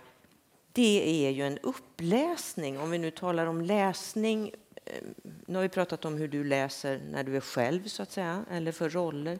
Det 0.72 1.28
är 1.28 1.32
ju 1.32 1.44
en 1.48 1.58
uppläsning, 1.58 2.80
om 2.80 2.92
vi 2.92 2.98
nu 2.98 3.12
talar 3.12 3.46
om 3.46 3.62
läsning. 3.62 4.52
Ehm, 4.86 5.14
nu 5.46 5.56
har 5.56 5.64
vi 5.64 5.70
pratat 5.70 6.06
om 6.06 6.18
hur 6.18 6.28
du 6.28 6.44
läser 6.44 7.02
när 7.12 7.24
du 7.24 7.38
är 7.38 7.42
själv, 7.42 7.88
så 7.88 8.04
att 8.04 8.12
säga, 8.12 8.46
eller 8.52 8.72
för 8.72 8.90
roller. 8.90 9.40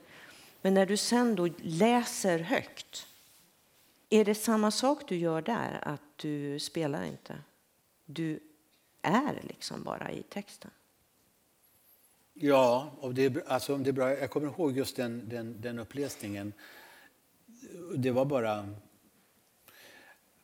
Men 0.62 0.74
när 0.74 0.86
du 0.86 0.98
sen 0.98 1.36
då 1.36 1.50
läser 1.58 2.40
högt, 2.40 3.08
är 4.10 4.26
det 4.26 4.36
samma 4.36 4.72
sak 4.72 5.08
du 5.08 5.16
gör 5.16 5.42
där? 5.42 5.80
Att 5.82 6.02
du 6.16 6.60
spelar 6.60 7.04
inte? 7.04 7.38
Du 8.06 8.40
är 9.02 9.42
liksom 9.44 9.84
bara 9.84 10.12
i 10.12 10.24
texten? 10.24 10.72
Ja, 12.38 12.92
och 13.00 13.14
det, 13.14 13.48
alltså, 13.48 13.78
det 13.78 13.90
är 13.90 13.92
bra. 13.92 14.20
jag 14.20 14.30
kommer 14.30 14.48
ihåg 14.48 14.78
just 14.78 14.96
den, 14.96 15.30
den, 15.30 15.62
den 15.62 15.80
uppläsningen. 15.80 16.54
Det 17.96 18.12
var 18.12 18.26
bara 18.26 18.70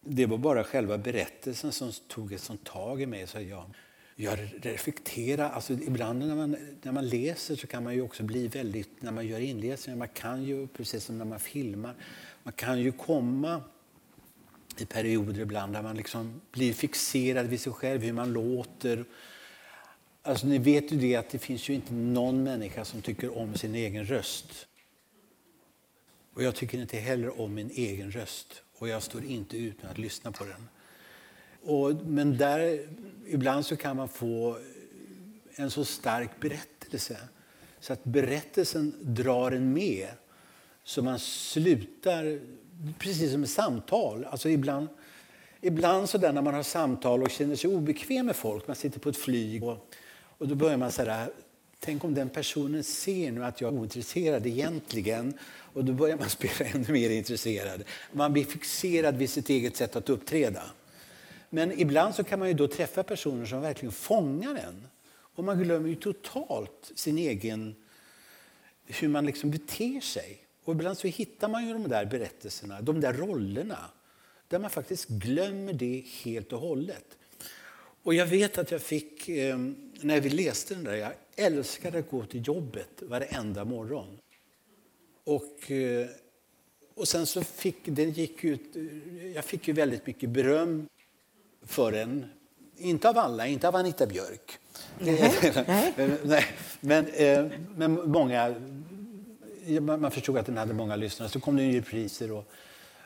det 0.02 0.26
var 0.26 0.38
bara 0.38 0.64
själva 0.64 0.98
berättelsen 0.98 1.72
som 1.72 1.92
tog 2.08 2.34
ett 2.34 2.42
sånt 2.42 2.64
tag 2.64 3.02
i 3.02 3.06
mig. 3.06 3.28
Så 3.28 3.42
jag, 3.42 3.64
jag 4.16 4.40
reflekterar. 4.62 5.50
Alltså, 5.50 5.74
ibland 5.74 6.20
när 6.20 6.36
man, 6.36 6.58
när 6.82 6.92
man 6.92 7.08
läser 7.08 7.56
så 7.56 7.68
kan 7.68 7.84
man 7.84 7.94
ju 7.94 8.02
också 8.02 8.24
bli 8.24 8.48
väldigt... 8.48 9.02
När 9.02 9.12
man 9.12 9.28
gör 9.28 9.40
inläsningar, 9.40 9.98
man 9.98 10.08
kan 10.08 10.44
ju, 10.44 10.68
precis 10.68 11.04
som 11.04 11.18
när 11.18 11.26
man 11.26 11.40
filmar, 11.40 11.96
man 12.44 12.54
kan 12.54 12.80
ju 12.80 12.92
komma 12.92 13.62
i 14.78 14.86
perioder 14.86 15.42
ibland 15.42 15.74
där 15.74 15.82
man 15.82 15.98
liksom 15.98 16.42
blir 16.52 16.74
fixerad 16.74 17.48
vid 17.48 17.62
sig 17.62 17.74
själv, 17.74 18.02
hur 18.02 18.14
man 18.14 18.34
låter. 18.34 19.06
Alltså, 20.24 20.48
ni 20.48 20.58
vet 20.58 20.92
ju 20.92 20.98
det 20.98 21.16
att 21.16 21.30
det 21.30 21.40
finns 21.40 21.70
ju 21.70 21.74
inte 21.74 21.94
någon 21.94 22.44
människa 22.44 22.86
som 22.86 23.02
tycker 23.02 23.38
om 23.38 23.56
sin 23.56 23.76
egen 23.76 24.06
röst. 24.06 24.68
Och 26.34 26.44
jag 26.44 26.56
tycker 26.56 26.78
inte 26.78 26.98
heller 26.98 27.42
om 27.42 27.54
min 27.54 27.70
egen 27.70 28.12
röst 28.12 28.64
och 28.78 28.88
jag 28.88 29.04
står 29.04 29.24
inte 29.26 29.58
ut 29.58 29.82
med 29.82 29.92
att 29.92 29.98
lyssna 29.98 30.32
på 30.32 30.46
den. 30.46 30.70
Och, 31.62 31.96
men 32.06 32.38
där, 32.38 32.88
ibland 33.28 33.66
så 33.66 33.76
kan 33.76 33.98
man 33.98 34.10
få 34.10 34.58
en 35.56 35.72
så 35.72 35.86
stark 35.86 36.40
berättelse 36.40 37.18
så 37.80 37.94
att 37.94 38.04
berättelsen 38.04 38.96
drar 39.02 39.52
en 39.52 39.74
med 39.74 40.08
så 40.84 41.04
man 41.04 41.20
slutar, 41.20 42.40
precis 43.00 43.32
som 43.32 43.44
ett 43.44 43.50
samtal. 43.50 44.26
Alltså 44.26 44.50
ibland, 44.50 44.88
ibland 45.62 46.10
så 46.10 46.18
där 46.18 46.34
när 46.34 46.42
man 46.42 46.54
har 46.54 46.64
samtal 46.64 47.24
och 47.24 47.32
känner 47.32 47.56
sig 47.56 47.76
obekväm 47.76 48.26
med 48.26 48.36
folk, 48.36 48.68
man 48.68 48.76
sitter 48.76 49.00
på 49.00 49.10
ett 49.10 49.18
flyg 49.18 49.64
och, 49.64 49.96
och 50.42 50.48
då 50.48 50.56
börjar 50.56 50.78
man 50.78 50.92
så 50.92 51.04
här... 51.04 51.30
Tänk 51.80 52.04
om 52.04 52.14
den 52.14 52.30
personen 52.30 52.84
ser 52.84 53.32
nu 53.32 53.46
att 53.46 53.62
jag 53.62 53.74
är 53.74 53.80
ointresserad 53.80 54.48
egentligen 54.48 55.34
och 55.74 55.86
då 55.86 55.94
börjar 55.94 56.18
man 56.18 56.30
spela 56.40 56.70
ännu 56.74 56.94
mer 56.94 57.10
intresserad. 57.10 57.84
Man 58.12 58.34
blir 58.34 58.46
fixerad 58.46 59.18
vid 59.18 59.30
sitt 59.30 59.50
eget 59.50 59.76
sätt 59.76 59.96
att 59.96 60.10
uppträda. 60.10 60.64
Men 61.50 61.80
ibland 61.80 62.16
så 62.16 62.24
kan 62.24 62.40
man 62.40 62.48
ju 62.48 62.54
då 62.54 62.68
träffa 62.68 63.04
personer 63.04 63.46
som 63.46 63.62
verkligen 63.62 63.92
fångar 63.92 64.56
en. 64.56 64.88
Och 65.36 65.44
man 65.44 65.64
glömmer 65.64 65.90
ju 65.90 65.96
totalt 65.96 66.92
sin 66.96 67.18
egen, 67.18 67.76
hur 68.86 69.08
man 69.08 69.26
liksom 69.26 69.52
beter 69.52 70.02
sig. 70.02 70.38
Och 70.64 70.74
ibland 70.74 70.98
så 70.98 71.08
hittar 71.08 71.48
man 71.48 71.68
ju 71.68 71.74
de 71.74 71.88
där 71.88 72.06
berättelserna, 72.06 72.82
de 72.82 73.02
där 73.02 73.14
rollerna, 73.14 73.80
där 74.48 74.60
man 74.60 74.70
faktiskt 74.70 75.08
glömmer 75.08 75.74
det 75.74 76.06
helt 76.24 76.54
och 76.54 76.60
hållet. 76.60 77.18
Och 78.04 78.14
jag 78.14 78.26
vet 78.26 78.58
att 78.58 78.72
jag 78.72 78.82
fick, 78.82 79.30
eh, 79.30 79.58
när 80.02 80.22
vi 80.22 80.30
läste 80.30 80.74
den 80.74 80.84
där, 80.84 80.96
jag 80.96 81.12
älskade 81.36 82.00
att 82.00 82.12
gå 82.12 82.26
till 82.26 82.48
jobbet 82.48 82.90
varenda 83.02 83.66
morgon. 83.66 84.18
Och, 85.24 85.72
eh, 85.72 86.08
och 86.96 87.08
sen 87.08 87.26
så 87.26 87.44
fick 87.44 87.78
det 87.84 88.04
gick 88.04 88.44
ut, 88.44 88.76
jag 89.36 89.46
fick 89.46 89.68
ju 89.68 89.74
väldigt 89.74 90.08
mycket 90.08 90.30
beröm 90.30 90.88
för 91.66 91.92
den. 91.92 92.26
Inte 92.78 93.10
av 93.10 93.18
alla, 93.18 93.48
inte 93.48 93.68
av 93.68 93.76
Anita 93.76 94.08
Björk. 94.08 94.60
Nej. 95.00 95.54
Nej. 96.24 96.46
Men, 96.80 97.08
eh, 97.08 97.48
men 97.76 98.12
många, 98.12 98.56
man 99.82 100.12
förstod 100.12 100.38
att 100.38 100.46
den 100.46 100.58
hade 100.58 100.74
många 100.74 100.96
lyssnare. 100.96 101.30
Så 101.30 101.40
kom 101.40 101.56
det 101.56 101.64
ju 101.64 101.82
priser. 101.82 102.32
Och, 102.32 102.46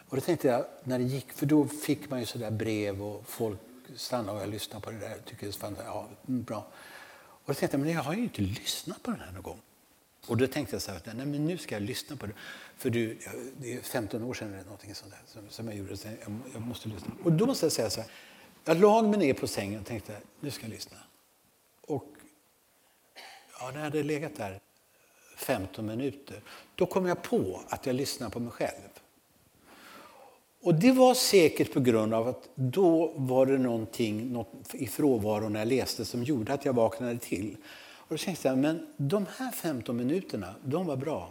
och 0.09 0.15
då 0.15 0.21
tänkte 0.21 0.47
jag, 0.47 0.65
när 0.83 0.99
det 0.99 1.05
gick, 1.05 1.31
för 1.31 1.45
då 1.45 1.67
fick 1.67 2.09
man 2.09 2.19
ju 2.19 2.25
sådär 2.25 2.51
brev 2.51 3.03
och 3.03 3.27
folk 3.27 3.59
stannade 3.95 4.37
och 4.37 4.43
jag 4.43 4.49
lyssnade 4.49 4.81
på 4.81 4.91
det 4.91 4.97
där. 4.97 5.09
Jag 5.09 5.25
Tycker 5.25 5.47
det 5.47 5.61
var 5.61 5.83
ja, 5.85 6.09
mm, 6.27 6.43
bra. 6.43 6.67
Och 7.17 7.47
då 7.47 7.53
tänkte 7.53 7.77
jag, 7.77 7.85
men 7.85 7.93
jag 7.93 8.03
har 8.03 8.13
ju 8.13 8.23
inte 8.23 8.41
lyssnat 8.41 9.03
på 9.03 9.11
den 9.11 9.19
här 9.19 9.31
någon 9.31 9.43
gång. 9.43 9.61
Och 10.27 10.37
då 10.37 10.47
tänkte 10.47 10.75
jag 10.75 10.81
så 10.81 10.91
här, 10.91 11.01
nej 11.05 11.25
men 11.25 11.45
nu 11.45 11.57
ska 11.57 11.75
jag 11.75 11.81
lyssna 11.81 12.15
på 12.15 12.25
det. 12.25 12.33
För 12.77 12.89
du, 12.89 13.17
det 13.57 13.73
är 13.73 13.81
15 13.81 14.23
år 14.23 14.33
sedan 14.33 14.53
eller 14.53 14.63
någonting 14.63 14.95
sånt 14.95 15.11
där, 15.11 15.21
som, 15.25 15.49
som 15.49 15.67
jag 15.67 15.77
gjorde. 15.77 15.97
Så 15.97 16.07
jag, 16.07 16.39
jag, 16.53 16.61
måste 16.61 16.89
lyssna. 16.89 17.11
Och 17.23 17.31
då 17.31 17.45
måste 17.45 17.65
jag 17.65 17.73
säga 17.73 17.89
så 17.89 18.01
här, 18.01 18.09
jag 18.65 18.81
lag 18.81 19.05
mig 19.05 19.19
ner 19.19 19.33
på 19.33 19.47
sängen 19.47 19.79
och 19.79 19.85
tänkte, 19.85 20.17
nu 20.39 20.51
ska 20.51 20.65
jag 20.65 20.69
lyssna. 20.71 20.97
Och 21.81 22.05
ja, 23.59 23.65
när 23.71 23.77
jag 23.77 23.83
hade 23.83 24.03
legat 24.03 24.35
där 24.35 24.59
15 25.37 25.85
minuter, 25.85 26.41
då 26.75 26.85
kom 26.85 27.05
jag 27.05 27.23
på 27.23 27.61
att 27.69 27.85
jag 27.85 27.95
lyssnade 27.95 28.31
på 28.31 28.39
mig 28.39 28.51
själv. 28.51 28.94
Och 30.65 30.75
det 30.75 30.91
var 30.91 31.13
säkert 31.13 31.73
på 31.73 31.79
grund 31.79 32.13
av 32.13 32.27
att 32.27 32.49
då 32.55 33.13
var 33.15 33.45
det 33.45 33.57
någonting 33.57 34.33
något 34.33 34.53
i 34.73 34.87
frånvaron 34.87 35.53
när 35.53 35.59
jag 35.59 35.67
läste 35.67 36.05
som 36.05 36.23
gjorde 36.23 36.53
att 36.53 36.65
jag 36.65 36.73
vaknade 36.73 37.19
till. 37.19 37.57
Och 37.97 38.07
då 38.09 38.17
tänkte 38.17 38.47
jag, 38.47 38.57
men 38.57 38.87
de 38.97 39.25
här 39.37 39.51
15 39.51 39.97
minuterna, 39.97 40.55
de 40.63 40.85
var 40.85 40.95
bra. 40.95 41.29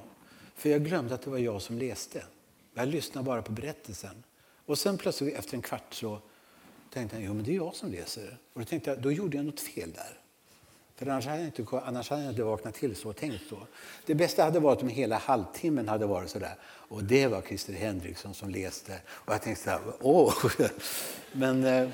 För 0.55 0.68
jag 0.68 0.85
glömde 0.85 1.14
att 1.14 1.22
det 1.22 1.30
var 1.30 1.39
jag 1.39 1.62
som 1.62 1.78
läste. 1.78 2.24
Jag 2.74 2.89
lyssnade 2.89 3.24
bara 3.24 3.43
på 3.43 3.53
berättelsen. 3.53 4.24
Och 4.66 4.78
sen 4.78 4.99
plötsligt 4.99 5.35
efter 5.35 5.55
en 5.55 5.62
kvart 5.62 5.95
så 5.95 6.18
tänkte 6.93 7.16
jag, 7.16 7.24
jo 7.24 7.35
men 7.35 7.45
det 7.45 7.53
är 7.53 7.57
jag 7.57 7.74
som 7.74 7.91
läser. 7.91 8.39
Och 8.53 8.61
då 8.61 8.66
tänkte 8.66 8.91
jag, 8.91 9.03
då 9.03 9.12
gjorde 9.12 9.37
jag 9.37 9.47
något 9.47 9.61
fel 9.61 9.93
där. 9.93 10.24
För 10.97 11.07
annars 11.07 11.26
hade 11.26 11.38
jag 11.38 11.47
inte, 11.47 11.80
annars 11.84 12.11
hade 12.11 12.22
jag 12.22 12.32
inte 12.32 12.42
vaknat 12.42 12.74
till 12.74 12.97
så 12.97 13.09
och 13.09 13.16
tänkt 13.16 13.49
så. 13.49 13.66
Det 14.07 14.14
bästa 14.14 14.45
hade 14.45 14.61
varit 14.61 14.82
om 14.82 14.88
hela 14.88 15.18
halvtimmen 15.18 15.88
hade 15.88 16.07
varit 16.07 16.30
så 16.30 16.38
där. 16.38 16.55
Och 16.64 17.05
det 17.05 17.26
var 17.26 17.42
Christer 17.42 17.72
Henriksson 17.72 18.34
som 18.34 18.51
läste. 18.51 18.99
Och 19.07 19.34
jag 19.34 19.42
tänkte 19.42 19.64
så 19.64 19.70
här, 19.70 19.80
åh! 20.01 20.34
Men, 21.32 21.64
eh, 21.64 21.88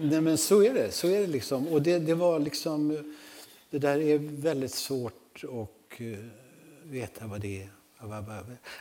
nej, 0.00 0.20
men 0.20 0.38
så 0.38 0.62
är 0.62 0.74
det. 0.74 0.90
Så 0.90 1.08
är 1.08 1.20
det 1.20 1.26
liksom. 1.26 1.68
Och 1.68 1.82
det, 1.82 1.98
det 1.98 2.14
var 2.14 2.38
liksom... 2.38 3.12
Det 3.70 3.78
där 3.78 4.00
är 4.00 4.18
väldigt 4.18 4.74
svårt 4.74 5.44
att 5.44 6.00
eh, 6.00 6.18
veta 6.82 7.26
vad 7.26 7.40
det 7.40 7.62
är. 7.62 7.70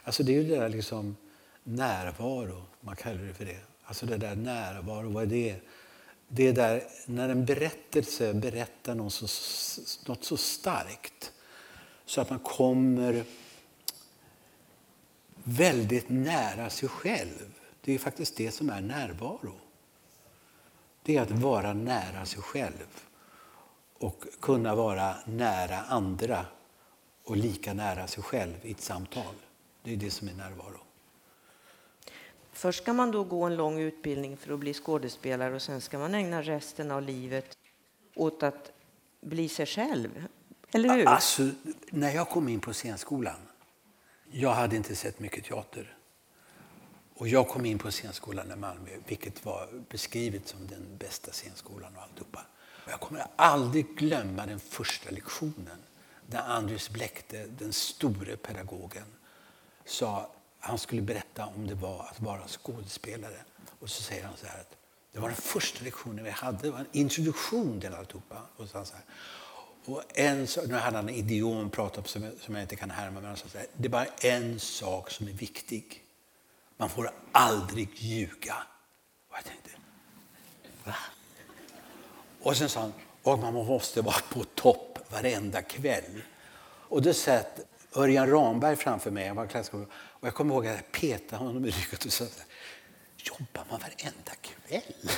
Alltså 0.03 0.23
det 0.23 0.31
är 0.31 0.41
ju 0.41 0.43
det 0.43 0.55
där 0.55 0.69
liksom 0.69 1.15
närvaro, 1.63 2.63
man 2.81 2.95
kallar 2.95 3.21
det 3.21 3.33
för 3.33 3.45
det. 3.45 3.59
Alltså 3.83 4.05
det 4.05 4.17
där 4.17 4.35
närvaro, 4.35 5.09
vad 5.09 5.23
är 5.23 5.27
det? 5.27 5.55
Det 6.27 6.47
är 6.47 6.53
där 6.53 6.83
när 7.05 7.29
en 7.29 7.45
berättelse 7.45 8.33
berättar 8.33 8.95
något 8.95 9.13
så, 9.13 9.81
något 10.05 10.23
så 10.23 10.37
starkt 10.37 11.31
så 12.05 12.21
att 12.21 12.29
man 12.29 12.39
kommer 12.39 13.23
väldigt 15.43 16.09
nära 16.09 16.69
sig 16.69 16.89
själv. 16.89 17.53
Det 17.81 17.93
är 17.93 17.99
faktiskt 17.99 18.35
det 18.35 18.51
som 18.51 18.69
är 18.69 18.81
närvaro. 18.81 19.55
Det 21.03 21.17
är 21.17 21.21
att 21.21 21.31
vara 21.31 21.73
nära 21.73 22.25
sig 22.25 22.41
själv 22.41 23.03
och 23.93 24.23
kunna 24.41 24.75
vara 24.75 25.15
nära 25.25 25.81
andra 25.81 26.45
och 27.23 27.37
lika 27.37 27.73
nära 27.73 28.07
sig 28.07 28.23
själv 28.23 28.55
i 28.63 28.71
ett 28.71 28.81
samtal. 28.81 29.35
Det 29.83 29.93
är 29.93 29.97
det 29.97 30.11
som 30.11 30.27
är 30.27 30.33
närvaro. 30.33 30.86
Först 32.57 32.83
ska 32.83 32.93
man 32.93 33.11
då 33.11 33.23
gå 33.23 33.43
en 33.43 33.55
lång 33.55 33.79
utbildning 33.79 34.37
för 34.37 34.53
att 34.53 34.59
bli 34.59 34.73
skådespelare 34.73 35.55
och 35.55 35.61
sen 35.61 35.81
ska 35.81 35.99
man 35.99 36.15
ägna 36.15 36.41
resten 36.41 36.91
av 36.91 37.01
livet 37.01 37.57
åt 38.15 38.43
att 38.43 38.71
bli 39.21 39.49
sig 39.49 39.65
själv. 39.65 40.27
Eller 40.71 40.95
hur? 40.95 41.07
Alltså, 41.07 41.49
när 41.89 42.11
jag 42.11 42.29
kom 42.29 42.49
in 42.49 42.59
på 42.59 42.73
scenskolan, 42.73 43.35
jag 44.31 44.53
hade 44.53 44.75
inte 44.75 44.95
sett 44.95 45.19
mycket 45.19 45.45
teater. 45.45 45.97
Och 47.15 47.27
jag 47.27 47.47
kom 47.47 47.65
in 47.65 47.79
på 47.79 47.91
scenskolan 47.91 48.51
i 48.51 48.55
Malmö, 48.55 48.89
vilket 49.07 49.45
var 49.45 49.69
beskrivet 49.89 50.47
som 50.47 50.67
den 50.67 50.97
bästa 50.97 51.31
scenskolan 51.31 51.95
och 51.95 52.03
alltihopa. 52.03 52.45
Jag 52.89 52.99
kommer 52.99 53.25
aldrig 53.35 53.97
glömma 53.97 54.45
den 54.45 54.59
första 54.59 55.09
lektionen 55.09 55.79
där 56.27 56.41
Andres 56.47 56.89
Bläckte, 56.89 57.45
den 57.45 57.73
store 57.73 58.37
pedagogen, 58.37 59.05
sa 59.85 60.31
han 60.67 60.77
skulle 60.77 61.01
berätta 61.01 61.45
om 61.45 61.67
det 61.67 61.75
var 61.75 62.07
att 62.11 62.19
vara 62.19 62.47
skådespelare. 62.47 63.43
Och 63.79 63.89
så 63.89 64.03
säger 64.03 64.23
han 64.23 64.37
så 64.37 64.47
här 64.47 64.59
att 64.59 64.77
det 65.11 65.19
var 65.19 65.27
den 65.27 65.37
första 65.37 65.83
lektionen 65.83 66.23
vi 66.23 66.29
hade, 66.29 66.57
det 66.61 66.71
var 66.71 66.79
en 66.79 66.87
introduktion 66.91 67.81
till 67.81 67.93
alltihopa. 67.93 68.41
Och 68.57 68.69
så, 68.69 68.85
så 68.85 68.93
här, 68.93 69.03
och 69.85 70.03
en, 70.13 70.47
nu 70.67 70.73
hade 70.75 70.97
han 70.97 71.09
en 71.09 71.15
idiom 71.15 71.69
pratat 71.69 72.07
som, 72.07 72.31
som 72.41 72.55
jag 72.55 72.63
inte 72.63 72.75
kan 72.75 72.91
härma, 72.91 73.19
men 73.19 73.25
han 73.25 73.37
sa 73.37 73.47
så 73.47 73.57
här, 73.57 73.67
det 73.77 73.87
är 73.87 73.89
bara 73.89 74.05
en 74.05 74.59
sak 74.59 75.11
som 75.11 75.27
är 75.27 75.31
viktig. 75.31 76.03
Man 76.77 76.89
får 76.89 77.11
aldrig 77.31 77.89
ljuga. 77.93 78.55
Och 79.29 79.35
jag 79.37 79.43
tänkte, 79.43 79.69
va? 80.83 80.95
Och 82.41 82.57
sen 82.57 82.69
sa 82.69 82.79
han, 82.79 82.93
och 83.23 83.39
man 83.39 83.53
måste 83.53 84.01
vara 84.01 84.21
på 84.29 84.43
topp 84.43 84.99
varenda 85.09 85.61
kväll. 85.61 86.21
Och 86.89 87.01
då 87.01 87.13
satt 87.13 87.59
Örjan 87.95 88.29
Ramberg 88.29 88.75
framför 88.75 89.11
mig, 89.11 89.27
han 89.27 89.35
var 89.35 89.47
klasskompis. 89.47 89.93
Och 90.19 90.27
jag 90.27 90.35
kommer 90.35 90.53
ihåg 90.53 90.67
att 90.67 90.75
jag 90.75 90.91
petade 90.91 91.43
honom 91.43 91.65
i 91.65 91.69
ryggen 91.69 91.99
och 92.05 92.13
sa 92.13 92.25
jobbar 93.17 93.65
man 93.69 93.79
varenda 93.79 94.31
kväll? 94.41 95.11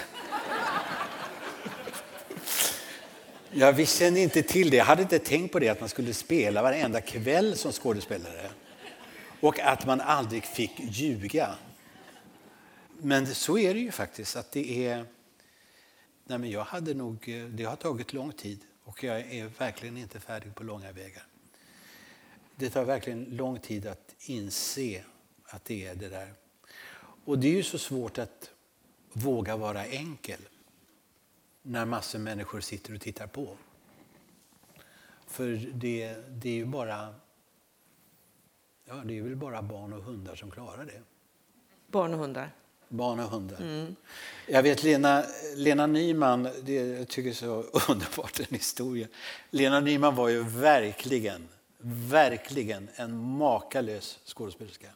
Jag 3.52 3.74
visste 3.74 4.06
inte 4.06 4.44
till 4.44 4.70
det. 4.70 4.78
Jag 4.78 4.86
hade 4.86 5.02
inte 5.02 5.20
tänkt 5.20 5.52
på 5.52 5.60
det 5.60 5.70
att 5.70 5.80
man 5.80 5.90
skulle 5.90 6.14
spela 6.14 6.62
varenda 6.62 7.02
kväll 7.02 7.58
som 7.58 7.72
skådespelare. 7.72 8.52
Och 9.40 9.60
att 9.60 9.86
man 9.86 10.02
aldrig 10.02 10.44
fick 10.46 10.72
ljuga. 10.78 11.56
Men 12.98 13.28
så 13.28 13.58
är 13.58 13.74
det 13.74 13.80
ju 13.80 13.92
faktiskt. 13.92 14.36
att 14.36 14.52
det 14.52 14.88
är... 14.88 15.06
Nej, 16.24 16.38
men 16.38 16.52
jag 16.52 16.64
hade 16.64 16.94
nog, 16.94 17.48
det 17.50 17.64
har 17.64 17.76
tagit 17.76 18.14
lång 18.14 18.32
tid 18.32 18.60
och 18.84 19.04
jag 19.04 19.20
är 19.20 19.46
verkligen 19.46 19.98
inte 19.98 20.20
färdig 20.20 20.56
på 20.56 20.64
långa 20.64 20.92
vägar. 20.92 21.24
Det 22.60 22.70
tar 22.70 22.86
verkligen 22.86 23.24
lång 23.24 23.60
tid 23.60 23.88
att 23.88 24.16
inse 24.20 25.04
att 25.46 25.66
det 25.66 25.88
är 25.88 25.96
det 25.96 26.10
där. 26.10 26.34
Och 27.26 27.40
det 27.40 27.48
är 27.48 27.54
ju 27.54 27.64
så 27.64 27.78
svårt 27.78 28.18
att 28.18 28.50
våga 29.14 29.58
vara 29.58 29.86
enkel 29.86 30.40
när 31.62 31.86
massor 31.86 32.20
av 32.20 32.24
människor 32.24 32.62
sitter 32.62 32.96
och 32.96 33.02
tittar 33.02 33.28
på. 33.28 33.58
För 35.28 35.48
det, 35.74 36.16
det 36.30 36.50
är 36.50 36.54
ju 36.54 36.66
bara 36.66 37.16
Ja, 38.86 38.96
det 39.06 39.18
är 39.18 39.22
väl 39.22 39.36
bara 39.36 39.62
barn 39.62 39.94
och 39.94 40.04
hundar 40.04 40.36
som 40.36 40.52
klarar 40.52 40.86
det. 40.86 41.02
Barn 41.88 42.14
och 42.14 42.20
hundar? 42.20 42.52
Barn 42.88 43.20
och 43.20 43.30
hundar. 43.30 43.58
Mm. 43.58 43.96
Jag 44.48 44.64
vet 44.64 44.84
Lena, 44.84 45.24
Lena 45.56 45.88
Nyman, 45.88 46.50
det, 46.64 46.74
jag 46.74 47.08
tycker 47.08 47.30
är 47.30 47.34
så 47.34 47.64
underbart 47.92 48.34
den 48.34 48.48
historien. 48.50 49.10
Lena 49.50 49.80
Nyman 49.80 50.16
var 50.16 50.30
ju 50.30 50.44
verkligen, 50.44 51.48
verkligen 51.82 52.90
en 52.96 53.18
makalös 53.18 54.20
skådespelerska. 54.26 54.88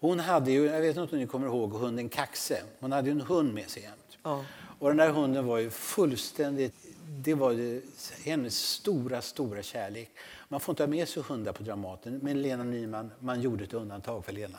Hon 0.00 0.20
hade 0.20 0.50
ju, 0.50 0.64
jag 0.64 0.80
vet 0.80 0.96
inte 0.96 1.14
om 1.14 1.20
ni 1.20 1.26
kommer 1.26 1.46
ihåg 1.46 1.72
hunden 1.72 2.08
Kaxe. 2.08 2.62
Hon 2.80 2.92
hade 2.92 3.08
ju 3.08 3.12
en 3.12 3.20
hund 3.20 3.54
med 3.54 3.70
sig 3.70 3.82
jämt. 3.82 4.18
Ja. 4.22 4.44
Och 4.78 4.88
den 4.88 4.96
där 4.96 5.10
hunden 5.10 5.46
var 5.46 5.58
ju 5.58 5.70
fullständigt, 5.70 6.74
det 7.06 7.34
var 7.34 7.80
hennes 8.24 8.58
stora, 8.58 9.22
stora 9.22 9.62
kärlek. 9.62 10.10
Man 10.48 10.60
får 10.60 10.72
inte 10.72 10.82
ha 10.82 10.88
med 10.88 11.08
sig 11.08 11.22
hundar 11.22 11.52
på 11.52 11.62
Dramaten, 11.62 12.20
men 12.22 12.42
Lena 12.42 12.64
Nyman, 12.64 13.10
man 13.18 13.40
gjorde 13.40 13.64
ett 13.64 13.74
undantag 13.74 14.24
för 14.24 14.32
Lena. 14.32 14.58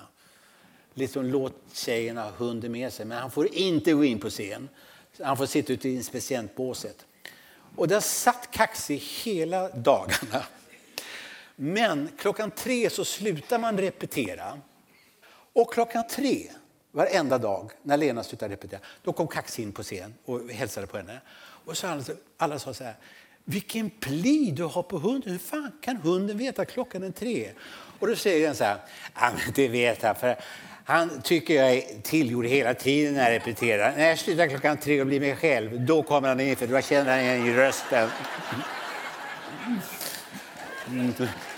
Liksom 0.93 1.25
låt 1.25 1.53
tjejerna 1.73 2.23
ha 2.23 2.31
hunden 2.31 2.71
med 2.71 2.93
sig, 2.93 3.05
men 3.05 3.17
han 3.17 3.31
får 3.31 3.55
inte 3.55 3.93
gå 3.93 4.03
in 4.03 4.19
på 4.19 4.29
scen. 4.29 4.69
Han 5.23 5.37
får 5.37 5.45
sitta 5.45 5.73
ute 5.73 5.89
i 5.89 5.95
inspicientbåset. 5.95 7.05
Och 7.75 7.87
där 7.87 7.99
satt 7.99 8.51
Kaxi 8.51 8.95
hela 8.95 9.69
dagarna. 9.69 10.45
Men 11.63 12.09
klockan 12.17 12.51
tre 12.51 12.89
så 12.89 13.05
slutar 13.05 13.59
man 13.59 13.77
repetera. 13.77 14.59
Och 15.53 15.73
klockan 15.73 16.07
tre 16.07 16.47
varenda 16.91 17.37
dag 17.37 17.71
när 17.83 17.97
Lena 17.97 18.23
slutade 18.23 18.53
repetera, 18.53 18.79
då 19.03 19.13
kom 19.13 19.27
Kaxi 19.27 19.61
in 19.61 19.71
på 19.71 19.83
scen 19.83 20.13
och 20.25 20.49
hälsade 20.49 20.87
på 20.87 20.97
henne. 20.97 21.21
Och 21.65 21.77
så 21.77 21.87
alla, 21.87 22.03
alla 22.37 22.59
sa 22.59 22.73
så 22.73 22.83
här, 22.83 22.95
vilken 23.45 23.89
pli 23.89 24.51
du 24.51 24.63
har 24.63 24.83
på 24.83 24.97
hunden. 24.97 25.31
Hur 25.31 25.39
fan 25.39 25.71
kan 25.81 25.97
hunden 25.97 26.37
veta 26.37 26.65
klockan 26.65 27.03
är 27.03 27.11
tre? 27.11 27.49
Och 27.99 28.07
då 28.07 28.15
säger 28.15 28.47
den 28.47 28.55
så 28.55 28.63
här, 28.63 28.77
ja, 29.15 29.31
men 29.31 29.53
det 29.55 29.67
vet 29.67 30.03
han 30.03 30.15
för 30.15 30.35
han 30.85 31.21
tycker 31.21 31.53
jag 31.53 31.73
är 31.73 32.01
tillgjord 32.01 32.45
hela 32.45 32.73
tiden 32.73 33.13
när 33.13 33.23
jag 33.23 33.39
repeterar. 33.39 33.93
När 33.97 34.07
jag 34.07 34.19
slutar 34.19 34.47
klockan 34.47 34.77
tre 34.77 35.01
och 35.01 35.07
blir 35.07 35.19
mig 35.19 35.35
själv, 35.35 35.85
då 35.85 36.03
kommer 36.03 36.27
han 36.27 36.39
in 36.39 36.55
för 36.55 36.67
då 36.67 36.81
känner 36.81 37.11
han 37.11 37.19
igen 37.19 37.47
i 37.47 37.53
rösten. 37.53 38.09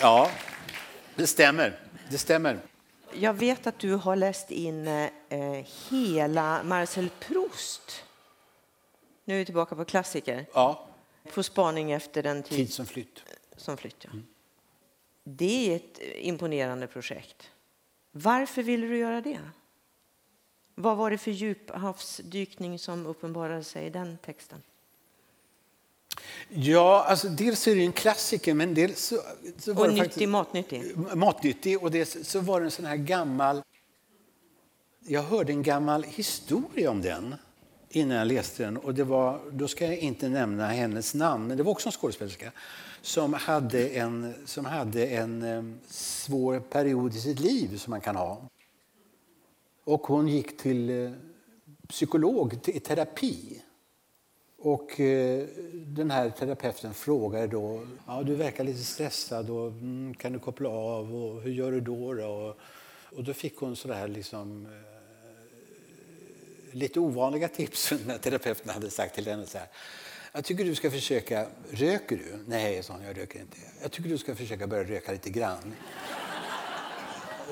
Ja, 0.00 0.30
det 1.14 1.26
stämmer. 1.26 1.80
Det 2.10 2.18
stämmer. 2.18 2.60
Jag 3.12 3.34
vet 3.34 3.66
att 3.66 3.78
du 3.78 3.94
har 3.94 4.16
läst 4.16 4.50
in 4.50 4.88
eh, 4.88 5.66
hela 5.90 6.62
Marcel 6.62 7.10
Proust. 7.20 8.04
Nu 9.24 9.34
är 9.34 9.38
vi 9.38 9.44
tillbaka 9.44 9.76
på 9.76 9.84
klassiker. 9.84 10.46
Ja. 10.54 10.86
På 11.34 11.42
spaning 11.42 11.92
efter 11.92 12.22
den 12.22 12.42
tid, 12.42 12.56
tid 12.58 12.72
som 12.72 12.86
flytt. 12.86 13.22
Som 13.56 13.76
flytt 13.76 13.96
ja. 14.04 14.10
Mm. 14.10 14.26
Det 15.24 15.72
är 15.72 15.76
ett 15.76 16.00
imponerande 16.16 16.86
projekt. 16.86 17.50
Varför 18.10 18.62
ville 18.62 18.86
du 18.86 18.98
göra 18.98 19.20
det? 19.20 19.40
Vad 20.74 20.96
var 20.96 21.10
det 21.10 21.18
för 21.18 21.30
djuphavsdykning 21.30 22.78
som 22.78 23.06
uppenbarade 23.06 23.64
sig 23.64 23.86
i 23.86 23.90
den 23.90 24.18
texten? 24.18 24.62
Ja, 26.48 27.04
alltså 27.08 27.28
dels 27.28 27.66
är 27.66 27.74
det 27.74 27.84
en 27.84 27.92
klassiker, 27.92 28.54
men 28.54 28.74
dels 28.74 29.06
så, 29.06 29.16
så 29.58 29.72
var 29.72 29.82
och 29.82 29.88
det 29.88 29.94
nyttig, 29.94 30.10
faktiskt, 30.10 30.28
matnyttig. 30.28 30.96
Matnyttig, 31.16 31.82
och 31.82 31.90
dels 31.90 32.28
så 32.28 32.40
var 32.40 32.60
det 32.60 32.66
en 32.66 32.70
sån 32.70 32.84
här 32.84 32.96
gammal... 32.96 33.62
Jag 35.06 35.22
hörde 35.22 35.52
en 35.52 35.62
gammal 35.62 36.02
historia 36.02 36.90
om 36.90 37.02
den 37.02 37.34
innan 37.88 38.16
jag 38.16 38.26
läste 38.26 38.62
den. 38.62 38.76
Och 38.76 38.94
det 38.94 39.04
var, 39.04 39.40
då 39.50 39.68
ska 39.68 39.84
jag 39.84 39.98
inte 39.98 40.28
nämna 40.28 40.66
hennes 40.66 41.14
namn, 41.14 41.46
men 41.46 41.56
det 41.56 41.62
var 41.62 41.72
också 41.72 41.88
en 41.88 41.92
skådespelerska 41.92 42.52
som 43.02 43.32
hade 43.32 43.88
en, 43.88 44.34
som 44.44 44.64
hade 44.64 45.06
en 45.06 45.78
svår 45.88 46.60
period 46.60 47.14
i 47.14 47.20
sitt 47.20 47.40
liv 47.40 47.76
som 47.78 47.90
man 47.90 48.00
kan 48.00 48.16
ha. 48.16 48.48
Och 49.84 50.06
hon 50.06 50.28
gick 50.28 50.56
till 50.58 50.90
uh, 50.90 51.12
psykolog, 51.88 52.62
till 52.62 52.80
terapi. 52.80 53.62
Och 54.64 55.00
eh, 55.00 55.46
den 55.74 56.10
här 56.10 56.30
terapeuten 56.30 56.94
frågade 56.94 57.46
då, 57.46 57.86
ja, 58.06 58.22
du 58.22 58.34
verkar 58.34 58.64
lite 58.64 58.84
stressad, 58.84 59.50
och, 59.50 59.68
mm, 59.68 60.14
kan 60.14 60.32
du 60.32 60.38
koppla 60.38 60.68
av 60.68 61.14
och 61.14 61.42
hur 61.42 61.52
gör 61.52 61.72
du 61.72 61.80
då? 61.80 62.14
då? 62.14 62.26
Och, 62.26 62.56
och 63.18 63.24
då 63.24 63.34
fick 63.34 63.56
hon 63.56 63.76
sådär 63.76 64.08
liksom 64.08 64.66
eh, 64.66 64.70
lite 66.74 67.00
ovanliga 67.00 67.48
tips 67.48 67.92
när 68.06 68.18
terapeuten 68.18 68.70
hade 68.70 68.90
sagt 68.90 69.14
till 69.14 69.26
henne 69.26 69.46
så 69.46 69.58
här. 69.58 69.68
Jag 70.32 70.44
tycker 70.44 70.64
du 70.64 70.74
ska 70.74 70.90
försöka, 70.90 71.46
röker 71.70 72.16
du? 72.16 72.44
Nej, 72.46 72.82
sa 72.82 72.92
hon, 72.92 73.04
jag 73.04 73.18
röker 73.18 73.40
inte. 73.40 73.56
Jag 73.82 73.90
tycker 73.90 74.10
du 74.10 74.18
ska 74.18 74.34
försöka 74.34 74.66
börja 74.66 74.84
röka 74.84 75.12
lite 75.12 75.30
grann. 75.30 75.74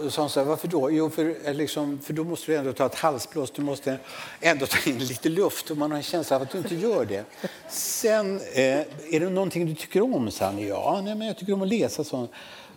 Och 0.01 0.13
sa 0.13 0.23
han 0.23 0.31
så 0.31 0.41
här, 0.41 0.47
varför 0.47 0.69
då? 0.69 0.91
Jo, 0.91 1.11
för, 1.11 1.37
eh, 1.45 1.55
liksom, 1.55 1.99
för 1.99 2.13
då 2.13 2.25
måste 2.25 2.53
du 2.53 2.59
ändå 2.59 2.73
ta 2.73 2.87
ett 2.87 2.95
halsblås. 2.95 3.51
Du 3.51 3.63
måste 3.63 3.99
ändå 4.41 4.67
ta 4.67 4.91
in 4.91 4.99
lite 4.99 5.29
luft 5.29 5.71
och 5.71 5.77
man 5.77 5.91
har 5.91 5.97
en 5.97 6.03
känsla 6.03 6.37
av 6.37 6.43
att 6.43 6.51
du 6.51 6.59
inte 6.59 6.75
gör 6.75 7.05
det. 7.05 7.25
Sen, 7.69 8.41
eh, 8.41 8.81
är 9.11 9.21
det 9.21 9.31
någonting 9.31 9.67
du 9.67 9.75
tycker 9.75 10.03
om? 10.03 10.31
sa 10.31 10.45
han. 10.45 10.59
Ja, 10.59 11.01
nej, 11.05 11.15
men 11.15 11.27
jag 11.27 11.39
tycker 11.39 11.53
om 11.53 11.63
att 11.63 11.69
läsa. 11.69 12.05
sånt. 12.05 12.31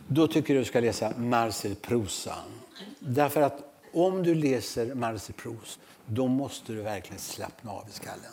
Då 0.07 0.27
tycker 0.27 0.53
du 0.53 0.59
du 0.59 0.65
ska 0.65 0.79
läsa 0.79 1.13
Marcel 1.17 1.75
Proust. 1.75 2.27
Därför 2.99 3.41
att 3.41 3.59
om 3.93 4.23
du 4.23 4.35
läser 4.35 4.95
Marcel 4.95 5.35
Proust 5.35 5.79
då 6.05 6.27
måste 6.27 6.73
du 6.73 6.81
verkligen 6.81 7.19
slappna 7.19 7.71
av 7.71 7.83
i 7.89 7.91
skallen. 7.91 8.31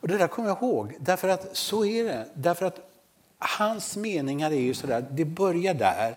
Och 0.00 0.08
det 0.08 0.18
där 0.18 0.28
kommer 0.28 0.48
jag 0.48 0.62
ihåg, 0.62 0.96
därför 1.00 1.28
att 1.28 1.56
så 1.56 1.84
är 1.84 2.04
det. 2.04 2.26
Därför 2.34 2.66
att 2.66 2.90
hans 3.38 3.96
meningar 3.96 4.50
är 4.50 4.60
ju 4.60 4.74
sådär, 4.74 5.06
det 5.10 5.24
börjar 5.24 5.74
där 5.74 6.16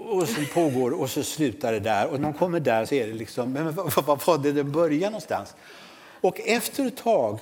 och 0.00 0.28
så 0.28 0.44
pågår 0.54 1.00
och 1.00 1.10
så 1.10 1.22
slutar 1.22 1.72
det 1.72 1.80
där. 1.80 2.06
Och 2.06 2.12
när 2.12 2.22
man 2.22 2.32
kommer 2.32 2.60
där 2.60 2.84
så 2.84 2.94
är 2.94 3.06
det 3.06 3.12
liksom, 3.12 3.52
men 3.52 3.74
vad, 3.74 4.04
vad 4.04 4.26
var 4.26 4.38
det 4.38 4.52
det 4.52 4.64
började 4.64 5.10
någonstans? 5.10 5.54
Och 6.20 6.40
efter 6.40 6.86
ett 6.86 6.96
tag, 6.96 7.38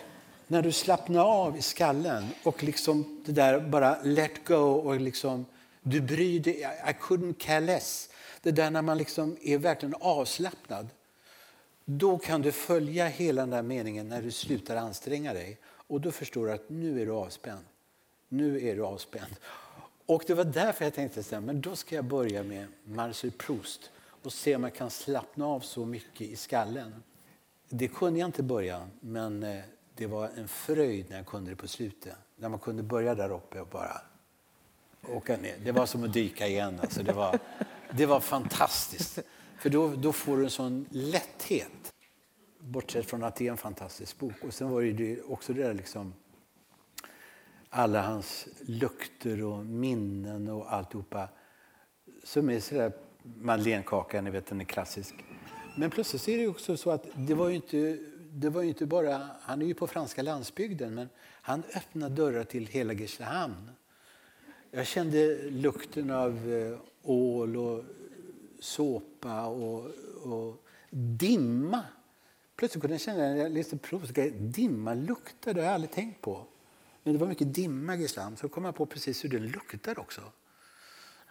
när 0.47 0.63
du 0.63 0.73
slappnar 0.73 1.25
av 1.25 1.57
i 1.57 1.63
skallen 1.63 2.27
och 2.43 2.65
liksom 2.65 3.23
det 3.27 3.33
där 3.33 3.61
bara 3.61 3.97
let 4.03 4.45
go 4.45 4.55
och 4.57 5.01
liksom, 5.01 5.47
du 5.83 6.01
bryr 6.01 6.41
dig, 6.41 6.61
I 6.89 6.93
couldn't 7.03 7.35
care 7.39 7.61
less. 7.61 8.09
Det 8.43 8.51
där 8.51 8.71
när 8.71 8.83
man 8.83 8.99
liksom 8.99 9.37
är 9.43 9.59
verkligen 9.59 9.95
avslappnad. 10.01 10.89
Då 11.85 12.19
kan 12.19 12.43
du 12.43 12.53
följa 12.53 13.07
hela 13.07 13.43
den 13.43 13.51
där 13.51 13.63
meningen 13.63 14.09
när 14.09 14.23
du 14.23 14.31
slutar 14.31 14.77
anstränga 14.77 15.33
dig. 15.33 15.59
Och 15.67 16.01
då 16.01 16.11
förstår 16.11 16.47
du 16.47 16.53
att 16.53 16.69
nu 16.69 17.03
är 17.03 17.07
du 17.07 17.13
avspänd. 17.13 17.65
Nu 18.29 18.69
är 18.69 18.77
du 18.77 18.85
avspänd. 18.85 19.37
Och 20.09 20.25
det 20.27 20.35
var 20.35 20.45
därför 20.45 20.85
jag 20.85 20.95
tänkte 20.95 21.23
så 21.23 21.35
här, 21.35 21.43
men 21.43 21.61
då 21.61 21.77
ska 21.77 21.95
jag 21.95 22.05
börja 22.05 22.43
med 22.43 22.67
Marcel 22.85 23.31
Proust 23.31 23.91
och 24.23 24.33
se 24.33 24.57
om 24.57 24.65
jag 24.65 24.75
kan 24.75 24.91
slappna 24.91 25.47
av 25.47 25.61
så 25.61 25.87
mycket 25.87 26.21
i 26.21 26.37
skallen. 26.37 27.03
Det 27.69 27.89
kunde 27.89 28.21
jag 28.21 28.29
inte 28.29 28.43
börja, 28.43 28.89
men 29.01 29.43
eh, 29.43 29.61
det 29.95 30.07
var 30.07 30.29
en 30.29 30.49
fröjd 30.49 31.07
när 31.11 31.17
jag 31.17 31.27
kunde 31.27 31.51
det 31.51 31.57
på 31.57 31.69
slutet. 31.69 32.15
När 32.37 32.49
man 32.49 32.59
kunde 32.59 32.83
börja 32.83 33.15
där 33.15 33.31
uppe 33.31 33.61
och 33.61 33.67
bara 33.67 34.01
åka 35.09 35.37
ner. 35.37 35.57
Det 35.65 35.73
var 35.73 35.87
som 35.87 36.05
att 36.05 36.13
dyka 36.13 36.47
igen. 36.47 36.81
Alltså 36.81 37.03
det, 37.03 37.13
var, 37.13 37.39
det 37.91 38.07
var 38.07 38.21
fantastiskt. 38.21 39.19
För 39.59 39.71
då, 39.71 39.89
då 39.89 40.13
får 40.13 40.37
du 40.37 40.45
en 40.45 40.51
sån 40.51 40.87
lätthet. 40.91 41.93
Bortsett 42.59 43.07
från 43.07 43.23
att 43.23 43.37
det 43.37 43.47
är 43.47 43.51
en 43.51 43.57
fantastisk 43.57 44.19
bok. 44.19 44.45
Och 44.47 44.55
sen 44.55 44.71
var 44.71 44.83
det 44.83 45.23
också 45.23 45.53
det 45.53 45.63
där 45.63 45.75
liksom 45.75 46.15
alla 47.71 48.03
hans 48.03 48.49
lukter 48.61 49.43
och 49.43 49.66
minnen 49.66 50.49
och 50.49 50.73
alltihopa 50.73 51.29
som 52.25 52.51
är 52.51 52.61
sådär 52.61 52.93
madeleinekakan, 53.23 54.25
ni 54.25 54.31
vet 54.31 54.47
den 54.47 54.61
är 54.61 54.64
klassisk. 54.64 55.14
Men 55.77 55.91
plötsligt 55.91 56.29
är 56.29 56.39
det 56.39 56.49
också 56.49 56.77
så 56.77 56.91
att 56.91 57.07
det 57.14 57.35
var 57.35 57.49
ju 57.49 57.55
inte, 57.55 57.99
det 58.31 58.51
var 58.51 58.62
ju 58.62 58.69
inte 58.69 58.87
bara, 58.87 59.29
han 59.41 59.62
är 59.62 59.66
ju 59.66 59.75
på 59.75 59.87
franska 59.87 60.23
landsbygden, 60.23 60.95
men 60.95 61.09
han 61.21 61.62
öppnade 61.77 62.14
dörrar 62.14 62.45
till 62.45 62.66
hela 62.66 62.95
Grisslehamn. 62.95 63.71
Jag 64.71 64.87
kände 64.87 65.51
lukten 65.51 66.11
av 66.11 66.53
eh, 66.53 66.79
ål 67.03 67.57
och 67.57 67.85
såpa 68.61 69.47
och, 69.47 69.91
och 70.23 70.64
dimma. 70.91 71.85
Plötsligt 72.57 72.83
kunde 72.83 72.95
jag 72.95 73.01
känna, 73.01 73.19
när 73.19 73.37
jag 73.37 73.53
läste 73.53 73.77
prov, 73.77 74.12
dimma 74.39 74.95
luktar, 74.95 75.55
det 75.55 75.61
har 75.61 75.66
jag 75.66 75.75
aldrig 75.75 75.91
tänkt 75.91 76.21
på. 76.21 76.47
Men 77.09 77.13
det 77.13 77.19
var 77.19 77.27
mycket 77.27 77.55
dimma 77.55 77.95
i 77.95 77.99
Grisslehamn, 77.99 78.37
så 78.37 78.49
kom 78.49 78.65
jag 78.65 78.75
på 78.75 78.87
precis 78.87 79.25
hur 79.25 79.29
den 79.29 79.47
luktar 79.47 79.99
också. 79.99 80.21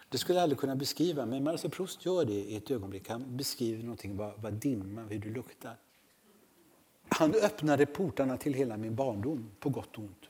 Det 0.08 0.18
skulle 0.18 0.38
jag 0.38 0.42
aldrig 0.42 0.58
kunna 0.58 0.76
beskriva, 0.76 1.26
men 1.26 1.44
Marcel 1.44 1.70
Proust 1.70 2.04
gör 2.04 2.24
det 2.24 2.32
i 2.32 2.56
ett 2.56 2.70
ögonblick. 2.70 3.08
Han 3.08 3.36
beskriver 3.36 3.82
någonting, 3.82 4.16
vad, 4.16 4.32
vad 4.40 4.52
dimma, 4.52 5.02
hur 5.02 5.18
det 5.18 5.28
luktar. 5.28 5.76
Han 7.08 7.34
öppnade 7.34 7.86
portarna 7.86 8.36
till 8.36 8.54
hela 8.54 8.76
min 8.76 8.94
barndom, 8.94 9.50
på 9.60 9.68
gott 9.68 9.98
och 9.98 9.98
ont. 9.98 10.26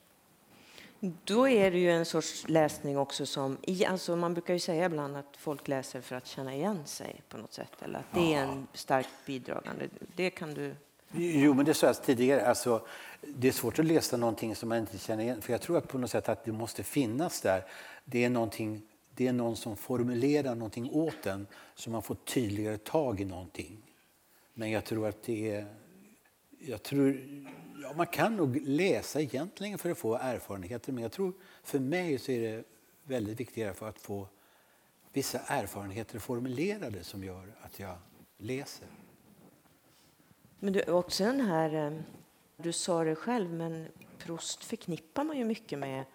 Då 1.23 1.47
är 1.47 1.71
det 1.71 1.79
ju 1.79 1.91
en 1.91 2.05
sorts 2.05 2.47
läsning 2.47 2.97
också 2.97 3.25
som... 3.25 3.57
Alltså 3.87 4.15
man 4.15 4.33
brukar 4.33 4.53
ju 4.53 4.59
säga 4.59 4.85
ibland 4.85 5.17
att 5.17 5.37
folk 5.37 5.67
läser 5.67 6.01
för 6.01 6.15
att 6.15 6.27
känna 6.27 6.55
igen 6.55 6.85
sig 6.85 7.21
på 7.29 7.37
något 7.37 7.53
sätt. 7.53 7.81
Eller 7.81 7.99
att 7.99 8.13
det 8.13 8.33
är 8.33 8.43
en 8.43 8.67
starkt 8.73 9.09
bidragande. 9.25 9.89
Det 10.15 10.29
kan 10.29 10.53
du... 10.53 10.75
Jo, 11.11 11.53
men 11.53 11.65
det 11.65 11.73
sa 11.73 11.85
jag 11.85 11.89
alltså 11.89 12.03
tidigare. 12.03 12.45
Alltså, 12.45 12.87
det 13.21 13.47
är 13.47 13.51
svårt 13.51 13.79
att 13.79 13.85
läsa 13.85 14.17
någonting 14.17 14.55
som 14.55 14.69
man 14.69 14.77
inte 14.77 14.97
känner 14.97 15.23
igen. 15.23 15.41
För 15.41 15.51
jag 15.51 15.61
tror 15.61 15.77
att 15.77 15.87
på 15.87 15.97
något 15.97 16.11
sätt 16.11 16.29
att 16.29 16.45
det 16.45 16.51
måste 16.51 16.83
finnas 16.83 17.41
där. 17.41 17.65
Det 18.05 18.23
är, 18.23 18.29
någonting, 18.29 18.81
det 19.15 19.27
är 19.27 19.33
någon 19.33 19.55
som 19.55 19.77
formulerar 19.77 20.55
någonting 20.55 20.89
åt 20.91 21.25
en 21.25 21.47
så 21.75 21.89
man 21.89 22.01
får 22.01 22.15
tydligare 22.15 22.77
tag 22.77 23.21
i 23.21 23.25
någonting. 23.25 23.77
Men 24.53 24.71
jag 24.71 24.85
tror 24.85 25.07
att 25.07 25.23
det 25.23 25.51
är 25.51 25.65
jag 26.59 26.83
tror, 26.83 27.19
ja, 27.81 27.93
man 27.93 28.07
kan 28.07 28.35
nog 28.35 28.61
läsa 28.67 29.21
egentligen 29.21 29.77
för 29.77 29.91
att 29.91 29.97
få 29.97 30.15
erfarenheter 30.15 30.93
men 30.93 31.03
jag 31.03 31.11
tror 31.11 31.33
för 31.63 31.79
mig 31.79 32.19
så 32.19 32.31
är 32.31 32.41
det 32.41 32.63
väldigt 33.03 33.39
viktigare 33.39 33.73
för 33.73 33.89
att 33.89 33.99
få 33.99 34.27
vissa 35.13 35.39
erfarenheter 35.39 36.19
formulerade 36.19 37.03
som 37.03 37.23
gör 37.23 37.53
att 37.61 37.79
jag 37.79 37.95
läser. 38.37 38.87
Men 40.59 40.73
du, 40.73 40.83
också 40.83 41.23
den 41.23 41.41
här, 41.41 41.85
eh, 41.85 41.99
du 42.57 42.71
sa 42.71 43.03
det 43.03 43.15
själv, 43.15 43.53
men 43.53 43.87
Proust 44.17 44.63
förknippar 44.63 45.23
man 45.23 45.37
ju 45.37 45.45
mycket 45.45 45.79
med 45.79 46.05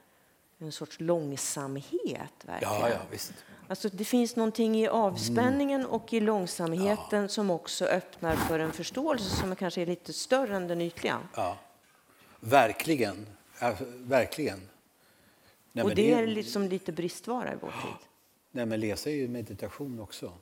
en 0.58 0.72
sorts 0.72 1.00
långsamhet. 1.00 2.32
Verkligen. 2.44 2.74
Ja, 2.74 2.88
ja, 2.88 2.98
visst. 3.10 3.32
Alltså, 3.68 3.88
det 3.88 4.04
finns 4.04 4.36
någonting 4.36 4.76
i 4.76 4.88
avspänningen 4.88 5.80
mm. 5.80 5.92
och 5.92 6.12
i 6.12 6.20
långsamheten 6.20 7.22
ja. 7.22 7.28
som 7.28 7.50
också 7.50 7.84
öppnar 7.84 8.36
för 8.36 8.58
en 8.58 8.72
förståelse 8.72 9.36
som 9.36 9.56
kanske 9.56 9.82
är 9.82 9.86
lite 9.86 10.12
större 10.12 10.56
än 10.56 10.68
den 10.68 10.80
ytliga. 10.80 11.20
Ja, 11.34 11.58
verkligen. 12.40 13.26
Alltså, 13.58 13.84
verkligen. 13.88 14.68
Nej, 15.72 15.84
och 15.84 15.94
det, 15.94 16.12
är 16.12 16.26
liksom 16.26 16.68
lite 16.68 16.92
bristvara 16.92 17.52
i 17.52 17.56
vår 17.60 17.68
tid. 17.68 18.08
Nej, 18.50 18.66
men 18.66 18.80
läsa 18.80 19.10
är 19.10 19.14
ju 19.14 19.28
meditation 19.28 20.00
också. 20.00 20.32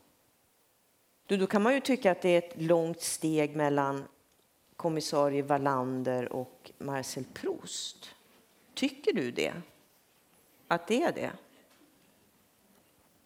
Du, 1.26 1.36
då 1.36 1.46
kan 1.46 1.62
man 1.62 1.74
ju 1.74 1.80
tycka 1.80 2.12
att 2.12 2.22
det 2.22 2.28
är 2.28 2.38
ett 2.38 2.62
långt 2.62 3.00
steg 3.00 3.56
mellan 3.56 4.04
kommissarie 4.76 5.42
Wallander 5.42 6.32
och 6.32 6.70
Marcel 6.78 7.24
Proust. 7.34 8.08
Tycker 8.74 9.12
du 9.12 9.30
det? 9.30 9.52
Att 10.68 10.86
det 10.86 11.02
är 11.02 11.12
det? 11.12 11.32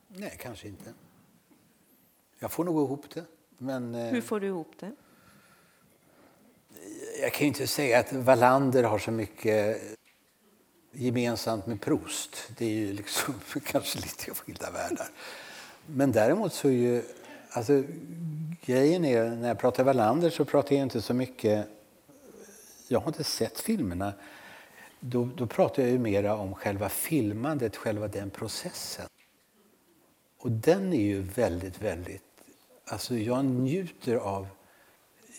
Nej, 0.09 0.37
kanske 0.41 0.69
inte. 0.69 0.93
Jag 2.39 2.53
får 2.53 2.65
nog 2.65 2.85
ihop 2.85 3.11
det. 3.15 3.25
Men, 3.59 3.95
eh, 3.95 4.07
Hur 4.07 4.21
får 4.21 4.41
du 4.41 4.47
ihop 4.47 4.73
det? 4.81 4.93
Jag 7.21 7.33
kan 7.33 7.41
ju 7.41 7.47
inte 7.47 7.67
säga 7.67 7.99
att 7.99 8.13
Wallander 8.13 8.83
har 8.83 8.99
så 8.99 9.11
mycket 9.11 9.83
gemensamt 10.93 11.67
med 11.67 11.81
Proust. 11.81 12.51
Det 12.59 12.65
är 12.65 12.71
ju 12.71 12.93
liksom 12.93 13.35
kanske 13.65 13.99
lite 13.99 14.35
skilda 14.35 14.71
världar. 14.71 15.09
Men 15.87 16.13
däremot 16.13 16.53
så 16.53 16.69
är 16.69 16.73
ju... 16.73 17.03
Alltså, 17.51 17.83
grejen 18.65 19.05
är, 19.05 19.31
när 19.31 19.49
jag 19.49 19.59
pratar 19.59 19.85
Wallander 19.85 20.31
så 20.31 20.45
pratar 20.45 20.77
jag 20.77 20.83
inte 20.83 21.03
så 21.03 21.15
mycket... 21.15 21.69
Jag 22.89 23.01
har 23.01 23.09
inte 23.09 23.25
sett 23.25 23.61
filmerna. 23.61 24.13
Då, 25.01 25.29
då 25.37 25.47
pratar 25.47 25.83
jag 25.83 25.93
ju 25.93 25.99
mera 25.99 26.37
om 26.37 26.55
själva 26.55 26.89
filmandet, 26.89 27.77
själva 27.77 28.09
den 28.09 28.31
processen. 28.31 29.07
Och 30.39 30.51
den 30.51 30.93
är 30.93 31.03
ju 31.03 31.23
väldigt, 31.23 31.83
väldigt... 31.83 32.23
Alltså 32.85 33.17
jag 33.17 33.45
njuter 33.45 34.17
av... 34.17 34.47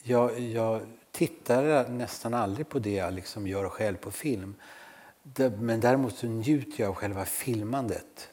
Jag, 0.03 0.39
jag 0.39 0.81
tittar 1.11 1.89
nästan 1.89 2.33
aldrig 2.33 2.69
på 2.69 2.79
det 2.79 2.93
jag 2.93 3.13
liksom 3.13 3.47
gör 3.47 3.69
själv 3.69 3.97
på 3.97 4.11
film. 4.11 4.55
Men 5.59 5.79
däremot 5.79 6.17
så 6.17 6.27
njuter 6.27 6.83
jag 6.83 6.89
av 6.89 6.95
själva 6.95 7.25
filmandet. 7.25 8.29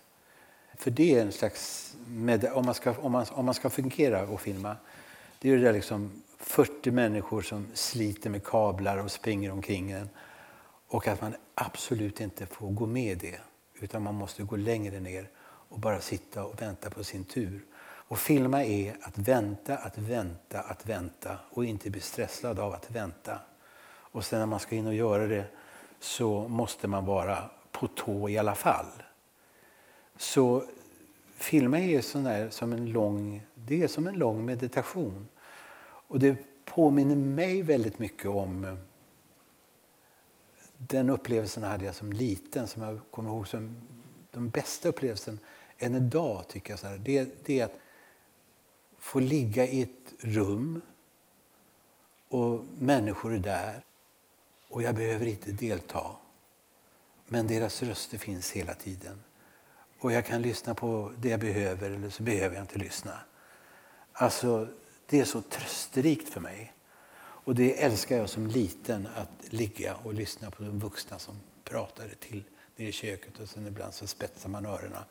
För 0.85 0.91
det 0.91 1.15
är 1.15 1.23
en 1.23 1.33
slags... 1.33 1.91
Med, 2.07 2.45
om, 2.45 2.67
man 2.67 2.75
ska, 2.75 2.95
om, 2.99 3.13
man, 3.13 3.27
om 3.31 3.45
man 3.45 3.55
ska 3.55 3.71
fungera 3.71 4.23
och 4.23 4.41
filma, 4.41 4.77
det 5.39 5.51
är 5.51 5.57
det 5.57 5.63
där 5.63 5.73
liksom 5.73 6.23
40 6.39 6.91
människor 6.91 7.43
som 7.43 7.67
sliter 7.75 8.31
med 8.31 8.45
kablar 8.45 8.99
och 8.99 9.11
springer 9.11 9.53
omkring 9.53 9.91
en. 9.91 10.09
Och 10.89 11.09
att 11.09 11.21
man 11.21 11.35
absolut 11.55 12.21
inte 12.21 12.47
får 12.47 12.71
gå 12.71 12.87
med 12.87 13.19
det, 13.19 13.41
utan 13.75 14.03
man 14.03 14.15
måste 14.15 14.43
gå 14.43 14.57
längre 14.57 15.01
ner 15.01 15.29
och 15.45 15.79
bara 15.79 16.01
sitta 16.01 16.45
och 16.45 16.63
vänta 16.63 16.91
på 16.91 17.05
sin 17.05 17.25
tur. 17.25 17.65
Och 17.85 18.19
filma 18.19 18.65
är 18.65 18.97
att 19.03 19.19
vänta, 19.19 19.77
att 19.77 19.99
vänta, 19.99 20.61
att 20.61 20.87
vänta 20.87 21.39
och 21.51 21.65
inte 21.65 21.91
bli 21.91 22.01
stressad 22.01 22.59
av 22.59 22.73
att 22.73 22.91
vänta. 22.91 23.39
Och 23.87 24.25
sen 24.25 24.39
när 24.39 24.47
man 24.47 24.61
ska 24.61 24.75
in 24.75 24.87
och 24.87 24.95
göra 24.95 25.27
det 25.27 25.45
så 26.01 26.49
måste 26.49 26.89
man 26.89 27.07
vara 27.07 27.51
på 27.73 27.87
tå 27.87 28.29
i 28.29 28.39
alla 28.39 28.55
fall. 28.55 28.87
Så 30.17 30.65
filma 31.35 31.79
är 31.79 32.01
sån 32.01 32.25
där, 32.25 32.51
som 32.51 32.73
en 32.73 32.87
lång, 32.87 33.47
det 33.55 33.83
är 33.83 33.89
som 33.89 34.07
en 34.07 34.15
lång 34.15 34.45
meditation. 34.45 35.29
Och 35.83 36.19
det 36.19 36.37
påminner 36.65 37.17
mig 37.17 37.63
väldigt 37.63 37.99
mycket 37.99 38.27
om 38.27 38.65
eh, 38.65 38.75
den 40.79 41.11
upplevelsen 41.11 41.63
hade 41.63 41.85
jag 41.85 41.95
som 41.95 42.13
liten 42.13 42.69
som 42.69 42.83
jag 42.83 43.01
kommer 43.11 43.31
ihåg 43.31 43.49
som 43.49 43.77
den 44.31 44.51
bästa 44.51 44.89
upplevelsen 44.89 45.39
än 45.79 45.95
idag, 45.95 46.49
tycker 46.49 46.73
jag. 46.73 46.79
Så 46.79 46.87
här, 46.87 46.99
det, 46.99 47.45
det 47.45 47.61
är 47.61 47.65
att 47.65 47.79
få 48.99 49.21
ligga 49.21 49.67
i 49.67 49.83
ett 49.83 50.15
rum 50.19 50.81
och 52.29 52.65
människor 52.79 53.35
är 53.35 53.39
där 53.39 53.85
och 54.69 54.83
jag 54.83 54.95
behöver 54.95 55.27
inte 55.27 55.53
delta. 55.53 56.17
Men 57.27 57.47
deras 57.47 57.83
röster 57.83 58.19
finns 58.19 58.51
hela 58.53 58.75
tiden. 58.75 59.23
Och 60.05 60.13
jag 60.13 60.27
kan 60.27 60.43
lyssna 60.43 60.75
på 60.75 61.13
det 61.19 61.29
jag 61.29 61.41
behöver 61.41 61.91
eller 61.91 62.11
så 62.11 62.23
behöver 62.23 62.57
jag 62.57 62.63
inte 62.63 62.79
lyssna. 62.79 63.13
Alltså, 64.13 64.69
det 65.07 65.21
är 65.21 65.25
så 65.25 65.41
trösterikt 65.43 66.29
för 66.29 66.41
mig. 66.41 66.73
Och 67.17 67.55
det 67.55 67.83
älskar 67.83 68.17
jag 68.17 68.29
som 68.29 68.47
liten, 68.47 69.09
att 69.17 69.53
ligga 69.53 69.95
och 69.95 70.15
lyssna 70.15 70.51
på 70.51 70.63
de 70.63 70.79
vuxna 70.79 71.19
som 71.19 71.35
pratade 71.65 72.15
till 72.15 72.45
nere 72.77 72.89
i 72.89 72.93
köket 72.93 73.41
och 73.41 73.49
sen 73.49 73.67
ibland 73.67 73.95
så 73.95 74.07
spetsar 74.07 74.49
man 74.49 74.67
öronen 74.67 75.03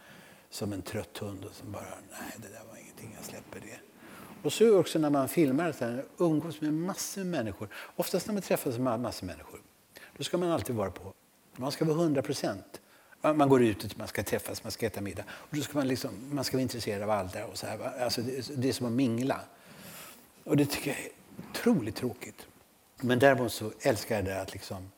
som 0.50 0.74
en 0.74 0.82
trött 0.82 1.18
hund 1.18 1.46
och 1.46 1.56
som 1.56 1.72
bara, 1.72 1.98
nej 2.12 2.34
det 2.38 2.48
där 2.48 2.64
var 2.70 2.78
ingenting, 2.78 3.16
jag 3.16 3.26
släpper 3.26 3.60
det. 3.60 3.80
Och 4.44 4.54
så 4.54 4.80
också 4.80 5.00
när 5.00 5.10
man 5.10 5.28
filmar, 5.28 5.72
så 5.72 5.86
här, 5.86 6.06
umgås 6.18 6.62
med 6.62 6.74
massor 6.74 7.24
med 7.24 7.32
människor. 7.32 7.70
Oftast 7.96 8.28
när 8.28 8.34
man 8.34 8.42
träffas 8.42 8.78
med 8.78 9.00
massor 9.00 9.26
med 9.26 9.38
människor, 9.38 9.62
då 10.18 10.24
ska 10.24 10.38
man 10.38 10.52
alltid 10.52 10.76
vara 10.76 10.92
på, 10.92 11.14
man 11.56 11.72
ska 11.72 11.86
vara 11.86 11.98
100 11.98 12.22
procent. 12.22 12.80
Man 13.24 13.50
går 13.50 13.64
ut 13.64 13.84
och 13.84 13.98
man 13.98 14.08
ska 14.08 14.24
träffas, 14.24 14.64
man 14.64 14.72
ska 14.72 14.86
äta 14.86 15.02
middag. 15.02 15.24
Och 15.30 15.58
då 15.58 15.62
ska 15.62 15.78
man, 15.78 15.88
liksom, 15.88 16.12
man 16.32 16.44
ska 16.44 16.58
vara 16.58 16.62
intresserad 16.62 17.04
av 17.04 17.10
andra. 17.10 17.46
Och 17.46 17.58
så 17.58 17.68
här, 17.68 18.04
alltså 18.04 18.22
det, 18.22 18.62
det 18.62 18.70
är 18.70 18.74
som 18.74 18.88
att 18.88 18.94
mingla. 18.94 19.42
Och 20.44 20.58
det 20.58 20.66
tycker 20.66 20.92
jag 20.92 21.00
är 21.00 21.10
otroligt 21.50 21.96
tråkigt. 21.96 22.48
Men 23.02 23.20
däremot 23.20 23.52
så 23.52 23.72
älskar 23.82 24.16
jag 24.16 24.26
det 24.26 24.42
att 24.42 24.54
liksom 24.54 24.92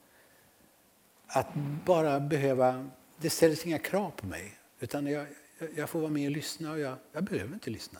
att 1.27 1.47
bara 1.85 2.19
behöva, 2.19 2.89
det 3.17 3.29
ställs 3.29 3.65
inga 3.65 3.79
krav 3.79 4.11
på 4.11 4.27
mig. 4.27 4.53
Utan 4.79 5.07
jag, 5.07 5.27
jag 5.75 5.89
får 5.89 5.99
vara 5.99 6.11
med 6.11 6.27
och 6.27 6.31
lyssna 6.31 6.71
och 6.71 6.79
jag, 6.79 6.95
jag 7.11 7.23
behöver 7.23 7.53
inte 7.53 7.69
lyssna. 7.69 7.99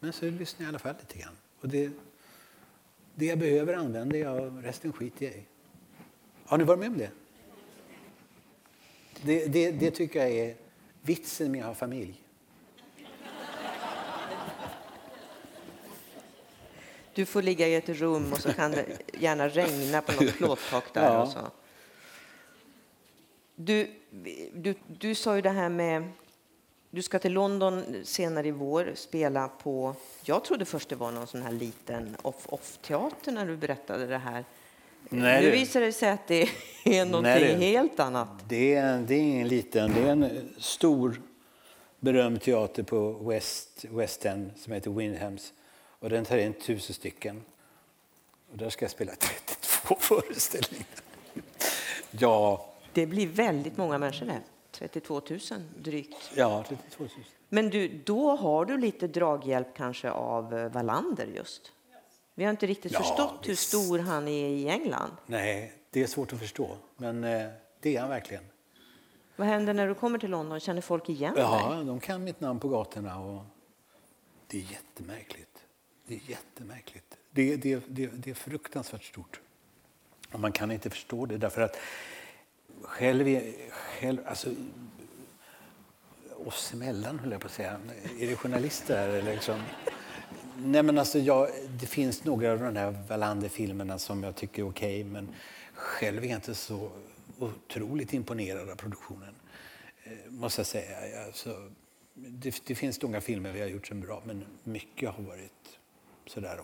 Men 0.00 0.12
så 0.12 0.24
lyssnar 0.24 0.64
jag 0.64 0.66
i 0.66 0.68
alla 0.68 0.78
fall 0.78 0.94
lite 1.00 1.18
grann. 1.18 1.36
Och 1.60 1.68
det, 1.68 1.90
det 3.14 3.26
jag 3.26 3.38
behöver 3.38 3.74
använder 3.74 4.18
jag 4.18 4.44
och 4.44 4.62
resten 4.62 4.92
skiter 4.92 5.26
jag 5.26 5.34
i. 5.34 5.44
Har 6.44 6.58
ni 6.58 6.64
varit 6.64 6.78
med 6.78 6.88
om 6.88 6.98
det? 6.98 7.10
Det, 9.24 9.46
det, 9.46 9.70
det 9.70 9.90
tycker 9.90 10.20
jag 10.20 10.30
är 10.30 10.56
vitsen 11.02 11.52
med 11.52 11.60
att 11.60 11.66
ha 11.66 11.74
familj. 11.74 12.20
Du 17.14 17.26
får 17.26 17.42
ligga 17.42 17.68
i 17.68 17.74
ett 17.74 17.88
rum 17.88 18.32
och 18.32 18.38
så 18.38 18.52
kan 18.52 18.70
det 18.70 18.86
gärna 19.12 19.48
regna 19.48 20.02
på 20.02 20.12
något 20.12 20.34
plåttak 20.34 20.94
där. 20.94 21.04
Ja. 21.04 21.22
Och 21.22 21.28
så. 21.28 21.38
Du, 23.54 23.90
du, 24.52 24.74
du 24.86 25.14
sa 25.14 25.36
ju 25.36 25.42
det 25.42 25.50
här 25.50 25.68
med 25.68 26.10
Du 26.90 27.02
ska 27.02 27.18
till 27.18 27.32
London 27.32 28.04
senare 28.04 28.48
i 28.48 28.50
vår 28.50 28.92
spela 28.94 29.48
på, 29.48 29.94
jag 30.24 30.44
trodde 30.44 30.64
först 30.64 30.88
det 30.88 30.96
var 30.96 31.12
någon 31.12 31.26
sån 31.26 31.42
här 31.42 31.52
liten 31.52 32.16
off-off-teater 32.22 33.32
när 33.32 33.46
du 33.46 33.56
berättade 33.56 34.06
det 34.06 34.18
här. 34.18 34.44
Nej, 35.08 35.42
nu 35.44 35.50
visar 35.50 35.80
det 35.80 35.92
sig 35.92 36.10
att 36.10 36.26
det 36.28 36.48
är 36.84 37.04
någonting 37.04 37.22
Nej, 37.32 37.40
det- 37.54 37.64
helt 37.66 38.00
annat. 38.00 38.28
Det 38.48 38.74
är, 38.74 38.98
det 38.98 39.14
är 39.14 39.18
ingen 39.20 39.48
liten, 39.48 39.92
det 39.94 40.00
är 40.00 40.06
en 40.12 40.54
stor 40.58 41.22
berömd 42.00 42.40
teater 42.42 42.82
på 42.82 43.12
West, 43.12 43.84
West 43.90 44.24
End 44.26 44.50
som 44.56 44.72
heter 44.72 44.90
Windhams. 44.90 45.52
Och 45.98 46.10
den 46.10 46.24
tar 46.24 46.38
in 46.38 46.52
tusen 46.52 46.94
stycken. 46.94 47.42
Och 48.52 48.58
där 48.58 48.70
ska 48.70 48.84
jag 48.84 48.90
spela 48.90 49.12
32 49.14 49.96
föreställningar. 50.00 50.86
Ja, 52.10 52.66
Det 52.92 53.06
blir 53.06 53.26
väldigt 53.26 53.76
många 53.76 53.98
människor 53.98 54.26
där. 54.26 54.40
32 54.72 55.20
000 55.30 55.40
drygt. 55.78 56.30
ja 56.34 56.64
32 56.68 57.04
000. 57.04 57.10
Men 57.48 57.70
du, 57.70 57.88
då 58.04 58.36
har 58.36 58.64
du 58.64 58.78
lite 58.78 59.06
draghjälp 59.06 59.68
kanske 59.76 60.10
av 60.10 60.54
eh, 60.58 60.68
Wallander 60.72 61.26
just. 61.36 61.72
Vi 62.34 62.44
har 62.44 62.50
inte 62.50 62.66
riktigt 62.66 62.92
Ja, 62.92 62.98
förstått 62.98 63.38
hur 63.42 63.48
visst. 63.48 63.68
stor 63.68 63.98
han 63.98 64.28
är 64.28 64.48
i 64.48 64.68
England. 64.68 65.10
Nej, 65.26 65.72
det 65.90 66.02
är 66.02 66.06
svårt 66.06 66.32
att 66.32 66.38
förstå. 66.38 66.76
Men 66.96 67.24
eh, 67.24 67.48
det 67.80 67.96
är 67.96 68.00
han 68.00 68.08
verkligen. 68.08 68.44
Vad 69.36 69.46
händer 69.46 69.74
när 69.74 69.88
du 69.88 69.94
kommer 69.94 70.18
till 70.18 70.30
London? 70.30 70.60
Känner 70.60 70.80
folk 70.80 71.08
igen 71.08 71.34
dig? 71.34 71.42
Ja, 71.42 71.82
de 71.86 72.00
kan 72.00 72.24
mitt 72.24 72.40
namn 72.40 72.60
på 72.60 72.68
gatorna. 72.68 73.18
Och 73.20 73.42
det 74.46 74.58
är 74.58 74.62
jättemärkligt. 74.72 75.58
Det 76.06 76.14
är 76.14 76.20
jättemärkligt. 76.30 77.16
Det, 77.30 77.56
det, 77.56 77.82
det, 77.88 78.06
det 78.06 78.30
är 78.30 78.34
fruktansvärt 78.34 79.04
stort. 79.04 79.40
Och 80.32 80.40
man 80.40 80.52
kan 80.52 80.70
inte 80.70 80.90
förstå 80.90 81.26
det 81.26 81.36
därför 81.38 81.60
att 81.62 81.76
själv, 82.82 83.28
är- 83.28 83.70
själv 83.70 84.18
alltså, 84.26 84.48
oss 86.46 86.72
emellan 86.72 87.18
höll 87.18 87.32
jag 87.32 87.40
på 87.40 87.46
att 87.46 87.52
säga. 87.52 87.80
Är 88.20 88.26
det 88.26 88.36
journalister 88.36 88.96
här 88.96 89.08
eller 89.08 89.32
liksom? 89.34 89.60
Nej 90.58 90.82
men 90.82 90.98
alltså 90.98 91.18
jag, 91.18 91.48
det 91.80 91.86
finns 91.86 92.24
några 92.24 92.52
av 92.52 92.58
de 92.58 92.76
här 92.76 92.96
Wallander-filmerna 93.08 93.98
som 93.98 94.22
jag 94.22 94.36
tycker 94.36 94.62
är 94.62 94.68
okej 94.68 95.04
men 95.04 95.28
själv 95.74 96.24
är 96.24 96.28
jag 96.28 96.36
inte 96.36 96.54
så 96.54 96.90
otroligt 97.38 98.12
imponerad 98.12 98.70
av 98.70 98.76
produktionen. 98.76 99.34
Eh, 100.04 100.12
måste 100.28 100.60
jag 100.60 100.66
säga. 100.66 101.24
Alltså, 101.26 101.70
det, 102.14 102.62
det 102.66 102.74
finns 102.74 103.02
några 103.02 103.20
filmer 103.20 103.52
vi 103.52 103.60
har 103.60 103.68
gjort 103.68 103.86
som 103.86 104.02
är 104.02 104.06
bra 104.06 104.22
men 104.24 104.44
mycket 104.64 105.10
har 105.10 105.22
varit 105.22 105.78
sådär. 106.26 106.60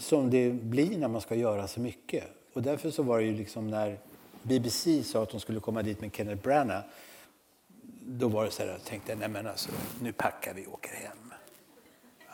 Som 0.00 0.30
det 0.30 0.50
blir 0.50 0.98
när 0.98 1.08
man 1.08 1.20
ska 1.20 1.34
göra 1.34 1.68
så 1.68 1.80
mycket. 1.80 2.24
Och 2.52 2.62
därför 2.62 2.90
så 2.90 3.02
var 3.02 3.18
det 3.18 3.24
ju 3.24 3.36
liksom 3.36 3.70
när 3.70 3.98
BBC 4.42 5.02
sa 5.04 5.22
att 5.22 5.30
de 5.30 5.40
skulle 5.40 5.60
komma 5.60 5.82
dit 5.82 6.00
med 6.00 6.14
Kenneth 6.14 6.42
Branagh 6.42 6.84
då 8.08 8.28
var 8.28 8.44
det 8.44 8.50
så 8.50 8.62
här, 8.62 8.70
jag 8.70 8.84
tänkte 8.84 9.14
nej 9.14 9.28
men 9.28 9.46
alltså, 9.46 9.70
nu 10.00 10.12
packar 10.12 10.54
vi 10.54 10.66
och 10.66 10.74
åker 10.74 10.94
hem. 10.94 11.25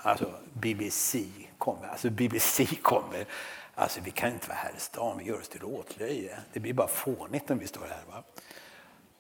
Alltså 0.02 0.34
BBC 0.52 1.24
kommer, 1.58 1.88
alltså 1.88 2.10
BBC 2.10 2.66
kommer. 2.82 3.26
Alltså 3.74 4.00
vi 4.04 4.10
kan 4.10 4.32
inte 4.32 4.48
vara 4.48 4.58
här 4.58 4.72
i 4.76 4.80
stan, 4.80 5.18
vi 5.18 5.24
gör 5.24 5.40
oss 5.40 5.48
till 5.48 5.64
åtlöje. 5.64 6.38
Det 6.52 6.60
blir 6.60 6.72
bara 6.72 6.88
fånigt 6.88 7.50
om 7.50 7.58
vi 7.58 7.66
står 7.66 7.80
här. 7.80 8.02
Va? 8.10 8.22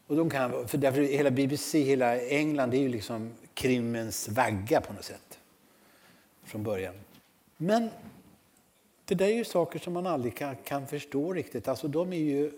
Och 0.06 0.16
de 0.16 0.30
kan, 0.30 0.68
för 0.68 0.78
därför 0.78 1.02
hela 1.02 1.30
BBC, 1.30 1.80
hela 1.80 2.20
England, 2.20 2.70
det 2.70 2.76
är 2.76 2.80
ju 2.80 2.88
liksom 2.88 3.32
krimmens 3.54 4.28
vagga 4.28 4.80
på 4.80 4.92
något 4.92 5.04
sätt. 5.04 5.38
Från 6.44 6.62
början. 6.62 6.94
Men 7.56 7.90
det 9.04 9.14
där 9.14 9.26
är 9.26 9.34
ju 9.34 9.44
saker 9.44 9.78
som 9.78 9.92
man 9.92 10.06
aldrig 10.06 10.36
kan, 10.36 10.56
kan 10.56 10.86
förstå 10.86 11.32
riktigt. 11.32 11.68
Alltså 11.68 11.88
de 11.88 12.12
är 12.12 12.16
ju, 12.16 12.52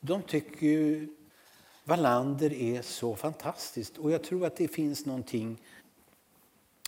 de 0.00 0.22
tycker 0.22 0.66
ju 0.66 1.08
Wallander 1.84 2.52
är 2.52 2.82
så 2.82 3.16
fantastiskt. 3.16 3.98
Och 3.98 4.10
jag 4.10 4.24
tror 4.24 4.46
att 4.46 4.56
det 4.56 4.68
finns 4.68 5.06
någonting 5.06 5.58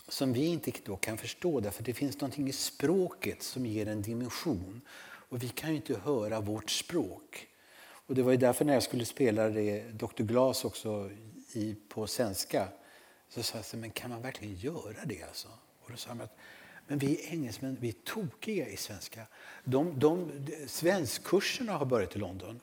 som 0.07 0.33
vi 0.33 0.45
inte 0.45 0.71
då 0.85 0.97
kan 0.97 1.17
förstå 1.17 1.59
därför 1.59 1.83
det 1.83 1.93
finns 1.93 2.21
någonting 2.21 2.47
i 2.47 2.53
språket 2.53 3.43
som 3.43 3.65
ger 3.65 3.87
en 3.87 4.01
dimension. 4.01 4.81
Och 5.29 5.43
vi 5.43 5.49
kan 5.49 5.69
ju 5.69 5.75
inte 5.75 5.99
höra 5.99 6.41
vårt 6.41 6.69
språk. 6.69 7.47
Och 8.05 8.15
det 8.15 8.23
var 8.23 8.31
ju 8.31 8.37
därför 8.37 8.65
när 8.65 8.73
jag 8.73 8.83
skulle 8.83 9.05
spela 9.05 9.49
det, 9.49 9.81
Dr. 9.91 10.23
Glas 10.23 10.65
också 10.65 11.09
i, 11.53 11.75
på 11.89 12.07
svenska 12.07 12.67
så 13.29 13.43
sa 13.43 13.57
jag 13.57 13.79
men 13.79 13.91
kan 13.91 14.09
man 14.09 14.21
verkligen 14.21 14.55
göra 14.55 15.05
det 15.05 15.23
alltså? 15.23 15.47
Och 15.79 15.91
då 15.91 15.97
sa 15.97 16.09
de 16.09 16.21
att 16.21 16.37
men 16.87 16.99
vi 16.99 17.13
är 17.13 17.33
engelsmän, 17.33 17.77
vi 17.79 17.89
är 17.89 17.93
tokiga 17.93 18.67
i 18.67 18.77
svenska. 18.77 19.27
De, 19.63 19.99
de, 19.99 20.31
de, 20.45 20.67
svenskkurserna 20.67 21.73
har 21.73 21.85
börjat 21.85 22.15
i 22.15 22.19
London. 22.19 22.59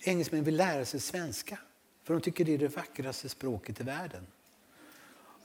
Engelsmän 0.00 0.44
vill 0.44 0.56
lära 0.56 0.84
sig 0.84 1.00
svenska 1.00 1.58
för 2.02 2.14
de 2.14 2.20
tycker 2.20 2.44
det 2.44 2.54
är 2.54 2.58
det 2.58 2.76
vackraste 2.76 3.28
språket 3.28 3.80
i 3.80 3.82
världen. 3.82 4.26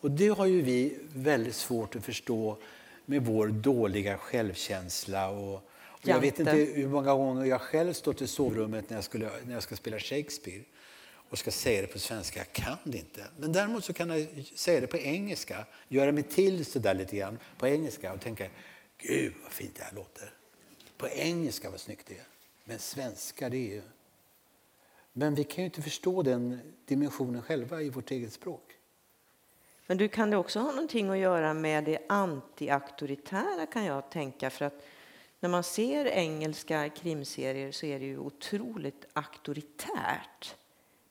Och 0.02 0.12
det 0.12 0.28
har 0.28 0.46
ju 0.46 0.62
vi 0.62 0.98
väldigt 1.14 1.56
svårt 1.56 1.96
att 1.96 2.06
förstå 2.06 2.58
med 3.06 3.26
vår 3.26 3.48
dåliga 3.48 4.18
självkänsla. 4.18 5.30
Och, 5.30 5.54
och 5.54 6.08
jag 6.08 6.20
vet 6.20 6.40
inte 6.40 6.52
hur 6.52 6.88
många 6.88 7.14
gånger 7.14 7.46
jag 7.46 7.62
själv 7.62 7.94
stått 7.94 8.22
i 8.22 8.28
sovrummet 8.28 8.90
när 8.90 8.98
jag, 8.98 9.04
skulle, 9.04 9.30
när 9.46 9.54
jag 9.54 9.64
ska 9.64 9.76
spela 9.76 10.00
Shakespeare 10.00 10.64
och 11.30 11.38
ska 11.38 11.52
säga 11.52 11.82
det 11.82 11.88
på 11.88 12.00
svenska. 12.00 12.40
Jag 12.40 12.52
kan 12.54 12.78
det 12.84 12.98
inte. 12.98 13.26
Men 13.38 13.52
däremot 13.52 13.86
så 13.86 13.94
kan 13.94 14.10
jag 14.10 14.28
säga 14.56 14.82
det 14.82 14.88
på 14.88 14.98
engelska. 14.98 15.66
Göra 15.88 16.12
mig 16.12 16.24
till 16.24 16.66
så 16.66 16.80
där 16.80 16.94
lite 16.94 17.16
grann 17.16 17.40
på 17.58 17.68
engelska 17.68 18.14
och 18.14 18.22
tänka 18.22 18.48
Gud 18.98 19.34
vad 19.44 19.52
fint 19.52 19.76
det 19.76 19.84
här 19.84 19.96
låter. 19.96 20.34
På 20.98 21.08
engelska 21.08 21.70
vad 21.70 21.80
snyggt 21.80 22.08
det 22.08 22.14
är. 22.14 22.28
Men 22.64 22.80
svenska 22.80 23.50
det 23.50 23.58
är 23.58 23.76
ju... 23.76 23.82
Men 25.14 25.36
vi 25.36 25.44
kan 25.44 25.64
ju 25.64 25.66
inte 25.66 25.82
förstå 25.82 26.24
den 26.24 26.60
dimensionen 26.86 27.42
själva 27.42 27.82
i 27.82 27.90
vårt 27.90 28.12
eget 28.12 28.34
språk. 28.34 28.69
Men 29.90 29.98
du, 29.98 30.08
kan 30.08 30.30
det 30.30 30.38
också 30.38 30.60
ha 30.60 30.72
någonting 30.72 31.10
att 31.10 31.18
göra 31.18 31.54
med 31.54 31.84
det 31.84 32.00
anti-auktoritära 32.10 33.66
kan 33.66 33.86
jag 33.86 34.10
tänka. 34.10 34.50
För 34.50 34.66
att 34.66 34.86
när 35.40 35.50
man 35.50 35.64
ser 35.64 36.06
engelska 36.06 36.90
krimserier 36.90 37.72
så 37.72 37.86
är 37.86 38.00
det 38.00 38.06
ju 38.06 38.18
otroligt 38.18 39.06
auktoritärt. 39.14 40.56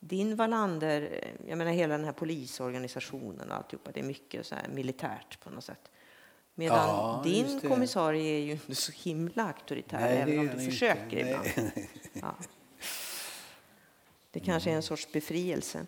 Din 0.01 0.37
Wallander, 0.37 1.25
jag 1.49 1.59
menar 1.59 1.73
hela 1.73 1.97
den 1.97 2.05
här 2.05 2.13
polisorganisationen 2.13 3.51
och 3.51 3.57
alltihopa, 3.57 3.91
det 3.93 4.01
är 4.01 4.05
mycket 4.05 4.47
så 4.47 4.55
här 4.55 4.69
militärt 4.69 5.41
på 5.41 5.51
något 5.51 5.65
sätt. 5.65 5.91
Medan 6.55 6.79
Ja, 6.79 7.23
din 7.25 7.61
kommissarie 7.61 8.37
är 8.37 8.41
ju 8.41 8.53
inte 8.53 8.75
så 8.75 8.93
himla 8.93 9.47
auktoritär, 9.47 10.01
Nej, 10.01 10.17
även 10.17 10.39
om 10.39 10.47
du 10.47 10.53
inte. 10.53 10.65
försöker 10.65 11.25
Nej. 11.25 11.53
ibland. 11.55 11.71
Ja. 12.13 12.35
Det 14.31 14.41
kanske 14.41 14.71
är 14.71 14.75
en 14.75 14.83
sorts 14.83 15.13
befrielse. 15.13 15.87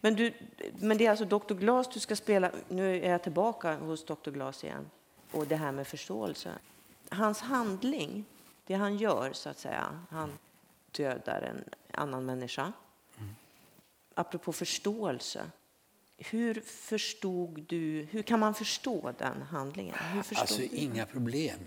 Men, 0.00 0.14
du, 0.14 0.32
men 0.78 0.98
det 0.98 1.06
är 1.06 1.10
alltså 1.10 1.24
Dr. 1.24 1.54
Glas 1.54 1.88
du 1.88 2.00
ska 2.00 2.16
spela. 2.16 2.50
Nu 2.68 2.96
är 2.96 3.10
jag 3.10 3.22
tillbaka 3.22 3.76
hos 3.76 4.04
Dr. 4.04 4.30
Glas 4.30 4.64
igen. 4.64 4.90
Och 5.32 5.46
det 5.46 5.56
här 5.56 5.72
med 5.72 5.86
förståelse. 5.86 6.52
Hans 7.08 7.40
handling, 7.40 8.24
det 8.66 8.74
han 8.74 8.96
gör 8.96 9.32
så 9.32 9.48
att 9.48 9.58
säga, 9.58 10.04
han 10.10 10.38
dödar 10.90 11.42
en 11.42 11.64
annan 11.92 12.26
människa. 12.26 12.72
Apropå 14.14 14.52
förståelse. 14.52 15.50
Hur 16.18 16.60
förstod 16.60 17.64
du, 17.68 18.06
hur 18.10 18.22
kan 18.22 18.40
man 18.40 18.54
förstå 18.54 19.12
den 19.18 19.42
handlingen? 19.42 19.94
Alltså 20.34 20.56
du? 20.56 20.64
inga 20.64 21.06
problem. 21.06 21.58